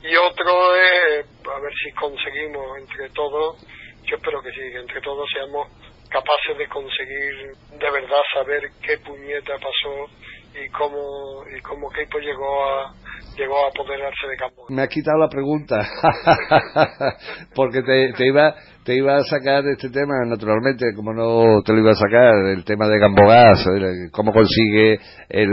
Y 0.03 0.15
otro 0.15 0.75
es, 0.75 1.25
a 1.47 1.59
ver 1.59 1.73
si 1.81 1.91
conseguimos 1.93 2.77
entre 2.79 3.09
todos, 3.11 3.55
yo 4.03 4.17
espero 4.17 4.41
que 4.41 4.51
sí, 4.51 4.59
que 4.59 4.79
entre 4.79 4.99
todos 4.99 5.29
seamos 5.31 5.69
capaces 6.11 6.57
de 6.57 6.67
conseguir 6.67 7.55
de 7.79 7.91
verdad 7.91 8.21
saber 8.33 8.61
qué 8.83 8.97
puñeta 8.97 9.53
pasó 9.55 10.11
y 10.53 10.69
cómo, 10.69 11.43
y 11.47 11.61
cómo 11.61 11.89
Keipo 11.89 12.19
llegó 12.19 12.65
a, 12.65 12.93
llegó 13.37 13.65
a 13.65 13.69
apoderarse 13.69 14.27
de 14.27 14.37
campo. 14.37 14.65
Me 14.69 14.81
has 14.81 14.89
quitado 14.89 15.17
la 15.17 15.29
pregunta, 15.29 15.77
porque 17.55 17.81
te, 17.81 18.13
te, 18.13 18.27
iba 18.27 18.53
te 18.83 18.95
iba 18.95 19.15
a 19.15 19.23
sacar 19.23 19.65
este 19.67 19.89
tema, 19.89 20.25
naturalmente, 20.25 20.93
como 20.95 21.13
no 21.13 21.61
te 21.63 21.71
lo 21.71 21.79
iba 21.79 21.91
a 21.91 21.95
sacar, 21.95 22.35
el 22.47 22.65
tema 22.65 22.87
de 22.87 22.99
Gambogás, 22.99 23.65
cómo 24.11 24.33
consigue 24.33 24.99
el 25.29 25.49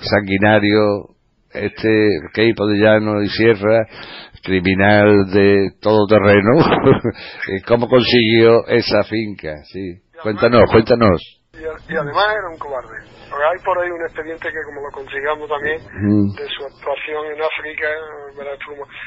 sanguinario 0.00 1.16
este 1.52 2.20
Keipo 2.32 2.66
de 2.66 2.76
Llano 2.76 3.22
y 3.22 3.28
Sierra, 3.28 3.86
criminal 4.42 5.26
de 5.32 5.70
todo 5.80 6.06
terreno, 6.06 6.52
cómo 7.66 7.88
consiguió 7.88 8.66
esa 8.68 9.02
finca, 9.04 9.54
sí. 9.72 10.00
Cuéntanos, 10.22 10.62
cuéntanos. 10.70 11.20
y 11.52 11.94
además 11.94 12.26
era 12.30 12.48
un 12.50 12.58
cobarde 12.58 13.16
hay 13.32 13.58
por 13.64 13.78
ahí 13.78 13.90
un 13.90 14.02
expediente 14.02 14.48
que 14.48 14.62
como 14.64 14.80
lo 14.80 14.90
consigamos 14.92 15.48
también 15.48 15.78
de 15.78 16.46
su 16.48 16.64
actuación 16.64 17.26
en 17.26 17.42
África, 17.42 17.88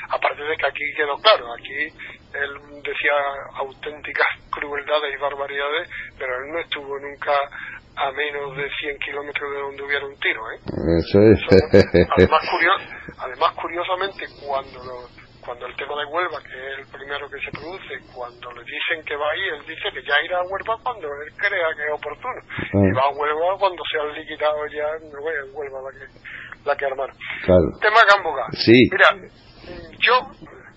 aparte 0.10 0.44
de 0.44 0.58
que 0.58 0.68
aquí 0.68 0.84
quedó 0.96 1.16
claro, 1.18 1.54
aquí 1.54 1.88
él 2.34 2.82
decía 2.84 3.16
auténticas 3.56 4.28
crueldades 4.52 5.16
y 5.16 5.22
barbaridades, 5.22 5.90
pero 6.18 6.32
él 6.36 6.52
no 6.52 6.60
estuvo 6.60 7.00
nunca 7.00 7.34
a 8.00 8.12
menos 8.12 8.56
de 8.56 8.64
100 8.64 8.98
kilómetros 9.00 9.52
de 9.52 9.60
donde 9.60 9.84
hubiera 9.84 10.06
un 10.06 10.16
tiro. 10.20 10.42
¿eh? 10.52 10.60
Eso 11.00 11.20
es. 11.20 11.40
además, 12.16 12.42
además, 13.18 13.52
curiosamente, 13.60 14.26
cuando 14.40 14.80
lo, 14.84 15.08
cuando 15.44 15.66
el 15.68 15.76
tema 15.76 16.00
de 16.00 16.06
Huelva, 16.06 16.40
que 16.40 16.56
es 16.56 16.80
el 16.80 16.88
primero 16.88 17.28
que 17.28 17.40
se 17.44 17.52
produce, 17.52 18.00
cuando 18.16 18.52
le 18.54 18.64
dicen 18.64 19.04
que 19.04 19.16
va 19.16 19.28
ahí, 19.32 19.44
él 19.52 19.66
dice 19.68 19.92
que 19.92 20.02
ya 20.04 20.16
irá 20.24 20.40
a 20.40 20.48
Huelva 20.48 20.80
cuando 20.84 21.08
él 21.08 21.34
crea 21.36 21.76
que 21.76 21.84
es 21.84 21.94
oportuno. 21.94 22.40
Y 22.88 22.92
va 22.96 23.04
a 23.04 23.16
Huelva 23.18 23.58
cuando 23.60 23.84
se 23.92 24.00
han 24.00 24.14
liquidado 24.14 24.64
ya, 24.68 24.88
no 25.12 25.20
voy 25.20 25.36
a 25.36 25.44
Huelva 25.52 25.80
la 25.84 25.92
que, 25.92 26.06
la 26.66 26.76
que 26.78 26.86
armaron. 26.86 27.18
Claro. 27.44 27.68
Tema 27.82 28.00
Gamboga. 28.08 28.48
Sí. 28.54 28.80
Mira, 28.92 29.28
yo 30.00 30.16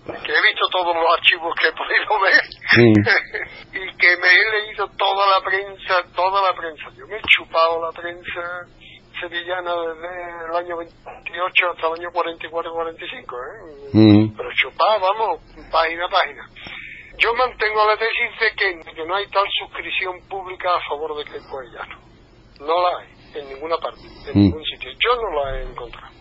que 0.04 0.32
he 0.32 0.42
visto 0.42 0.66
todos 0.70 0.94
los 0.94 1.06
archivos 1.16 1.54
que 1.60 1.68
he 1.68 1.72
podido 1.72 2.20
ver 2.20 2.42
y 3.72 3.96
que 3.96 4.16
me 4.16 4.28
he 4.28 4.60
leído 4.60 4.88
toda 4.98 5.38
la 5.38 5.44
prensa, 5.44 6.02
toda 6.14 6.42
la 6.42 6.56
prensa. 6.56 6.90
Yo 6.96 7.06
me 7.06 7.16
he 7.16 7.22
chupado 7.22 7.80
la 7.80 7.92
prensa 7.92 8.66
sevillana 9.20 9.72
desde 9.74 10.46
el 10.48 10.56
año 10.56 10.76
28 10.76 11.70
hasta 11.70 11.86
el 11.86 11.92
año 12.00 12.10
44-45, 12.10 13.12
¿eh? 13.94 14.32
Pero 14.36 14.50
chupado, 14.54 15.00
vamos, 15.00 15.40
página 15.70 16.06
a 16.06 16.08
página. 16.08 16.48
Yo 17.18 17.34
mantengo 17.34 17.86
la 17.86 17.96
tesis 17.96 18.40
de 18.40 18.50
que, 18.56 18.94
que 18.94 19.06
no 19.06 19.14
hay 19.14 19.28
tal 19.28 19.44
suscripción 19.60 20.20
pública 20.28 20.68
a 20.74 20.80
favor 20.88 21.16
de 21.18 21.30
que 21.30 21.36
el 21.36 21.46
Cuellano. 21.46 22.00
No 22.60 22.82
la 22.82 22.98
hay 22.98 23.40
en 23.40 23.48
ninguna 23.48 23.76
parte, 23.76 24.00
en 24.26 24.34
ningún 24.34 24.64
sitio. 24.64 24.90
Yo 24.98 25.16
no 25.16 25.44
la 25.44 25.58
he 25.58 25.62
encontrado. 25.62 26.12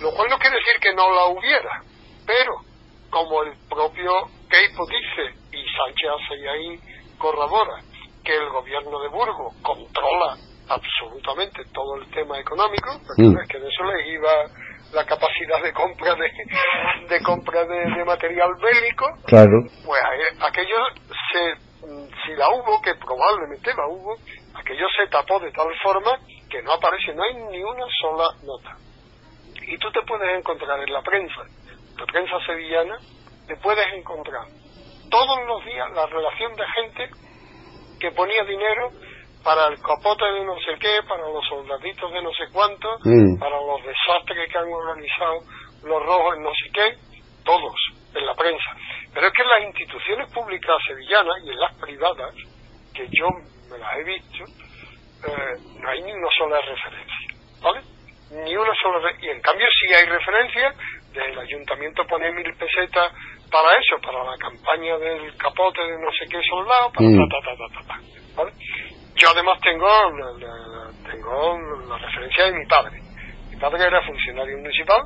Lo 0.00 0.10
cual 0.12 0.28
no 0.30 0.38
quiere 0.38 0.56
decir 0.56 0.80
que 0.80 0.94
no 0.94 1.12
la 1.14 1.26
hubiera, 1.26 1.82
pero 2.26 2.69
como 3.10 3.42
el 3.42 3.52
propio 3.68 4.12
Keipo 4.48 4.86
dice, 4.86 5.34
y 5.52 5.64
Sánchez 5.76 6.10
ahí 6.50 6.78
corrobora, 7.18 7.82
que 8.24 8.34
el 8.34 8.48
gobierno 8.50 9.00
de 9.00 9.08
Burgos 9.08 9.54
controla 9.62 10.36
absolutamente 10.68 11.62
todo 11.72 11.96
el 11.96 12.10
tema 12.10 12.38
económico, 12.38 12.90
porque 13.04 13.48
que 13.48 13.58
de 13.58 13.68
eso 13.68 13.84
les 13.84 14.06
iba 14.06 14.30
la 14.92 15.04
capacidad 15.04 15.62
de 15.62 15.72
compra 15.72 16.14
de, 16.14 16.30
de 17.08 17.22
compra 17.22 17.64
de, 17.64 18.04
material 18.04 18.50
bélico, 18.60 19.06
claro. 19.26 19.62
pues 19.84 20.00
aquello 20.40 20.76
se, 21.32 21.54
si 22.24 22.32
la 22.34 22.48
hubo, 22.50 22.80
que 22.82 22.94
probablemente 22.94 23.70
la 23.74 23.86
hubo, 23.88 24.16
aquello 24.54 24.86
se 24.96 25.08
tapó 25.10 25.38
de 25.40 25.52
tal 25.52 25.68
forma 25.82 26.18
que 26.48 26.62
no 26.62 26.72
aparece, 26.72 27.14
no 27.14 27.22
hay 27.22 27.34
ni 27.34 27.62
una 27.62 27.86
sola 28.00 28.28
nota. 28.42 28.76
Y 29.62 29.78
tú 29.78 29.90
te 29.92 30.02
puedes 30.02 30.36
encontrar 30.36 30.80
en 30.80 30.92
la 30.92 31.02
prensa, 31.02 31.42
la 32.00 32.06
prensa 32.06 32.36
sevillana, 32.46 32.96
te 33.46 33.56
puedes 33.56 33.86
encontrar 33.94 34.46
todos 35.10 35.46
los 35.46 35.64
días 35.64 35.90
la 35.92 36.06
relación 36.06 36.54
de 36.54 36.64
gente 36.66 37.10
que 38.00 38.10
ponía 38.12 38.44
dinero 38.44 38.90
para 39.44 39.66
el 39.66 39.80
capote 39.80 40.24
de 40.24 40.44
no 40.44 40.56
sé 40.60 40.78
qué, 40.80 41.00
para 41.08 41.28
los 41.28 41.44
soldaditos 41.46 42.12
de 42.12 42.22
no 42.22 42.30
sé 42.32 42.44
cuánto, 42.52 42.88
para 43.38 43.56
los 43.60 43.82
desastres 43.84 44.50
que 44.50 44.58
han 44.58 44.72
organizado 44.72 45.40
los 45.84 46.02
rojos 46.04 46.36
en 46.36 46.42
no 46.42 46.50
sé 46.50 46.70
qué, 46.72 46.96
todos, 47.44 47.74
en 48.14 48.26
la 48.26 48.34
prensa. 48.34 48.70
Pero 49.12 49.26
es 49.26 49.32
que 49.32 49.42
en 49.42 49.48
las 49.48 49.62
instituciones 49.62 50.32
públicas 50.32 50.76
sevillanas 50.86 51.36
y 51.44 51.50
en 51.50 51.60
las 51.60 51.74
privadas, 51.80 52.34
que 52.94 53.06
yo 53.10 53.28
me 53.70 53.78
las 53.78 53.96
he 53.96 54.04
visto, 54.04 54.44
eh, 55.26 55.80
no 55.80 55.88
hay 55.88 56.02
ni 56.02 56.12
una 56.12 56.28
sola 56.38 56.60
referencia, 56.60 57.28
¿vale? 57.62 57.80
Ni 58.44 58.56
una 58.56 58.74
sola 58.80 59.10
Y 59.20 59.28
en 59.28 59.40
cambio 59.40 59.66
sí 59.78 59.92
hay 59.92 60.06
referencia, 60.06 60.74
del 61.12 61.38
ayuntamiento 61.38 62.06
pone 62.06 62.30
mil 62.32 62.54
pesetas 62.54 63.12
para 63.50 63.76
eso, 63.76 64.00
para 64.00 64.24
la 64.24 64.36
campaña 64.38 64.96
del 64.98 65.36
capote 65.36 65.82
de 65.82 65.98
no 65.98 66.10
sé 66.12 66.26
qué 66.30 66.40
soldado, 66.48 66.92
para 66.92 67.08
ta, 67.08 67.26
ta, 67.28 67.56
ta, 67.56 67.68
ta, 67.74 67.88
ta, 67.88 68.00
¿vale? 68.36 68.52
Yo 69.16 69.28
además 69.30 69.60
tengo 69.60 69.86
la, 69.86 71.10
tengo 71.10 71.58
la 71.88 71.98
referencia 71.98 72.44
de 72.44 72.52
mi 72.52 72.66
padre. 72.66 73.00
Mi 73.50 73.56
padre 73.56 73.84
era 73.84 74.06
funcionario 74.06 74.56
municipal 74.56 75.02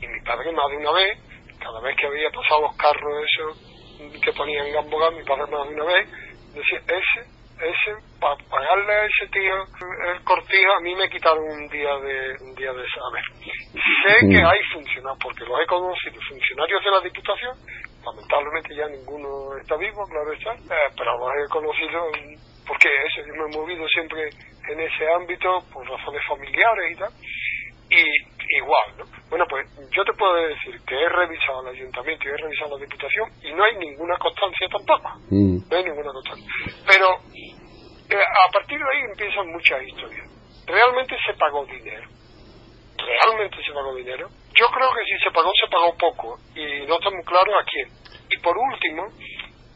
y 0.00 0.06
mi 0.06 0.20
padre 0.20 0.52
más 0.52 0.68
de 0.70 0.76
una 0.76 0.92
vez, 0.92 1.18
cada 1.58 1.80
vez 1.80 1.96
que 1.96 2.06
había 2.06 2.30
pasado 2.30 2.62
los 2.62 2.76
carros 2.76 3.24
esos 3.24 4.20
que 4.22 4.32
ponían 4.32 4.72
Gamboga, 4.72 5.10
mi 5.10 5.22
padre 5.22 5.50
más 5.50 5.68
de 5.68 5.74
una 5.74 5.84
vez 5.84 6.10
decía, 6.54 6.78
ese, 6.78 7.37
ese, 7.60 7.90
para 8.20 8.36
pagarle 8.48 8.92
a 8.92 9.04
ese 9.04 9.26
tío 9.32 9.54
el 10.14 10.22
cortijo, 10.24 10.72
a 10.76 10.80
mí 10.80 10.94
me 10.94 11.08
quitaron 11.08 11.42
un 11.42 11.68
día 11.68 11.94
de 11.98 12.36
un 12.40 12.54
día 12.54 12.72
de 12.72 12.84
saber. 12.88 13.24
Sé 13.72 14.26
que 14.28 14.42
hay 14.42 14.60
funcionarios, 14.72 15.18
porque 15.22 15.44
los 15.44 15.60
he 15.60 15.66
conocido, 15.66 16.20
funcionarios 16.28 16.84
de 16.84 16.90
la 16.90 17.00
Diputación, 17.00 17.56
lamentablemente 18.04 18.74
ya 18.74 18.86
ninguno 18.88 19.56
está 19.60 19.76
vivo, 19.76 20.04
claro 20.06 20.32
está, 20.32 20.52
eh, 20.54 20.90
pero 20.96 21.18
los 21.18 21.30
he 21.34 21.48
conocido 21.50 22.10
porque 22.66 22.88
eso, 23.06 23.26
yo 23.26 23.34
me 23.34 23.50
he 23.50 23.56
movido 23.56 23.88
siempre 23.88 24.28
en 24.28 24.80
ese 24.80 25.08
ámbito 25.16 25.58
por 25.72 25.88
razones 25.88 26.22
familiares 26.28 26.92
y 26.92 26.96
tal, 26.96 27.12
y 27.90 28.37
igual, 28.56 28.96
¿no? 28.98 29.04
Bueno, 29.28 29.44
pues 29.48 29.66
yo 29.90 30.04
te 30.04 30.12
puedo 30.14 30.34
decir 30.34 30.80
que 30.86 30.94
he 30.94 31.08
revisado 31.08 31.62
el 31.62 31.76
ayuntamiento 31.76 32.24
y 32.24 32.28
he 32.28 32.36
revisado 32.36 32.78
la 32.78 32.84
diputación 32.84 33.30
y 33.42 33.52
no 33.52 33.64
hay 33.64 33.76
ninguna 33.76 34.16
constancia 34.18 34.68
tampoco, 34.70 35.08
mm. 35.30 35.68
no 35.68 35.76
hay 35.76 35.84
ninguna 35.84 36.12
constancia. 36.12 36.46
Pero 36.86 37.06
eh, 38.10 38.16
a 38.16 38.50
partir 38.52 38.78
de 38.78 38.84
ahí 38.84 39.02
empiezan 39.10 39.46
muchas 39.52 39.82
historias. 39.82 40.26
Realmente 40.66 41.16
se 41.26 41.34
pagó 41.34 41.64
dinero, 41.66 42.08
realmente 42.96 43.56
se 43.64 43.72
pagó 43.72 43.94
dinero. 43.94 44.28
Yo 44.54 44.66
creo 44.68 44.90
que 44.90 45.04
si 45.04 45.22
se 45.22 45.30
pagó, 45.30 45.52
se 45.54 45.70
pagó 45.70 45.96
poco 45.96 46.38
y 46.54 46.86
no 46.86 46.94
está 46.94 47.10
muy 47.10 47.24
claro 47.24 47.58
a 47.58 47.64
quién. 47.64 47.88
Y 48.30 48.38
por 48.38 48.56
último, 48.56 49.06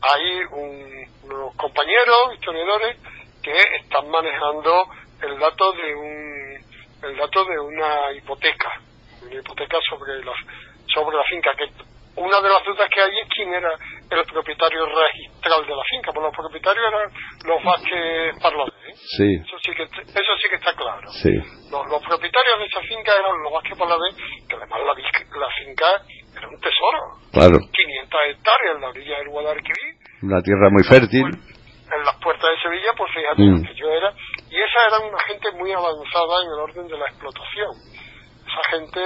hay 0.02 0.44
unos 0.50 1.54
compañeros 1.56 2.34
historiadores 2.34 2.98
que 3.42 3.52
están 3.80 4.08
manejando 4.10 4.86
el 5.22 5.38
dato 5.38 5.72
de 5.72 5.94
un 5.94 6.71
el 7.02 7.16
dato 7.16 7.44
de 7.44 7.58
una 7.58 8.12
hipoteca 8.12 8.80
una 9.22 9.34
hipoteca 9.34 9.78
sobre 9.88 10.24
la 10.24 10.32
sobre 10.86 11.16
la 11.16 11.24
finca 11.24 11.50
que 11.56 11.66
una 12.16 12.40
de 12.40 12.48
las 12.48 12.62
dudas 12.64 12.88
que 12.92 13.00
hay 13.00 13.10
es 13.22 13.28
quién 13.34 13.48
era 13.54 13.72
el 13.72 14.24
propietario 14.26 14.84
registral 14.84 15.64
de 15.64 15.74
la 15.74 15.84
finca, 15.88 16.12
porque 16.12 16.28
los 16.28 16.36
propietarios 16.36 16.84
eran 16.86 17.08
los 17.48 17.64
Vázquez 17.64 18.36
Parlones. 18.42 18.74
¿eh? 18.84 18.92
Sí. 18.94 19.28
Eso 19.40 19.56
sí 19.64 19.72
que 19.72 19.84
eso 19.84 20.32
sí 20.36 20.48
que 20.50 20.56
está 20.56 20.74
claro. 20.74 21.08
Sí. 21.08 21.32
Los, 21.72 22.02
propietarios 22.04 22.58
de 22.58 22.66
esa 22.66 22.80
finca 22.82 23.12
eran 23.16 23.42
los 23.42 23.52
Vázquez 23.52 23.78
Parlones, 23.78 24.14
que 24.48 24.56
además 24.56 24.80
la, 24.84 24.92
la 24.92 25.50
finca 25.56 25.88
era 26.36 26.48
un 26.48 26.60
tesoro. 26.60 27.00
Claro. 27.32 27.56
500 27.72 28.20
hectáreas 28.28 28.74
en 28.76 28.80
la 28.82 28.88
orilla 28.88 29.16
del 29.16 29.28
Guadalquivir. 29.28 29.92
Una 30.22 30.40
tierra 30.42 30.68
muy 30.68 30.84
fértil. 30.84 31.26
En 31.94 32.04
las 32.04 32.16
puertas 32.16 32.50
de 32.50 32.62
Sevilla, 32.62 32.92
pues 32.96 33.12
fíjate 33.12 33.42
mm. 33.42 33.66
que 33.66 33.74
yo 33.74 33.90
era. 33.90 34.12
Y 34.48 34.56
esa 34.60 34.86
era 34.88 34.98
una 35.06 35.20
gente 35.20 35.50
muy 35.52 35.72
avanzada 35.72 36.42
en 36.42 36.48
el 36.52 36.60
orden 36.60 36.88
de 36.88 36.96
la 36.96 37.06
explotación. 37.06 37.70
Esa 38.46 38.70
gente, 38.70 39.00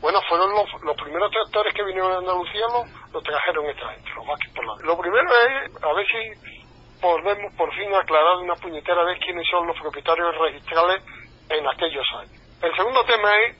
bueno, 0.00 0.20
fueron 0.28 0.52
los, 0.52 0.66
los 0.82 0.96
primeros 0.96 1.30
tractores 1.30 1.72
que 1.74 1.84
vinieron 1.84 2.12
a 2.12 2.18
Andalucía, 2.18 2.66
los, 2.72 3.12
los 3.12 3.22
trajeron 3.22 3.66
esta 3.66 3.88
gente, 3.92 4.10
los 4.14 4.26
por 4.54 4.66
la... 4.66 4.86
Lo 4.86 4.98
primero 4.98 5.24
es, 5.24 5.82
a 5.82 5.92
ver 5.92 6.06
si 6.06 7.00
podemos 7.00 7.54
por 7.56 7.72
fin 7.74 7.92
aclarar 7.94 8.36
una 8.36 8.54
puñetera 8.54 9.04
vez 9.04 9.18
quiénes 9.20 9.46
son 9.48 9.66
los 9.66 9.78
propietarios 9.80 10.36
registrales 10.38 11.02
en 11.48 11.66
aquellos 11.66 12.06
años. 12.18 12.40
El 12.62 12.74
segundo 12.76 13.04
tema 13.04 13.30
es 13.46 13.56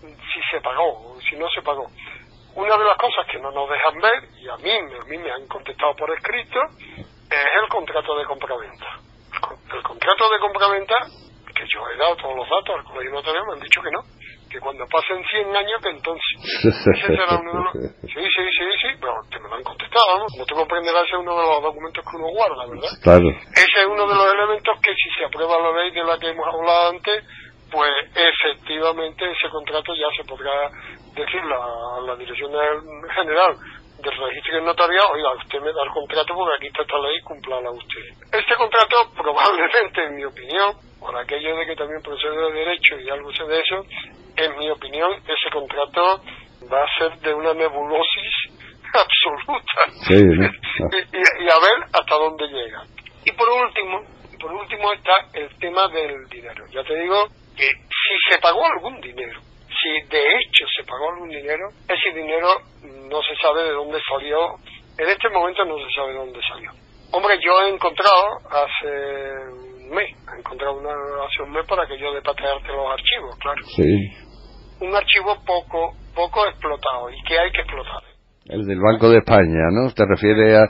si 0.00 0.40
se 0.50 0.60
pagó 0.60 1.12
o 1.12 1.20
si 1.20 1.36
no 1.36 1.48
se 1.50 1.62
pagó. 1.62 1.86
Una 2.54 2.76
de 2.76 2.84
las 2.84 2.96
cosas 2.96 3.26
que 3.30 3.38
no 3.38 3.50
nos 3.50 3.68
dejan 3.68 4.00
ver, 4.00 4.24
y 4.40 4.48
a 4.48 4.56
mí, 4.56 4.70
a 4.72 5.04
mí 5.04 5.18
me 5.18 5.30
han 5.30 5.46
contestado 5.46 5.94
por 5.94 6.10
escrito, 6.10 6.58
es 7.30 7.62
el 7.62 7.68
contrato 7.68 8.16
de 8.16 8.24
compraventa. 8.24 8.86
El, 9.74 9.82
contrato 9.82 10.30
de 10.30 10.38
compraventa, 10.40 10.94
que 11.54 11.64
yo 11.68 11.80
he 11.88 11.98
dado 11.98 12.16
todos 12.16 12.36
los 12.36 12.48
datos 12.48 12.76
al 12.76 12.84
colegio 12.84 13.12
notario, 13.12 13.44
me 13.46 13.52
han 13.54 13.60
dicho 13.60 13.82
que 13.82 13.90
no, 13.90 14.00
que 14.50 14.58
cuando 14.60 14.86
pasen 14.86 15.22
100 15.22 15.56
años, 15.56 15.80
que 15.82 15.90
entonces. 15.90 16.34
Ese 16.64 17.06
será 17.06 17.36
uno 17.36 17.52
de 17.52 17.64
los... 17.64 17.72
Sí, 18.08 18.22
sí, 18.24 18.44
sí, 18.56 18.64
sí, 18.80 18.88
pero 19.00 19.12
que 19.30 19.38
me 19.40 19.48
lo 19.48 19.54
han 19.56 19.62
contestado, 19.62 20.18
¿no? 20.18 20.26
Como 20.32 20.46
tú 20.46 20.54
comprenderás, 20.54 21.04
ese 21.04 21.16
es 21.16 21.20
uno 21.20 21.36
de 21.36 21.46
los 21.46 21.62
documentos 21.62 22.04
que 22.04 22.16
uno 22.16 22.28
guarda, 22.32 22.66
¿verdad? 22.66 22.92
Claro. 23.02 23.28
Ese 23.28 23.78
es 23.78 23.86
uno 23.86 24.06
de 24.08 24.14
los 24.14 24.26
elementos 24.32 24.74
que 24.80 24.92
si 24.96 25.08
se 25.18 25.24
aprueba 25.26 25.60
la 25.60 25.82
ley 25.82 25.90
de 25.92 26.04
la 26.04 26.18
que 26.18 26.28
hemos 26.30 26.46
hablado 26.48 26.90
antes, 26.90 27.24
pues 27.70 27.92
efectivamente 28.16 29.30
ese 29.30 29.48
contrato 29.50 29.92
ya 29.94 30.08
se 30.16 30.24
podrá 30.24 30.70
decir 31.14 31.42
a 31.44 32.00
la 32.00 32.16
Dirección 32.16 32.50
General 33.14 33.56
del 33.98 34.16
Registro 34.16 34.60
Notariado, 34.62 35.10
oiga, 35.12 35.32
usted 35.32 35.60
me 35.60 35.72
da 35.72 35.82
el 35.82 35.90
contrato 35.90 36.34
porque 36.34 36.54
aquí 36.56 36.66
está 36.68 36.82
esta 36.82 36.98
ley, 36.98 37.20
cumplala 37.22 37.70
usted. 37.70 38.04
Este 38.32 38.54
contrato 38.54 38.96
probablemente, 39.16 40.04
en 40.04 40.14
mi 40.14 40.24
opinión, 40.24 40.72
por 41.00 41.16
aquello 41.16 41.56
de 41.56 41.66
que 41.66 41.76
también 41.76 42.00
procede 42.02 42.36
de 42.36 42.52
derecho 42.52 43.00
y 43.00 43.10
algo 43.10 43.32
sé 43.32 43.44
de 43.44 43.60
eso, 43.60 43.82
en 44.36 44.56
mi 44.58 44.70
opinión, 44.70 45.10
ese 45.26 45.50
contrato 45.52 46.22
va 46.70 46.82
a 46.82 46.98
ser 46.98 47.18
de 47.18 47.34
una 47.34 47.54
nebulosis 47.54 48.34
absoluta. 48.94 49.82
y, 50.10 51.44
y, 51.44 51.50
a 51.50 51.58
ver 51.58 51.78
hasta 51.92 52.14
dónde 52.14 52.46
llega. 52.46 52.82
Y 53.24 53.32
por 53.32 53.48
último, 53.48 54.00
por 54.40 54.52
último 54.52 54.92
está 54.92 55.12
el 55.34 55.48
tema 55.58 55.88
del 55.88 56.24
dinero. 56.28 56.64
Ya 56.70 56.84
te 56.84 56.94
digo 56.94 57.26
que 57.56 57.66
si 57.66 58.32
se 58.32 58.38
pagó 58.38 58.64
algún 58.64 59.00
dinero, 59.00 59.40
si 59.82 59.90
de 60.08 60.18
hecho 60.18 60.64
se 60.76 60.84
pagó 60.84 61.10
algún 61.12 61.28
dinero, 61.28 61.70
ese 61.88 62.16
dinero 62.16 62.48
no 62.82 63.22
se 63.22 63.34
sabe 63.40 63.64
de 63.64 63.72
dónde 63.72 63.98
salió. 64.08 64.56
En 64.98 65.08
este 65.08 65.28
momento 65.30 65.64
no 65.64 65.76
se 65.78 65.90
sabe 65.94 66.12
de 66.12 66.18
dónde 66.18 66.40
salió. 66.46 66.70
Hombre, 67.12 67.38
yo 67.42 67.52
he 67.62 67.74
encontrado 67.74 68.38
hace 68.50 68.90
un 69.80 69.90
mes, 69.90 70.10
he 70.12 70.38
encontrado 70.38 70.78
una, 70.78 70.92
hace 71.24 71.42
un 71.42 71.52
mes 71.52 71.66
para 71.66 71.86
que 71.86 71.98
yo 71.98 72.12
patearte 72.22 72.68
los 72.68 72.92
archivos, 72.92 73.36
claro. 73.40 73.62
Sí. 73.64 74.84
Un 74.84 74.94
archivo 74.94 75.36
poco, 75.46 75.94
poco 76.14 76.46
explotado 76.46 77.10
y 77.10 77.22
que 77.22 77.38
hay 77.38 77.50
que 77.50 77.60
explotar. 77.62 78.02
El 78.46 78.64
del 78.66 78.80
Banco 78.80 79.10
de 79.10 79.18
España, 79.18 79.68
¿no? 79.72 79.92
Te 79.92 80.04
refiere 80.06 80.56
a... 80.56 80.68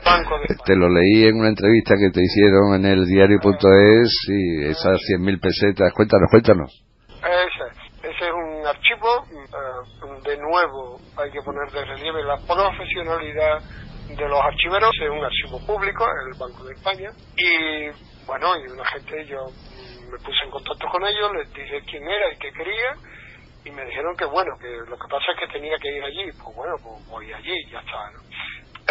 Te 0.65 0.75
lo 0.75 0.89
leí 0.89 1.27
en 1.27 1.39
una 1.39 1.47
entrevista 1.47 1.95
que 1.95 2.11
te 2.11 2.21
hicieron 2.21 2.75
en 2.75 2.85
el 2.85 3.05
diario.es 3.05 4.27
y 4.27 4.65
esas 4.65 4.99
100.000 4.99 5.39
pesetas. 5.39 5.93
Cuéntanos, 5.93 6.27
cuéntanos. 6.29 6.83
Ese, 7.07 7.78
archivo 8.99 10.19
de 10.23 10.37
nuevo 10.37 10.99
hay 11.17 11.31
que 11.31 11.41
poner 11.41 11.71
de 11.71 11.85
relieve 11.85 12.23
la 12.23 12.37
profesionalidad 12.37 13.59
de 14.09 14.27
los 14.27 14.41
archiveros, 14.41 14.91
es 15.01 15.09
un 15.09 15.23
archivo 15.23 15.59
público, 15.65 16.05
el 16.05 16.37
Banco 16.39 16.63
de 16.65 16.73
España, 16.73 17.09
y 17.37 17.89
bueno, 18.25 18.57
y 18.57 18.71
una 18.71 18.85
gente, 18.85 19.25
yo 19.25 19.45
me 20.11 20.17
puse 20.17 20.43
en 20.43 20.51
contacto 20.51 20.87
con 20.89 21.05
ellos, 21.05 21.31
les 21.33 21.53
dije 21.53 21.81
quién 21.85 22.03
era 22.03 22.33
y 22.33 22.37
qué 22.37 22.51
quería, 22.51 22.95
y 23.65 23.71
me 23.71 23.85
dijeron 23.85 24.15
que 24.17 24.25
bueno, 24.25 24.51
que 24.59 24.67
lo 24.89 24.97
que 24.97 25.07
pasa 25.09 25.31
es 25.31 25.39
que 25.39 25.53
tenía 25.53 25.77
que 25.77 25.95
ir 25.95 26.03
allí, 26.03 26.31
pues 26.41 26.55
bueno, 26.55 26.75
pues 26.81 27.07
voy 27.07 27.31
allí 27.31 27.53
y 27.53 27.71
ya 27.71 27.79
está, 27.79 28.11
¿no? 28.11 28.19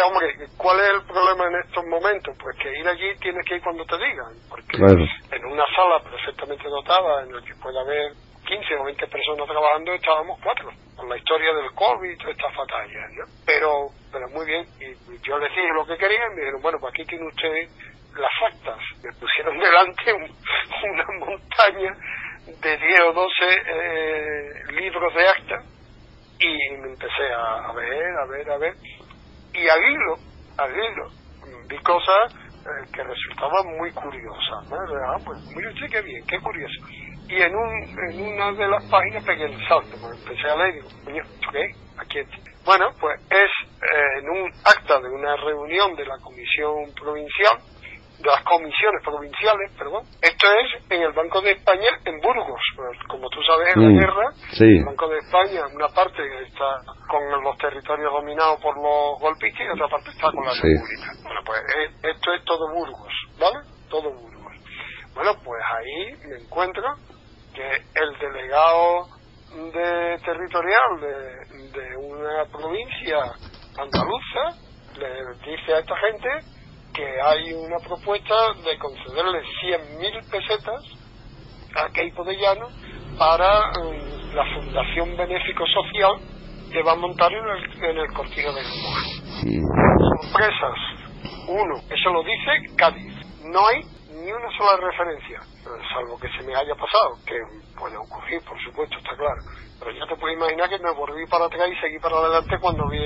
Hombre, 0.07 0.31
¿cuál 0.55 0.79
es 0.79 0.91
el 0.95 1.03
problema 1.03 1.43
en 1.47 1.67
estos 1.67 1.83
momentos? 1.85 2.33
Pues 2.41 2.55
que 2.57 2.71
ir 2.71 2.87
allí 2.87 3.13
tienes 3.19 3.45
que 3.45 3.55
ir 3.55 3.61
cuando 3.61 3.83
te 3.83 3.97
digan, 3.97 4.31
porque 4.47 4.77
en 4.77 5.45
una 5.45 5.65
sala 5.75 5.99
perfectamente 6.01 6.63
dotada 6.69 7.23
en 7.23 7.35
la 7.35 7.41
que 7.41 7.53
puede 7.55 7.77
haber 7.81 8.13
15 8.49 8.75
o 8.75 8.83
20 8.83 9.07
personas 9.07 9.47
trabajando, 9.47 9.93
estábamos 9.93 10.39
cuatro, 10.41 10.71
con 10.95 11.07
la 11.07 11.17
historia 11.17 11.53
del 11.53 11.71
COVID 11.75 12.09
y 12.09 12.17
toda 12.17 12.31
esta 12.31 12.49
fatalla, 12.49 13.07
¿no? 13.13 13.25
Pero, 13.45 13.89
pero 14.11 14.27
muy 14.29 14.45
bien, 14.47 14.65
y 14.81 15.21
yo 15.21 15.37
les 15.37 15.49
dije 15.51 15.69
lo 15.75 15.85
que 15.85 15.97
querían, 15.97 16.33
me 16.33 16.41
dijeron, 16.41 16.61
bueno, 16.61 16.79
pues 16.79 16.93
aquí 16.93 17.05
tiene 17.05 17.27
usted 17.27 17.69
las 18.17 18.31
actas. 18.51 18.79
Me 19.03 19.13
pusieron 19.13 19.57
delante 19.59 20.13
una 20.13 21.05
montaña 21.19 21.93
de 22.59 22.77
10 22.77 22.99
o 23.09 23.13
12 23.13 23.29
eh, 23.45 24.63
libros 24.81 25.13
de 25.13 25.27
acta 25.27 25.55
y 26.39 26.77
me 26.81 26.89
empecé 26.89 27.33
a, 27.35 27.71
ver, 27.73 28.17
a 28.17 28.25
ver, 28.25 28.49
a 28.49 28.57
ver. 28.57 28.73
Y 29.53 29.67
al 29.67 29.79
hilo, 29.83 30.15
al 30.57 30.71
hilo, 30.71 31.09
vi 31.67 31.77
cosas 31.83 32.33
eh, 32.33 32.89
que 32.93 33.03
resultaban 33.03 33.77
muy 33.77 33.91
curiosas. 33.91 34.71
Ah, 34.71 35.17
pues 35.23 35.37
mire 35.55 35.69
usted 35.69 36.03
bien, 36.03 36.25
qué 36.25 36.39
curioso. 36.39 36.81
Y 37.29 37.41
en, 37.41 37.55
un, 37.55 38.09
en 38.09 38.33
una 38.33 38.51
de 38.53 38.67
las 38.67 38.83
páginas 38.89 39.23
pegué 39.23 39.45
el 39.45 39.67
salto, 39.67 39.95
empecé 40.11 40.49
a 40.49 40.55
leer 40.55 40.69
y 40.69 40.73
digo, 40.77 40.89
coño, 41.05 41.23
¿qué? 41.51 41.71
Aquí 41.99 42.19
Bueno, 42.65 42.89
pues 42.99 43.21
es 43.29 43.51
eh, 43.81 44.19
en 44.19 44.29
un 44.29 44.51
acta 44.65 44.99
de 44.99 45.09
una 45.09 45.35
reunión 45.37 45.95
de 45.95 46.05
la 46.05 46.17
Comisión 46.17 46.91
Provincial 46.99 47.59
de 48.19 48.29
las 48.29 48.43
comisiones 48.43 49.01
provinciales, 49.03 49.71
perdón. 49.77 50.03
Esto 50.21 50.47
es 50.51 50.91
en 50.91 51.01
el 51.03 51.13
Banco 51.13 51.41
de 51.41 51.51
España 51.51 51.87
en 52.03 52.19
Burgos. 52.19 52.59
Pues, 52.75 52.99
como 53.07 53.29
tú 53.29 53.39
sabes, 53.43 53.75
en 53.75 53.81
la 53.81 53.89
mm, 53.89 53.99
guerra, 53.99 54.27
el 54.59 54.83
Banco 54.83 55.07
de 55.07 55.17
España, 55.19 55.63
una 55.73 55.87
parte 55.87 56.19
está 56.43 56.83
con 57.07 57.23
los 57.43 57.57
territorios 57.57 58.11
dominados 58.11 58.59
por 58.61 58.75
los 58.75 59.19
golpistas 59.21 59.67
y 59.67 59.69
otra 59.69 59.87
parte 59.87 60.09
está 60.11 60.31
con 60.31 60.43
la 60.43 60.51
República. 60.51 61.07
Bueno, 61.23 61.41
pues 61.45 61.59
eh, 61.77 62.11
esto 62.11 62.33
es 62.33 62.43
todo 62.43 62.73
Burgos, 62.73 63.13
¿vale? 63.39 63.59
Todo 63.89 64.11
Burgos. 64.11 64.53
Bueno, 65.15 65.31
pues 65.43 65.61
ahí 65.79 66.27
me 66.27 66.43
encuentro 66.43 66.83
que 67.53 67.67
el 67.95 68.19
delegado 68.19 69.07
de 69.49 70.17
territorial 70.23 71.01
de, 71.01 71.79
de 71.79 71.97
una 71.97 72.45
provincia 72.51 73.17
andaluza 73.77 74.69
le 74.97 75.51
dice 75.51 75.73
a 75.73 75.79
esta 75.79 75.95
gente 75.97 76.29
que 76.93 77.21
hay 77.21 77.53
una 77.53 77.77
propuesta 77.77 78.35
de 78.63 78.77
concederle 78.77 79.41
100.000 79.63 80.29
pesetas 80.29 80.81
a 81.75 81.89
Keipo 81.91 82.23
de 82.23 82.35
Llano 82.35 82.67
para 83.17 83.71
mm, 83.71 84.35
la 84.35 84.45
Fundación 84.55 85.15
Benéfico 85.15 85.65
Social 85.67 86.13
que 86.71 86.83
va 86.83 86.91
a 86.93 86.95
montar 86.95 87.31
en 87.31 87.43
el, 87.47 87.83
en 87.83 87.97
el 87.97 88.13
Cortijo 88.13 88.53
de 88.53 88.61
Lisboa. 88.61 88.99
Sorpresas. 90.21 91.47
Uno, 91.47 91.75
eso 91.89 92.09
lo 92.11 92.23
dice 92.23 92.75
Cádiz. 92.75 93.13
No 93.43 93.59
hay 93.67 93.81
ni 94.23 94.31
una 94.31 94.49
sola 94.57 94.77
referencia, 94.77 95.39
salvo 95.93 96.19
que 96.19 96.29
se 96.29 96.43
me 96.43 96.55
haya 96.55 96.75
pasado, 96.75 97.17
que 97.25 97.35
puede 97.77 97.97
ocurrir, 97.97 98.41
por 98.43 98.59
supuesto, 98.63 98.97
está 98.97 99.15
claro. 99.15 99.41
Pero 99.79 99.91
ya 99.91 100.05
te 100.07 100.15
puedes 100.15 100.37
imaginar 100.37 100.69
que 100.69 100.79
me 100.79 100.91
volví 100.91 101.25
para 101.27 101.45
atrás 101.45 101.69
y 101.71 101.79
seguí 101.79 101.99
para 101.99 102.17
adelante 102.17 102.57
cuando 102.59 102.89
vi 102.89 102.99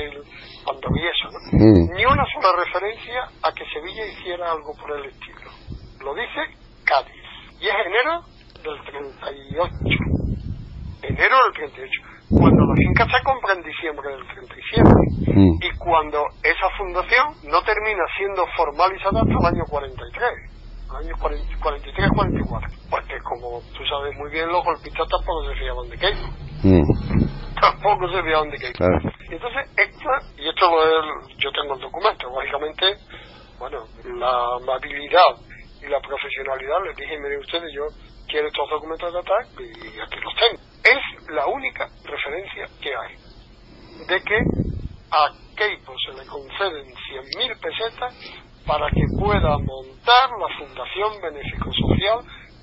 cuando 0.66 0.90
vi 0.90 1.06
eso 1.06 1.30
¿no? 1.30 1.40
Mm. 1.54 1.96
ni 1.96 2.06
una 2.06 2.26
sola 2.34 2.64
referencia 2.66 3.30
a 3.44 3.52
que 3.54 3.64
Sevilla 3.70 4.06
hiciera 4.08 4.52
algo 4.52 4.74
por 4.74 4.98
el 4.98 5.06
estilo. 5.06 5.52
Lo 6.02 6.16
dice 6.16 6.58
Cádiz. 6.84 7.14
Y 7.62 7.68
es 7.68 7.76
enero 7.86 8.26
del 8.64 8.82
38 8.86 9.74
enero 11.04 11.36
del 11.46 11.54
38 11.54 11.92
cuando 12.30 12.66
la 12.66 12.76
finca 12.76 13.06
se 13.06 13.24
compra 13.24 13.54
en 13.54 13.62
diciembre 13.62 14.10
del 14.10 14.26
37 14.26 14.84
mm. 15.36 15.58
y 15.62 15.78
cuando 15.78 16.26
esa 16.42 16.70
fundación 16.78 17.36
no 17.44 17.62
termina 17.62 18.04
siendo 18.18 18.48
formalizada 18.58 19.22
hasta 19.22 19.38
el 19.38 19.46
año 19.46 19.66
43 19.70 20.53
años 20.96 21.18
43-44 21.20 22.90
porque 22.90 23.20
como 23.24 23.62
tú 23.76 23.86
sabes 23.86 24.16
muy 24.18 24.32
bien 24.32 24.48
los 24.48 24.64
golpistas 24.64 25.08
tampoco 25.10 25.50
se 25.50 25.56
fiaban 25.56 25.90
de 25.90 25.98
Keiko 25.98 26.28
mm. 26.64 27.60
tampoco 27.60 28.10
se 28.12 28.24
fiaban 28.24 28.50
de 28.50 28.58
Keiko 28.58 28.86
entonces 29.30 29.64
esta 29.78 30.14
y 30.38 30.50
esto 30.50 30.70
lo 30.70 30.84
es, 30.84 31.38
yo 31.38 31.52
tengo 31.52 31.76
el 31.76 31.82
documento 31.82 32.30
lógicamente 32.30 32.86
bueno 33.60 33.86
la 34.04 34.56
amabilidad 34.62 35.36
y 35.82 35.88
la 35.88 36.00
profesionalidad 36.00 36.78
les 36.86 36.96
dije 36.96 37.20
miren 37.20 37.40
ustedes 37.40 37.72
yo 37.74 37.88
quiero 38.28 38.48
estos 38.48 38.70
documentos 38.70 39.14
de 39.14 39.20
atrás 39.20 39.50
y 39.60 40.00
aquí 40.00 40.20
los 40.22 40.36
tengo 40.36 40.62
es 40.84 41.30
la 41.30 41.48
única 41.48 41.88
referencia 42.04 42.68
que 42.82 42.90
hay 42.96 43.16
de 44.08 44.22
que 44.22 44.38
a 45.12 45.30
Keipo 45.56 45.94
se 46.00 46.18
le 46.18 46.26
conceden 46.28 46.86
100.000 46.86 47.60
pesetas 47.62 48.44
para 48.66 48.90
que 48.90 49.04
pueda 49.20 49.58
montar 49.58 50.30
la 50.40 50.48
Fundación 50.58 51.22
Benéfico 51.22 51.70
Social 51.74 52.20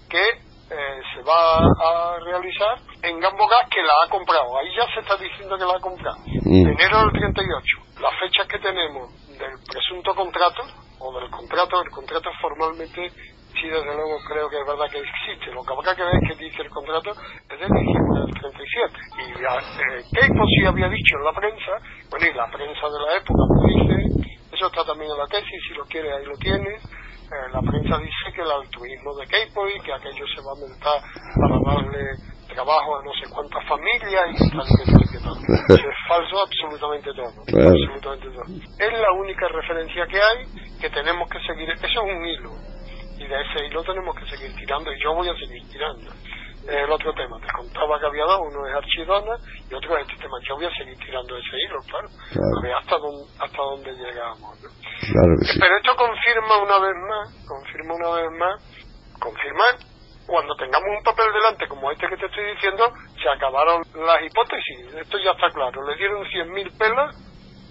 que 0.08 0.22
eh, 0.70 1.00
se 1.14 1.22
va 1.22 1.58
a 1.58 2.18
realizar 2.20 2.78
en 3.02 3.18
Gambogás, 3.18 3.68
que 3.70 3.82
la 3.82 3.92
ha 4.04 4.08
comprado. 4.08 4.58
Ahí 4.58 4.70
ya 4.76 4.86
se 4.94 5.00
está 5.00 5.16
diciendo 5.16 5.56
que 5.58 5.64
la 5.64 5.74
ha 5.74 5.80
comprado. 5.80 6.18
Mm. 6.44 6.66
Enero 6.68 6.98
del 7.00 7.12
38. 7.12 8.00
Las 8.00 8.14
fechas 8.20 8.46
que 8.46 8.58
tenemos 8.58 9.10
del 9.36 9.58
presunto 9.66 10.14
contrato, 10.14 10.62
o 11.00 11.18
del 11.18 11.30
contrato, 11.30 11.82
el 11.82 11.90
contrato 11.90 12.30
formalmente, 12.40 13.10
sí, 13.10 13.66
desde 13.66 13.94
luego 13.94 14.18
creo 14.28 14.48
que 14.48 14.60
es 14.60 14.66
verdad 14.66 14.86
que 14.90 15.02
existe. 15.02 15.50
Lo 15.52 15.64
que 15.64 15.72
habrá 15.74 15.94
que 15.96 16.04
ver 16.04 16.14
es 16.22 16.38
que 16.38 16.44
dice 16.44 16.62
el 16.62 16.70
contrato 16.70 17.10
es 17.10 17.58
de 17.58 17.66
diciembre 17.66 18.20
del 18.30 18.34
37. 18.38 18.94
Y 19.18 19.42
ya, 19.42 19.54
eh, 19.58 20.04
Keiko 20.06 20.44
sí 20.46 20.66
había 20.66 20.88
dicho 20.88 21.18
en 21.18 21.24
la 21.24 21.32
prensa, 21.32 21.72
bueno, 22.10 22.26
y 22.26 22.34
la 22.34 22.46
prensa 22.46 22.86
de 22.86 22.98
la 23.06 23.10
época 23.18 23.42
dice 23.66 24.19
eso 24.60 24.66
está 24.68 24.84
también 24.84 25.10
en 25.10 25.16
la 25.16 25.26
tesis, 25.26 25.56
si 25.66 25.72
lo 25.72 25.84
quieres 25.86 26.12
ahí 26.12 26.24
lo 26.26 26.36
tienes. 26.36 26.84
Eh, 26.84 27.48
la 27.50 27.62
prensa 27.64 27.96
dice 27.96 28.28
que 28.34 28.42
el 28.42 28.50
altruismo 28.50 29.16
de 29.16 29.24
y 29.24 29.80
que 29.80 29.92
aquello 29.94 30.26
se 30.28 30.42
va 30.44 30.52
a 30.52 30.56
aumentar 30.60 31.00
para 31.00 31.56
darle 31.64 32.04
trabajo 32.52 32.98
a 32.98 33.04
no 33.04 33.12
sé 33.14 33.30
cuántas 33.32 33.64
familias 33.64 34.36
y 34.36 34.50
tal, 34.50 34.66
que 34.68 34.84
tal, 34.84 35.04
que 35.08 35.20
tal. 35.24 35.88
es 35.88 35.96
falso 36.08 36.42
absolutamente 36.44 37.08
todo. 37.14 37.40
Absolutamente 37.70 38.28
todo. 38.28 38.52
Es 38.52 38.92
la 38.92 39.12
única 39.12 39.48
referencia 39.48 40.04
que 40.06 40.20
hay 40.20 40.44
que 40.78 40.90
tenemos 40.90 41.30
que 41.30 41.40
seguir. 41.46 41.70
Eso 41.70 41.86
es 41.86 41.96
un 41.96 42.24
hilo. 42.26 42.50
Y 43.16 43.24
de 43.24 43.40
ese 43.40 43.64
hilo 43.64 43.82
tenemos 43.84 44.14
que 44.16 44.26
seguir 44.36 44.54
tirando 44.56 44.92
y 44.92 45.02
yo 45.02 45.14
voy 45.14 45.28
a 45.28 45.34
seguir 45.36 45.62
tirando 45.70 46.10
el 46.68 46.90
otro 46.90 47.12
tema. 47.14 47.38
Te 47.40 47.52
contaba 47.52 47.98
que 47.98 48.06
había 48.06 48.24
dos, 48.24 48.40
uno 48.40 48.66
es 48.66 48.74
Archidona 48.74 49.36
y 49.70 49.74
otro 49.74 49.96
es 49.96 50.08
este 50.08 50.22
tema. 50.22 50.36
Yo 50.48 50.56
voy 50.56 50.66
a 50.66 50.74
seguir 50.74 50.98
tirando 50.98 51.36
ese 51.36 51.56
hilo, 51.66 51.78
claro, 51.88 52.08
a 52.08 52.62
ver 52.62 52.74
hasta 52.74 52.96
dónde, 52.98 53.24
hasta 53.38 53.62
dónde 53.62 53.92
llegamos. 53.92 54.58
Pero 55.60 55.76
esto 55.76 55.96
confirma 55.96 56.56
una 56.62 56.78
vez 56.78 56.96
más, 57.08 57.46
confirma 57.46 57.94
una 57.94 58.10
vez 58.22 58.30
más, 58.38 58.54
confirma 59.18 59.64
cuando 60.26 60.54
tengamos 60.54 60.88
un 60.96 61.02
papel 61.02 61.26
delante 61.32 61.66
como 61.66 61.90
este 61.90 62.06
que 62.08 62.16
te 62.16 62.26
estoy 62.26 62.54
diciendo, 62.54 62.92
se 63.20 63.28
acabaron 63.28 63.82
las 63.94 64.22
hipótesis. 64.22 64.94
Esto 64.94 65.18
ya 65.18 65.32
está 65.32 65.50
claro. 65.50 65.82
Le 65.82 65.96
dieron 65.96 66.24
100.000 66.24 66.78
pelas 66.78 67.29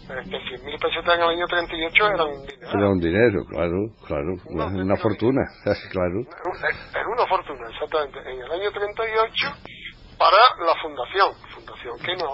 que 0.09 0.37
100.000 0.41 0.81
pesetas 0.81 1.15
en 1.15 1.21
el 1.21 1.29
año 1.29 1.45
38 1.45 2.07
eran 2.07 2.27
un 2.27 2.45
dinero. 2.45 2.71
Era 2.73 2.89
un 2.89 2.99
dinero, 2.99 3.45
claro, 3.45 3.77
claro, 4.07 4.33
una, 4.49 4.95
fortuna, 4.97 5.41
claro. 5.91 6.19
Es 6.25 7.05
una 7.05 7.25
fortuna, 7.27 7.69
exactamente. 7.69 8.17
En 8.25 8.41
el 8.41 8.51
año 8.51 8.71
38 8.71 9.77
para 10.17 10.41
la 10.65 10.75
fundación, 10.81 11.29
fundación 11.53 11.95
que 11.99 12.15
no, 12.17 12.27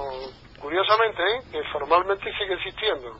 curiosamente, 0.59 1.21
¿eh? 1.21 1.39
que 1.51 1.61
formalmente 1.71 2.26
sigue 2.39 2.53
existiendo. 2.55 3.11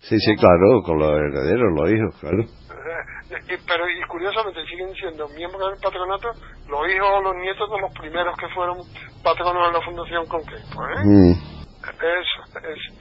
Sí, 0.00 0.18
sí, 0.18 0.34
claro, 0.36 0.82
con 0.84 0.98
los 0.98 1.10
herederos, 1.10 1.70
los 1.78 1.90
hijos, 1.90 2.20
claro. 2.20 2.42
Pero 3.30 3.88
y 3.88 4.02
curiosamente 4.08 4.64
siguen 4.66 4.92
siendo 4.94 5.28
miembros 5.28 5.70
del 5.70 5.80
patronato 5.80 6.30
los 6.66 6.82
hijos 6.88 7.08
o 7.08 7.20
los 7.22 7.36
nietos 7.36 7.70
de 7.70 7.80
los 7.80 7.92
primeros 7.94 8.36
que 8.36 8.48
fueron 8.54 8.78
patronos 9.22 9.68
de 9.68 9.78
la 9.78 9.84
fundación 9.84 10.26
con 10.26 10.40
que, 10.40 10.56
pues, 10.74 10.88
¿eh? 10.98 11.04
Mm. 11.04 11.59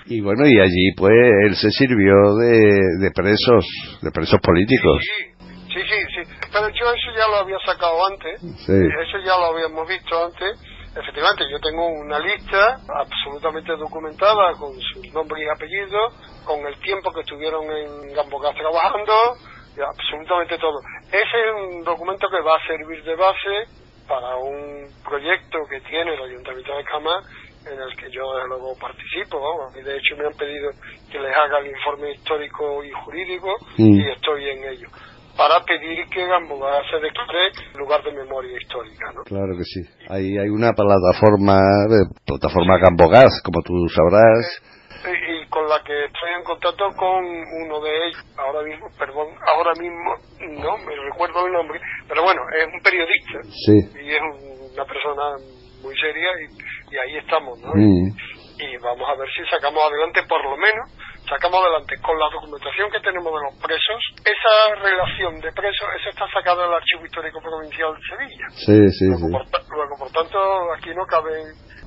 Y 0.05 0.21
bueno, 0.21 0.47
y 0.47 0.59
allí 0.59 0.91
pues 0.97 1.13
él 1.45 1.55
se 1.55 1.71
sirvió 1.71 2.35
de, 2.35 2.79
de 2.99 3.11
presos, 3.11 3.65
de 4.01 4.11
presos 4.11 4.39
políticos. 4.41 5.01
Sí, 5.69 5.81
sí, 5.87 6.01
sí, 6.15 6.31
pero 6.51 6.67
yo 6.69 6.85
eso 6.91 7.11
ya 7.15 7.27
lo 7.27 7.35
había 7.37 7.59
sacado 7.65 8.05
antes, 8.07 8.41
eso 8.41 9.17
ya 9.23 9.37
lo 9.37 9.53
habíamos 9.53 9.87
visto 9.87 10.25
antes. 10.25 10.59
Efectivamente, 10.89 11.45
yo 11.51 11.59
tengo 11.59 11.87
una 11.87 12.17
lista 12.17 12.79
absolutamente 12.89 13.71
documentada 13.77 14.53
con 14.53 14.73
su 14.79 15.03
nombre 15.13 15.39
y 15.43 15.47
apellido, 15.47 16.09
con 16.43 16.65
el 16.65 16.75
tiempo 16.79 17.11
que 17.11 17.21
estuvieron 17.21 17.63
en 17.69 18.13
Gambogás 18.13 18.55
trabajando, 18.55 19.13
absolutamente 19.77 20.57
todo. 20.57 20.79
Ese 21.07 21.21
es 21.21 21.53
un 21.55 21.83
documento 21.83 22.27
que 22.27 22.41
va 22.41 22.55
a 22.57 22.67
servir 22.67 23.03
de 23.03 23.15
base 23.15 23.69
para 24.07 24.35
un 24.37 24.87
proyecto 25.07 25.59
que 25.69 25.79
tiene 25.81 26.15
el 26.15 26.23
Ayuntamiento 26.23 26.75
de 26.75 26.83
Cama 26.83 27.21
en 27.71 27.79
el 27.81 27.95
que 27.95 28.09
yo 28.11 28.23
luego 28.47 28.75
participo, 28.79 29.39
vamos, 29.39 29.75
y 29.77 29.81
de 29.83 29.97
hecho 29.97 30.15
me 30.17 30.25
han 30.27 30.33
pedido 30.33 30.71
que 31.11 31.19
les 31.19 31.35
haga 31.35 31.59
el 31.59 31.67
informe 31.67 32.11
histórico 32.13 32.83
y 32.83 32.91
jurídico 32.91 33.55
Mm. 33.77 33.99
y 33.99 34.11
estoy 34.11 34.49
en 34.49 34.63
ello, 34.65 34.87
para 35.37 35.63
pedir 35.63 36.05
que 36.09 36.25
Gamboa 36.25 36.81
se 36.89 36.97
declare 36.99 37.51
lugar 37.75 38.03
de 38.03 38.11
memoria 38.11 38.57
histórica, 38.57 39.11
¿no? 39.13 39.23
Claro 39.23 39.53
que 39.57 39.63
sí. 39.63 39.81
Hay, 40.09 40.37
hay 40.37 40.49
una 40.49 40.73
plataforma, 40.73 41.57
eh, 41.89 42.05
plataforma 42.25 42.77
Gambogás, 42.79 43.41
como 43.43 43.61
tú 43.63 43.73
sabrás. 43.89 44.61
y, 44.99 45.31
y 45.31 45.47
con 45.47 45.67
la 45.69 45.79
que 45.83 46.05
estoy 46.05 46.29
en 46.37 46.43
contacto 46.43 46.89
con 46.97 47.23
uno 47.23 47.79
de 47.79 47.89
ellos 48.07 48.19
ahora 48.37 48.61
mismo 48.67 48.85
perdón 48.99 49.27
ahora 49.55 49.71
mismo 49.79 50.11
no 50.59 50.77
me 50.79 50.93
recuerdo 51.09 51.45
el 51.47 51.53
nombre 51.53 51.79
pero 52.05 52.21
bueno 52.23 52.41
es 52.59 52.67
un 52.67 52.81
periodista 52.83 53.39
Sí. 53.47 53.79
y 54.03 54.11
es 54.11 54.19
un- 54.21 54.73
una 54.73 54.83
persona 54.85 55.23
muy 55.81 55.95
seria 55.95 56.27
y, 56.43 56.47
y 56.91 56.97
ahí 56.97 57.17
estamos 57.17 57.57
¿no? 57.59 57.71
Mm. 57.73 58.07
y 58.59 58.77
vamos 58.77 59.07
a 59.09 59.15
ver 59.15 59.29
si 59.33 59.45
sacamos 59.49 59.81
adelante 59.83 60.23
por 60.27 60.43
lo 60.43 60.57
menos 60.57 60.89
sacamos 61.29 61.61
adelante 61.61 61.95
con 62.01 62.17
la 62.17 62.29
documentación 62.29 62.89
que 62.91 62.99
tenemos 63.01 63.31
de 63.31 63.41
los 63.45 63.55
presos 63.61 64.01
esa 64.25 64.75
relación 64.81 65.39
de 65.41 65.51
presos 65.53 65.87
esa 65.99 66.09
está 66.09 66.25
sacada 66.33 66.63
del 66.65 66.73
archivo 66.73 67.05
histórico 67.05 67.39
provincial 67.41 67.93
de 67.93 68.01
Sevilla 68.09 68.47
Sí, 68.49 68.77
sí, 68.97 69.05
luego, 69.07 69.27
sí. 69.27 69.31
por, 69.33 69.77
luego, 69.77 69.93
por 69.99 70.11
tanto, 70.11 70.37
aquí 70.73 70.89
no 70.95 71.05
cabe. 71.05 71.31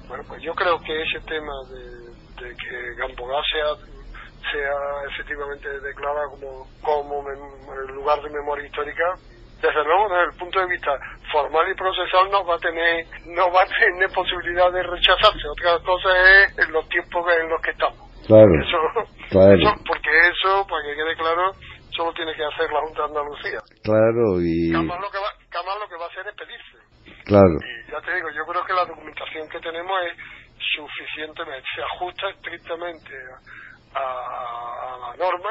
Bueno, 0.09 0.25
pues 0.29 0.43
yo 0.43 0.53
creo 0.55 0.79
que 0.81 0.93
ese 1.03 1.21
tema 1.27 1.53
de, 1.73 2.45
de 2.45 2.55
que 2.57 2.95
Gambogá 2.99 3.41
sea, 3.51 3.75
sea 4.53 4.75
efectivamente 5.11 5.69
declarado 5.81 6.31
como, 6.31 6.67
como 6.83 7.23
mem- 7.23 7.89
lugar 7.95 8.21
de 8.23 8.31
memoria 8.31 8.67
histórica, 8.67 9.05
desde 9.63 9.85
luego, 9.85 10.09
desde 10.11 10.25
el 10.33 10.39
punto 10.39 10.59
de 10.61 10.67
vista 10.67 10.91
formal 11.31 11.71
y 11.71 11.75
procesal, 11.75 12.31
no 12.31 12.45
va 12.45 12.57
a 12.57 12.59
tener, 12.59 13.07
no 13.27 13.47
va 13.53 13.63
a 13.63 13.67
tener 13.67 14.11
posibilidad 14.13 14.71
de 14.73 14.83
rechazarse. 14.83 15.47
Otra 15.49 15.79
cosa 15.87 16.11
es 16.19 16.59
en 16.59 16.73
los 16.73 16.89
tiempos 16.89 17.25
en 17.41 17.49
los 17.49 17.63
que 17.63 17.71
estamos. 17.71 18.03
Claro, 18.27 18.51
Eso, 18.61 18.79
claro. 19.31 19.55
eso- 19.55 19.75
porque 19.87 20.11
eso, 20.29 20.67
para 20.67 20.83
que 20.85 20.95
quede 20.95 21.17
claro, 21.17 21.53
solo 21.97 22.13
tiene 22.15 22.35
que 22.35 22.45
hacer 22.45 22.71
la 22.73 22.81
Junta 22.81 23.03
de 23.03 23.09
Andalucía. 23.09 23.59
claro, 23.85 24.41
y... 24.41 24.73
Jamás 24.73 25.01
lo 25.01 25.11
que 25.11 25.19
va, 25.19 25.31
jamás 25.51 25.75
lo 25.79 25.89
que 25.89 25.97
va 25.97 26.05
a 26.05 26.09
hacer 26.09 26.27
es 26.27 26.35
pedirse. 26.35 26.79
Claro. 27.27 27.55
Y 27.63 27.91
ya 27.91 28.01
te 28.01 28.15
digo, 28.15 28.29
yo 28.31 28.45
creo 28.47 28.65
que 28.65 28.73
la 28.75 28.85
documentación 28.85 29.49
que 29.49 29.61
tenemos 29.61 29.93
es 30.11 30.17
suficientemente, 30.75 31.67
se 31.75 31.83
ajusta 31.83 32.29
estrictamente 32.31 33.13
a, 33.95 34.01
a 34.01 34.99
la 34.99 35.17
norma 35.19 35.51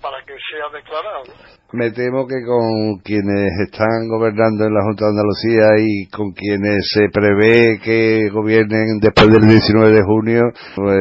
para 0.00 0.24
que 0.24 0.32
sea 0.32 0.68
declarado. 0.72 1.24
Me 1.72 1.90
temo 1.92 2.26
que 2.26 2.40
con 2.44 2.98
quienes 3.04 3.52
están 3.70 4.08
gobernando 4.08 4.64
en 4.66 4.74
la 4.74 4.82
Junta 4.82 5.04
de 5.04 5.10
Andalucía 5.10 5.66
y 5.78 6.08
con 6.08 6.32
quienes 6.32 6.88
se 6.90 7.08
prevé 7.12 7.78
que 7.84 8.28
gobiernen 8.30 8.98
después 9.00 9.30
del 9.30 9.46
19 9.46 9.92
de 9.92 10.02
junio, 10.02 10.42
pues 10.74 11.00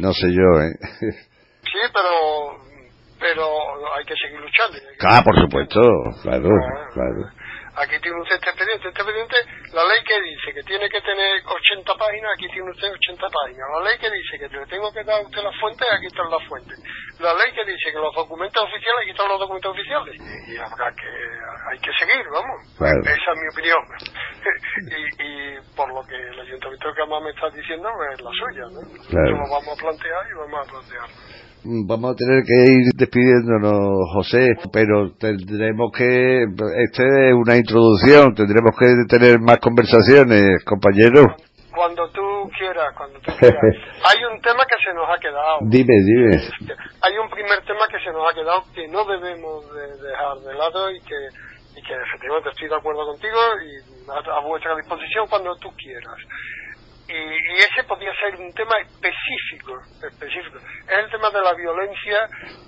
no 0.00 0.12
sé 0.12 0.28
yo, 0.32 0.60
¿eh? 0.60 0.74
Sí, 1.62 1.80
pero 1.92 2.62
pero 3.18 3.44
hay 3.96 4.04
que 4.04 4.14
seguir 4.20 4.38
luchando. 4.40 4.78
Que 4.78 5.06
Ah, 5.08 5.22
por 5.24 5.34
seguir 5.34 5.48
supuesto, 5.50 5.80
claro, 6.22 6.48
luchando. 6.50 6.92
claro. 6.92 7.43
Aquí 7.76 7.98
tiene 7.98 8.20
usted 8.22 8.36
este 8.36 8.50
expediente. 8.50 8.88
Este 8.88 9.00
expediente, 9.02 9.36
la 9.72 9.84
ley 9.84 10.00
que 10.06 10.20
dice 10.22 10.54
que 10.54 10.62
tiene 10.62 10.88
que 10.88 11.00
tener 11.00 11.42
80 11.42 11.94
páginas, 11.94 12.30
aquí 12.36 12.46
tiene 12.48 12.70
usted 12.70 12.92
80 12.92 13.26
páginas. 13.26 13.66
La 13.74 13.80
ley 13.82 13.98
que 13.98 14.10
dice 14.10 14.38
que 14.38 14.48
le 14.48 14.66
tengo 14.66 14.92
que 14.92 15.02
dar 15.02 15.18
a 15.18 15.26
usted 15.26 15.42
las 15.42 15.56
fuentes, 15.58 15.88
aquí 15.90 16.06
están 16.06 16.30
las 16.30 16.42
fuentes. 16.46 16.78
La 17.18 17.34
ley 17.34 17.50
que 17.50 17.64
dice 17.64 17.90
que 17.90 17.98
los 17.98 18.14
documentos 18.14 18.62
oficiales, 18.62 19.00
aquí 19.02 19.10
están 19.10 19.28
los 19.28 19.40
documentos 19.40 19.72
oficiales. 19.72 20.14
Y 20.46 20.56
habrá 20.56 20.86
que, 20.94 21.10
hay 21.70 21.78
que 21.82 21.92
seguir, 21.98 22.24
vamos. 22.30 22.58
Claro. 22.78 23.00
Esa 23.02 23.30
es 23.34 23.38
mi 23.42 23.48
opinión. 23.50 23.82
y, 24.94 25.00
y 25.22 25.60
por 25.74 25.88
lo 25.90 26.02
que 26.06 26.14
el 26.14 26.40
Ayuntamiento 26.40 26.88
de 26.88 26.94
Camá 26.94 27.20
me 27.20 27.30
está 27.30 27.50
diciendo, 27.50 27.88
es 28.12 28.20
la 28.22 28.30
suya, 28.30 28.66
¿no? 28.70 28.80
Claro. 29.10 29.26
Eso 29.26 29.34
lo 29.34 29.50
vamos 29.50 29.72
a 29.74 29.82
plantear 29.82 30.22
y 30.30 30.34
vamos 30.38 30.58
a 30.62 30.70
plantear. 30.70 31.08
Vamos 31.66 32.12
a 32.12 32.14
tener 32.14 32.44
que 32.44 32.72
ir 32.76 32.92
despidiéndonos, 32.94 34.12
José, 34.12 34.52
pero 34.70 35.16
tendremos 35.16 35.90
que, 35.96 36.44
esta 36.44 37.02
es 37.02 37.32
una 37.32 37.56
introducción, 37.56 38.34
tendremos 38.34 38.76
que 38.76 38.84
tener 39.08 39.40
más 39.40 39.56
conversaciones, 39.64 40.62
compañeros. 40.68 41.24
Cuando 41.72 42.06
tú 42.10 42.20
quieras, 42.58 42.92
cuando 42.94 43.18
tú 43.20 43.32
quieras. 43.40 43.56
Hay 44.04 44.20
un 44.28 44.38
tema 44.42 44.60
que 44.68 44.76
se 44.76 44.92
nos 44.92 45.08
ha 45.08 45.18
quedado. 45.18 45.58
Dime, 45.62 45.94
dime. 46.04 46.36
hay 47.00 47.16
un 47.16 47.30
primer 47.30 47.64
tema 47.64 47.88
que 47.88 47.98
se 47.98 48.12
nos 48.12 48.28
ha 48.28 48.34
quedado 48.34 48.60
que 48.74 48.86
no 48.88 49.02
debemos 49.06 49.64
de 49.72 49.88
dejar 50.04 50.36
de 50.44 50.54
lado 50.54 50.90
y 50.90 51.00
que, 51.00 51.16
y 51.76 51.82
que 51.82 51.94
efectivamente 51.96 52.50
estoy 52.50 52.68
de 52.68 52.76
acuerdo 52.76 53.06
contigo 53.06 53.40
y 53.64 54.10
a, 54.12 54.36
a 54.36 54.40
vuestra 54.44 54.76
disposición 54.76 55.26
cuando 55.30 55.56
tú 55.56 55.70
quieras. 55.80 56.20
Y, 57.08 57.12
y 57.12 57.58
ese 57.58 57.84
podría 57.86 58.12
ser 58.14 58.40
un 58.40 58.52
tema 58.52 58.76
específico, 58.80 59.78
específico. 60.02 60.58
Es 60.58 60.98
el 61.04 61.10
tema 61.10 61.30
de 61.30 61.42
la 61.42 61.52
violencia 61.54 62.18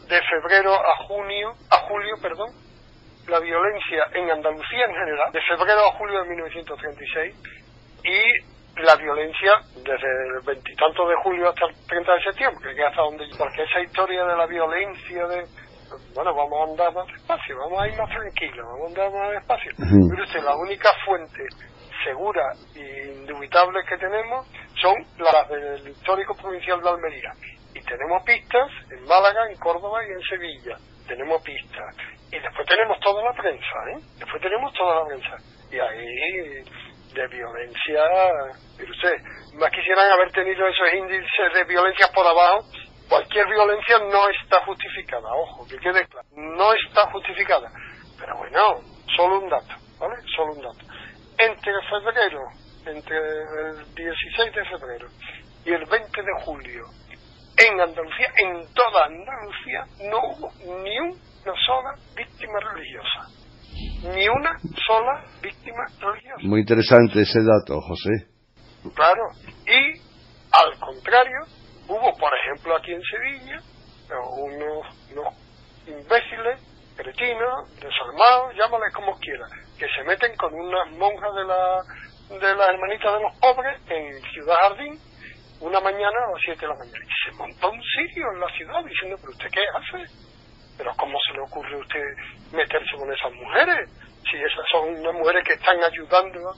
de 0.08 0.20
febrero 0.22 0.74
a 0.74 1.04
junio, 1.06 1.52
a 1.70 1.76
julio, 1.88 2.14
perdón, 2.20 2.48
la 3.28 3.40
violencia 3.40 4.04
en 4.14 4.30
Andalucía 4.30 4.84
en 4.86 4.94
general, 4.94 5.32
de 5.32 5.40
febrero 5.42 5.80
a 5.88 5.92
julio 5.98 6.22
de 6.22 6.28
1936, 6.28 7.34
y 8.04 8.82
la 8.82 8.94
violencia 8.96 9.52
desde 9.74 10.06
el 10.06 10.44
veintitantos 10.44 11.08
de 11.08 11.14
julio 11.22 11.48
hasta 11.48 11.66
el 11.66 11.74
30 11.88 12.12
de 12.12 12.22
septiembre, 12.22 12.74
que 12.74 12.80
es 12.80 12.86
hasta 12.86 13.02
donde, 13.02 13.24
porque 13.38 13.62
esa 13.62 13.80
historia 13.80 14.24
de 14.24 14.36
la 14.36 14.46
violencia 14.46 15.26
de, 15.26 15.44
bueno, 16.14 16.34
vamos 16.34 16.60
a 16.60 16.70
andar 16.70 16.92
más 16.92 17.06
despacio, 17.06 17.56
vamos 17.58 17.82
a 17.82 17.88
ir 17.88 17.96
más 17.96 18.08
tranquilos, 18.10 18.66
vamos 18.66 18.84
a 18.84 18.86
andar 18.86 19.12
más 19.12 19.30
despacio. 19.32 19.72
Mire 19.78 20.22
usted, 20.22 20.42
la 20.42 20.56
única 20.56 20.90
fuente 21.04 21.42
segura 22.06 22.52
e 22.76 23.12
indubitable 23.18 23.84
que 23.84 23.98
tenemos 23.98 24.46
son 24.80 24.94
las 25.18 25.48
del 25.48 25.88
histórico 25.88 26.34
provincial 26.36 26.80
de 26.80 26.88
Almería. 26.88 27.32
Y 27.74 27.80
tenemos 27.82 28.22
pistas 28.24 28.70
en 28.90 29.02
Málaga, 29.04 29.50
en 29.50 29.58
Córdoba 29.58 29.98
y 30.06 30.12
en 30.12 30.22
Sevilla. 30.22 30.76
Tenemos 31.06 31.42
pistas. 31.42 31.96
Y 32.30 32.38
después 32.38 32.66
tenemos 32.68 32.98
toda 33.00 33.22
la 33.24 33.32
prensa, 33.32 33.78
¿eh? 33.90 33.98
Después 34.18 34.40
tenemos 34.40 34.72
toda 34.74 35.00
la 35.00 35.06
prensa. 35.06 35.36
Y 35.70 35.78
ahí 35.78 36.64
de 37.14 37.26
violencia, 37.28 38.02
mire 38.78 38.90
usted, 38.90 39.14
más 39.58 39.70
quisieran 39.70 40.10
haber 40.12 40.30
tenido 40.32 40.66
esos 40.66 40.94
índices 40.94 41.54
de 41.54 41.64
violencia 41.64 42.06
por 42.14 42.26
abajo. 42.26 42.60
Cualquier 43.08 43.46
violencia 43.46 43.98
no 43.98 44.28
está 44.28 44.64
justificada, 44.64 45.28
ojo, 45.32 45.66
que 45.68 45.78
quede 45.78 46.06
claro. 46.08 46.26
No 46.34 46.72
está 46.72 47.10
justificada. 47.10 47.68
Pero 48.18 48.36
bueno, 48.36 48.80
solo 49.16 49.40
un 49.40 49.48
dato, 49.48 49.74
¿vale? 49.98 50.16
Solo 50.34 50.52
un 50.54 50.62
dato. 50.62 50.85
Entre 51.38 51.72
febrero, 51.90 52.40
entre 52.86 53.16
el 53.16 53.94
16 53.94 54.54
de 54.54 54.64
febrero 54.64 55.08
y 55.64 55.72
el 55.72 55.84
20 55.84 56.22
de 56.22 56.44
julio, 56.44 56.84
en 57.58 57.80
Andalucía, 57.80 58.28
en 58.36 58.66
toda 58.74 59.06
Andalucía, 59.06 59.86
no 60.10 60.18
hubo 60.18 60.52
ni 60.82 60.98
una 60.98 61.54
sola 61.66 61.94
víctima 62.14 62.58
religiosa. 62.60 63.28
Ni 64.14 64.28
una 64.28 64.58
sola 64.86 65.24
víctima 65.42 65.84
religiosa. 66.00 66.42
Muy 66.42 66.60
interesante 66.60 67.20
ese 67.20 67.40
dato, 67.42 67.80
José. 67.80 68.28
Claro. 68.94 69.22
Y, 69.66 69.98
al 70.52 70.78
contrario, 70.78 71.40
hubo, 71.88 72.12
por 72.18 72.30
ejemplo, 72.34 72.76
aquí 72.76 72.92
en 72.92 73.02
Sevilla, 73.02 73.60
unos, 74.36 74.86
unos 75.12 75.34
imbéciles, 75.86 76.60
cretinos, 76.96 77.74
desalmados, 77.80 78.54
llámale 78.56 78.92
como 78.92 79.18
quieras, 79.18 79.50
que 79.78 79.86
se 79.88 80.04
meten 80.04 80.34
con 80.36 80.54
unas 80.54 80.90
monjas 80.92 81.34
de 81.34 81.44
la 81.44 81.82
de 82.28 82.54
las 82.56 82.68
hermanitas 82.68 83.12
de 83.14 83.22
los 83.22 83.38
pobres 83.38 83.80
en 83.88 84.20
Ciudad 84.32 84.56
Jardín 84.62 84.98
una 85.60 85.80
mañana 85.80 86.18
a 86.26 86.32
las 86.32 86.40
7 86.44 86.60
de 86.60 86.68
la 86.68 86.74
mañana. 86.74 87.04
Y 87.04 87.30
se 87.30 87.36
montó 87.36 87.70
un 87.70 87.82
sirio 87.82 88.26
en 88.32 88.40
la 88.40 88.48
ciudad 88.52 88.84
diciendo, 88.84 89.16
pero 89.20 89.32
usted 89.32 89.48
qué 89.50 89.62
hace? 89.72 90.04
Pero 90.76 90.92
¿cómo 90.98 91.18
se 91.26 91.32
le 91.32 91.40
ocurre 91.40 91.74
a 91.74 91.78
usted 91.78 92.04
meterse 92.52 92.96
con 92.96 93.12
esas 93.12 93.32
mujeres? 93.32 93.90
Si 94.30 94.36
esas 94.36 94.66
son 94.70 95.00
unas 95.00 95.14
mujeres 95.14 95.44
que 95.44 95.54
están 95.54 95.78
ayudando. 95.82 96.52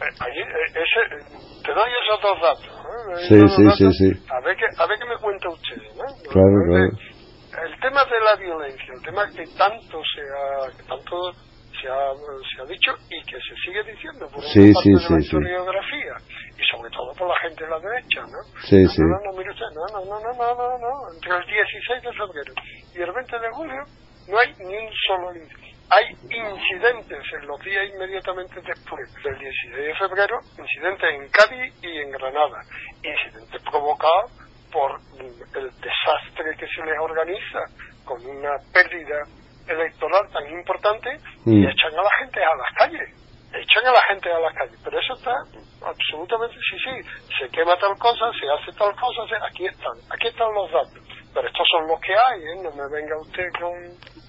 Eh, 0.00 0.14
ahí, 0.20 0.38
eh, 0.38 0.70
ese, 0.70 1.00
eh, 1.14 1.62
te 1.64 1.72
doy 1.72 1.90
esos 2.02 2.22
dos 2.22 2.40
datos. 2.40 2.66
¿eh? 2.66 3.26
Sí, 3.28 3.34
sí, 3.34 3.40
dos 3.40 3.76
sí, 3.76 3.84
datos. 3.84 3.96
sí. 3.98 4.10
A 4.30 4.40
ver 4.40 4.56
qué, 4.56 4.66
a 4.76 4.86
ver 4.86 4.98
qué 4.98 5.04
me 5.06 5.18
cuenta 5.18 5.48
usted. 5.50 5.76
¿no? 5.94 6.04
Claro, 6.30 6.48
A 6.48 6.78
ver, 6.78 6.90
claro. 6.90 7.18
El 7.66 7.80
tema 7.80 8.04
de 8.04 8.20
la 8.20 8.36
violencia, 8.36 8.94
el 8.94 9.02
tema 9.02 9.26
que 9.30 9.44
tanto 9.56 10.02
se 10.14 10.20
ha, 10.22 10.76
que 10.76 10.82
tanto 10.84 11.32
se 11.80 11.88
ha, 11.88 12.10
se 12.14 12.62
ha 12.62 12.66
dicho 12.66 12.92
y 13.10 13.22
que 13.24 13.38
se 13.40 13.54
sigue 13.64 13.82
diciendo 13.84 14.28
por 14.28 14.42
Sí, 14.44 14.60
una 14.60 14.74
parte 14.74 14.82
sí, 14.82 14.92
de 14.92 14.98
sí, 14.98 15.12
la 15.12 15.18
sí. 15.20 15.24
historiografía 15.24 16.14
y 16.58 16.62
sobre 16.70 16.90
todo 16.90 17.12
por 17.14 17.28
la 17.28 17.36
gente 17.42 17.64
de 17.64 17.70
la 17.70 17.80
derecha, 17.80 18.20
¿no? 18.22 18.40
Sí, 18.66 18.82
no, 18.82 18.88
sí. 18.90 19.02
No, 19.02 19.18
no, 19.24 19.32
mire 19.38 19.50
usted, 19.50 19.70
no, 19.74 19.84
no, 19.92 20.00
no, 20.04 20.16
no, 20.20 20.32
no, 20.34 20.54
no, 20.54 20.78
no, 20.78 20.92
entre 21.14 21.36
el 21.36 21.44
16 21.46 22.02
de 22.02 22.12
febrero 22.12 22.52
y 22.94 22.98
el 23.02 23.12
20 23.12 23.38
de 23.38 23.50
julio 23.52 23.82
no 24.28 24.38
hay 24.38 24.52
ni 24.58 24.76
un 24.76 24.92
solo 25.06 25.34
incidente. 25.34 25.68
Hay 25.90 26.04
incidentes 26.28 27.24
en 27.40 27.46
los 27.48 27.58
días 27.64 27.88
inmediatamente 27.94 28.60
después 28.60 29.08
del 29.24 29.38
16 29.38 29.74
de 29.74 29.94
febrero, 29.96 30.36
incidentes 30.58 31.08
en 31.14 31.28
Cádiz 31.30 31.72
y 31.82 31.96
en 32.02 32.10
Granada, 32.10 32.60
incidentes 33.02 33.62
provocados 33.62 34.30
por 34.70 35.00
el 35.18 35.70
desastre 35.80 36.56
que 36.58 36.66
se 36.68 36.84
les 36.84 36.98
organiza 37.00 37.60
con 38.04 38.20
una 38.26 38.52
pérdida 38.70 39.24
electoral 39.68 40.28
tan 40.32 40.48
importante 40.50 41.10
y 41.46 41.50
Mm. 41.50 41.68
echan 41.68 41.92
a 41.92 42.02
la 42.02 42.10
gente 42.20 42.40
a 42.42 42.56
las 42.56 42.74
calles. 42.76 43.08
echan 43.52 43.86
a 43.86 43.92
la 43.92 44.02
gente 44.10 44.30
a 44.30 44.38
la 44.40 44.52
calle, 44.52 44.76
pero 44.84 44.98
eso 45.00 45.14
está 45.14 45.32
absolutamente, 45.80 46.54
sí, 46.56 46.76
sí, 46.84 47.08
se 47.38 47.48
quema 47.48 47.78
tal 47.78 47.96
cosa, 47.98 48.30
se 48.38 48.44
hace 48.44 48.76
tal 48.76 48.94
cosa, 48.94 49.22
aquí 49.48 49.64
están, 49.66 49.96
aquí 50.12 50.28
están 50.28 50.52
los 50.52 50.70
datos, 50.70 51.00
pero 51.32 51.48
estos 51.48 51.66
son 51.72 51.88
los 51.88 51.98
que 52.00 52.12
hay, 52.12 52.40
¿eh? 52.42 52.62
no 52.62 52.70
me 52.72 52.84
venga 52.92 53.16
usted 53.20 53.48
con... 53.58 53.72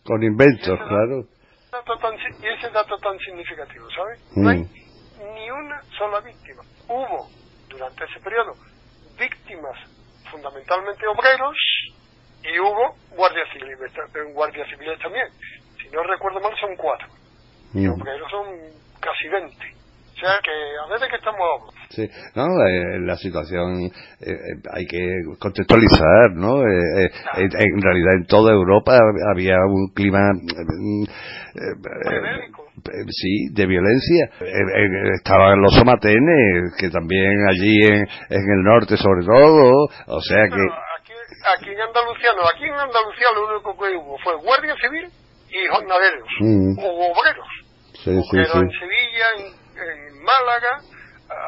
Con 0.05 0.23
inventos, 0.23 0.79
claro. 0.87 1.27
y 2.41 2.47
ese 2.47 2.69
dato 2.71 2.95
tan 2.97 3.17
significativo, 3.19 3.89
¿sabes? 3.91 4.19
No 4.37 4.49
hay 4.49 4.59
mm. 4.59 5.33
ni 5.33 5.51
una 5.51 5.81
sola 5.97 6.21
víctima. 6.21 6.63
Hubo, 6.87 7.27
durante 7.67 8.05
ese 8.05 8.19
periodo, 8.21 8.53
víctimas 9.19 9.77
fundamentalmente 10.31 11.05
obreros 11.07 11.57
y 12.43 12.59
hubo 12.59 12.95
guardias 13.15 13.47
civiles, 13.51 13.91
guardias 14.33 14.67
civiles 14.69 14.99
también. 14.99 15.27
Si 15.81 15.89
no 15.89 16.03
recuerdo 16.03 16.39
mal, 16.39 16.53
son 16.59 16.75
cuatro. 16.75 17.07
Y 17.73 17.87
mm. 17.87 17.91
obreros 17.91 18.31
son 18.31 18.45
casi 18.99 19.27
20. 19.27 19.79
O 20.19 20.21
sea 20.21 20.37
que 20.43 20.51
a 20.51 20.89
ver 20.89 20.99
de 20.99 21.07
qué 21.07 21.15
estamos. 21.15 21.73
Sí, 21.89 22.09
no, 22.35 22.43
eh, 22.67 22.99
la 22.99 23.15
situación 23.15 23.85
eh, 23.85 23.89
eh, 24.27 24.61
hay 24.73 24.85
que 24.85 24.99
contextualizar, 25.39 26.31
¿no? 26.35 26.61
en 26.61 27.81
realidad 27.81 28.15
en 28.17 28.25
toda 28.25 28.51
Europa 28.51 28.99
había 29.31 29.55
un 29.65 29.93
clima 29.95 30.19
sí, 33.09 33.53
de 33.53 33.65
violencia. 33.65 34.29
estaban 35.15 35.61
los 35.61 35.73
somatenes, 35.73 36.75
que 36.77 36.89
también 36.89 37.47
allí 37.47 37.85
en, 37.85 38.05
en 38.29 38.51
el 38.51 38.63
norte 38.63 38.97
sobre 38.97 39.25
todo, 39.25 39.87
o 40.07 40.21
sea 40.21 40.49
que... 40.49 40.88
Aquí, 41.39 41.71
en 41.71 41.81
Andalucía 41.81 42.31
no, 42.35 42.43
aquí 42.47 42.65
en 42.65 42.73
Andalucía 42.73 43.27
lo 43.33 43.47
único 43.47 43.77
que 43.77 43.95
hubo 43.95 44.17
fue 44.19 44.35
guardia 44.35 44.75
civil 44.75 45.07
y 45.49 45.67
jornaleros, 45.67 46.27
mm. 46.41 46.79
o 46.79 47.11
obreros. 47.11 47.47
Sí, 47.93 48.11
sí, 48.11 48.37
en 48.37 48.71
Sevilla, 48.71 49.25
en, 49.37 50.23
Málaga, 50.23 50.83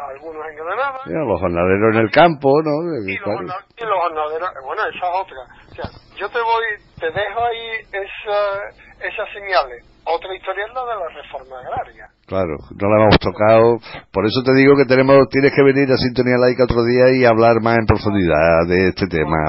algunos 0.10 0.46
en 0.48 0.56
Granada. 0.56 1.00
los 1.06 1.40
jornaleros 1.40 1.96
en 1.96 2.02
el 2.02 2.12
campo, 2.12 2.50
¿no? 2.64 2.72
Y 3.06 3.18
los, 3.18 4.00
jornaleros, 4.00 4.50
bueno, 4.66 4.82
esa 4.88 5.08
es 5.08 5.16
otra. 5.22 5.38
O 5.70 5.76
sea, 5.76 5.86
yo 6.18 6.30
te 6.30 6.42
voy, 6.42 6.64
te 7.00 7.12
dejo 7.12 7.44
ahí 7.44 7.68
esa, 7.92 9.06
esas 9.06 9.30
señales. 9.34 9.91
Otra 10.12 10.36
historia 10.36 10.66
es 10.68 10.74
la 10.74 10.82
de 10.82 10.96
la 11.00 11.10
reforma 11.22 11.60
agraria. 11.60 12.06
Claro, 12.28 12.56
no 12.76 12.90
la 12.90 13.04
hemos 13.04 13.20
tocado. 13.20 13.80
Por 14.12 14.26
eso 14.26 14.44
te 14.44 14.54
digo 14.54 14.76
que 14.76 14.86
tenemos, 14.86 15.28
tienes 15.30 15.54
que 15.56 15.64
venir 15.64 15.92
a 15.92 15.98
Sintonía 15.98 16.38
Laica 16.38 16.66
otro 16.66 16.84
día 16.84 17.16
y 17.16 17.26
hablar 17.26 17.62
más 17.62 17.78
en 17.80 17.86
profundidad 17.86 18.68
de 18.68 18.90
este 18.90 19.08
tema. 19.08 19.40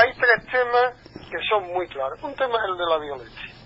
Hay 0.00 0.10
tres 0.16 0.46
temas 0.50 0.96
que 1.30 1.38
son 1.48 1.68
muy 1.72 1.86
claros. 1.88 2.22
Un 2.22 2.34
tema 2.34 2.56
es 2.56 2.70
el 2.72 2.76
de 2.78 2.86
la 2.88 2.98
violencia 2.98 3.58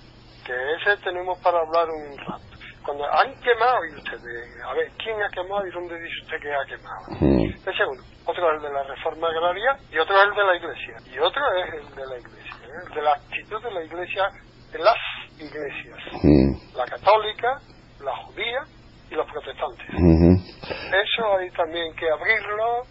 que 0.45 0.55
ese 0.75 1.03
tenemos 1.03 1.39
para 1.41 1.59
hablar 1.59 1.87
un 1.89 2.19
rato. 2.19 2.43
Cuando 2.85 3.05
han 3.07 3.33
quemado, 3.41 3.79
y 3.87 3.95
ustedes, 3.95 4.59
a 4.67 4.75
ver, 4.75 4.91
¿quién 4.99 5.15
ha 5.23 5.31
quemado 5.31 5.65
y 5.67 5.71
dónde 5.71 5.95
dice 6.03 6.19
usted 6.25 6.41
que 6.43 6.51
ha 6.51 6.67
quemado? 6.67 7.05
Mm. 7.21 7.47
Ese 7.63 7.85
uno. 7.87 8.03
Otro 8.27 8.51
es 8.51 8.57
el 8.57 8.63
de 8.63 8.75
la 8.75 8.83
reforma 8.83 9.29
agraria 9.29 9.77
y 9.91 9.99
otro 9.99 10.17
es 10.17 10.25
el 10.25 10.35
de 10.35 10.45
la 10.45 10.57
iglesia. 10.57 10.95
Y 11.15 11.19
otro 11.19 11.43
es 11.63 11.75
el 11.75 11.95
de 11.95 12.07
la 12.07 12.19
iglesia, 12.19 12.57
¿eh? 12.59 12.83
el 12.87 12.95
de 12.95 13.03
la 13.03 13.13
actitud 13.13 13.63
de 13.63 13.71
la 13.71 13.85
iglesia, 13.85 14.25
las 14.79 14.97
iglesias. 15.39 15.99
Mm. 16.23 16.77
La 16.77 16.85
católica, 16.87 17.61
la 18.01 18.17
judía 18.25 18.61
y 19.11 19.15
los 19.15 19.27
protestantes. 19.31 19.87
Eso 19.89 21.37
hay 21.39 21.51
también 21.51 21.95
que 21.95 22.09
abrirlo 22.11 22.85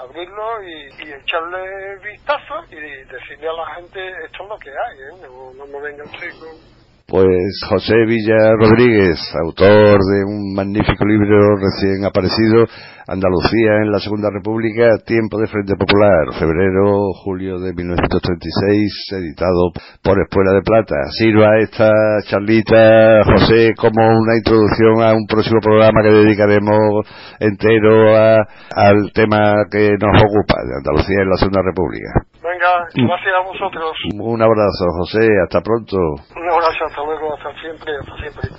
abrirlo 0.00 0.62
y, 0.62 1.12
echarle 1.12 1.98
vistazo 2.02 2.64
y 2.70 2.76
decirle 2.76 3.48
a 3.48 3.52
la 3.52 3.74
gente 3.74 4.08
esto 4.24 4.42
es 4.44 4.48
lo 4.48 4.58
que 4.58 4.70
hay, 4.70 4.98
¿eh? 4.98 5.28
no, 5.28 5.52
no 5.52 5.66
me 5.66 5.80
vengan 5.80 6.06
con 6.08 6.79
pues 7.10 7.26
José 7.68 8.06
Villa 8.06 8.54
Rodríguez, 8.56 9.18
autor 9.42 9.98
de 9.98 10.24
un 10.24 10.54
magnífico 10.54 11.04
libro 11.04 11.56
recién 11.56 12.04
aparecido, 12.04 12.66
Andalucía 13.08 13.82
en 13.82 13.90
la 13.90 13.98
Segunda 13.98 14.30
República, 14.30 14.96
Tiempo 15.04 15.36
de 15.40 15.48
Frente 15.48 15.74
Popular, 15.74 16.32
febrero, 16.38 17.10
julio 17.24 17.58
de 17.58 17.74
1936, 17.74 19.08
editado 19.18 19.72
por 20.04 20.22
Espuela 20.22 20.52
de 20.52 20.62
Plata. 20.62 20.94
Sirva 21.18 21.58
esta 21.58 21.90
charlita, 22.28 23.24
José, 23.24 23.74
como 23.76 24.06
una 24.06 24.36
introducción 24.36 25.02
a 25.02 25.12
un 25.12 25.26
próximo 25.26 25.58
programa 25.60 26.02
que 26.04 26.14
dedicaremos 26.14 27.04
entero 27.40 28.14
al 28.14 29.10
tema 29.12 29.64
que 29.68 29.90
nos 29.98 30.22
ocupa, 30.22 30.62
de 30.62 30.76
Andalucía 30.78 31.22
en 31.22 31.30
la 31.30 31.36
Segunda 31.38 31.62
República. 31.62 32.29
Venga, 32.60 32.84
gracias 32.92 33.32
a 33.38 33.42
vosotros. 33.46 33.92
Un 34.14 34.42
abrazo, 34.42 34.84
José, 34.98 35.26
hasta 35.42 35.62
pronto. 35.62 35.96
Un 35.96 36.50
abrazo, 36.50 36.84
hasta 36.86 37.02
luego, 37.04 37.34
hasta 37.34 37.54
siempre, 37.60 37.92
hasta 38.00 38.16
siempre. 38.20 38.50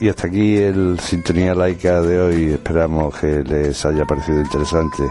Y 0.00 0.08
hasta 0.08 0.26
aquí 0.26 0.56
el 0.56 0.98
Sintonía 0.98 1.54
Laica 1.54 2.00
de 2.02 2.20
hoy. 2.20 2.52
Esperamos 2.54 3.16
que 3.20 3.44
les 3.44 3.86
haya 3.86 4.04
parecido 4.04 4.40
interesante. 4.40 5.04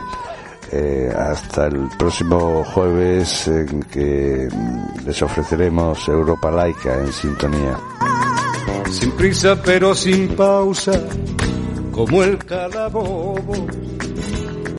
Eh, 0.73 1.09
hasta 1.15 1.67
el 1.67 1.87
próximo 1.97 2.63
jueves 2.65 3.47
en 3.47 3.83
que 3.83 4.49
les 5.05 5.21
ofreceremos 5.21 6.09
Europa 6.09 6.51
Laica 6.51 6.93
en 6.95 7.11
sintonía. 7.13 7.77
Sin 8.89 9.15
prisa 9.15 9.61
pero 9.63 9.93
sin 9.95 10.35
pausa, 10.35 10.91
como 11.91 12.23
el 12.23 12.37
calabobo 12.37 13.67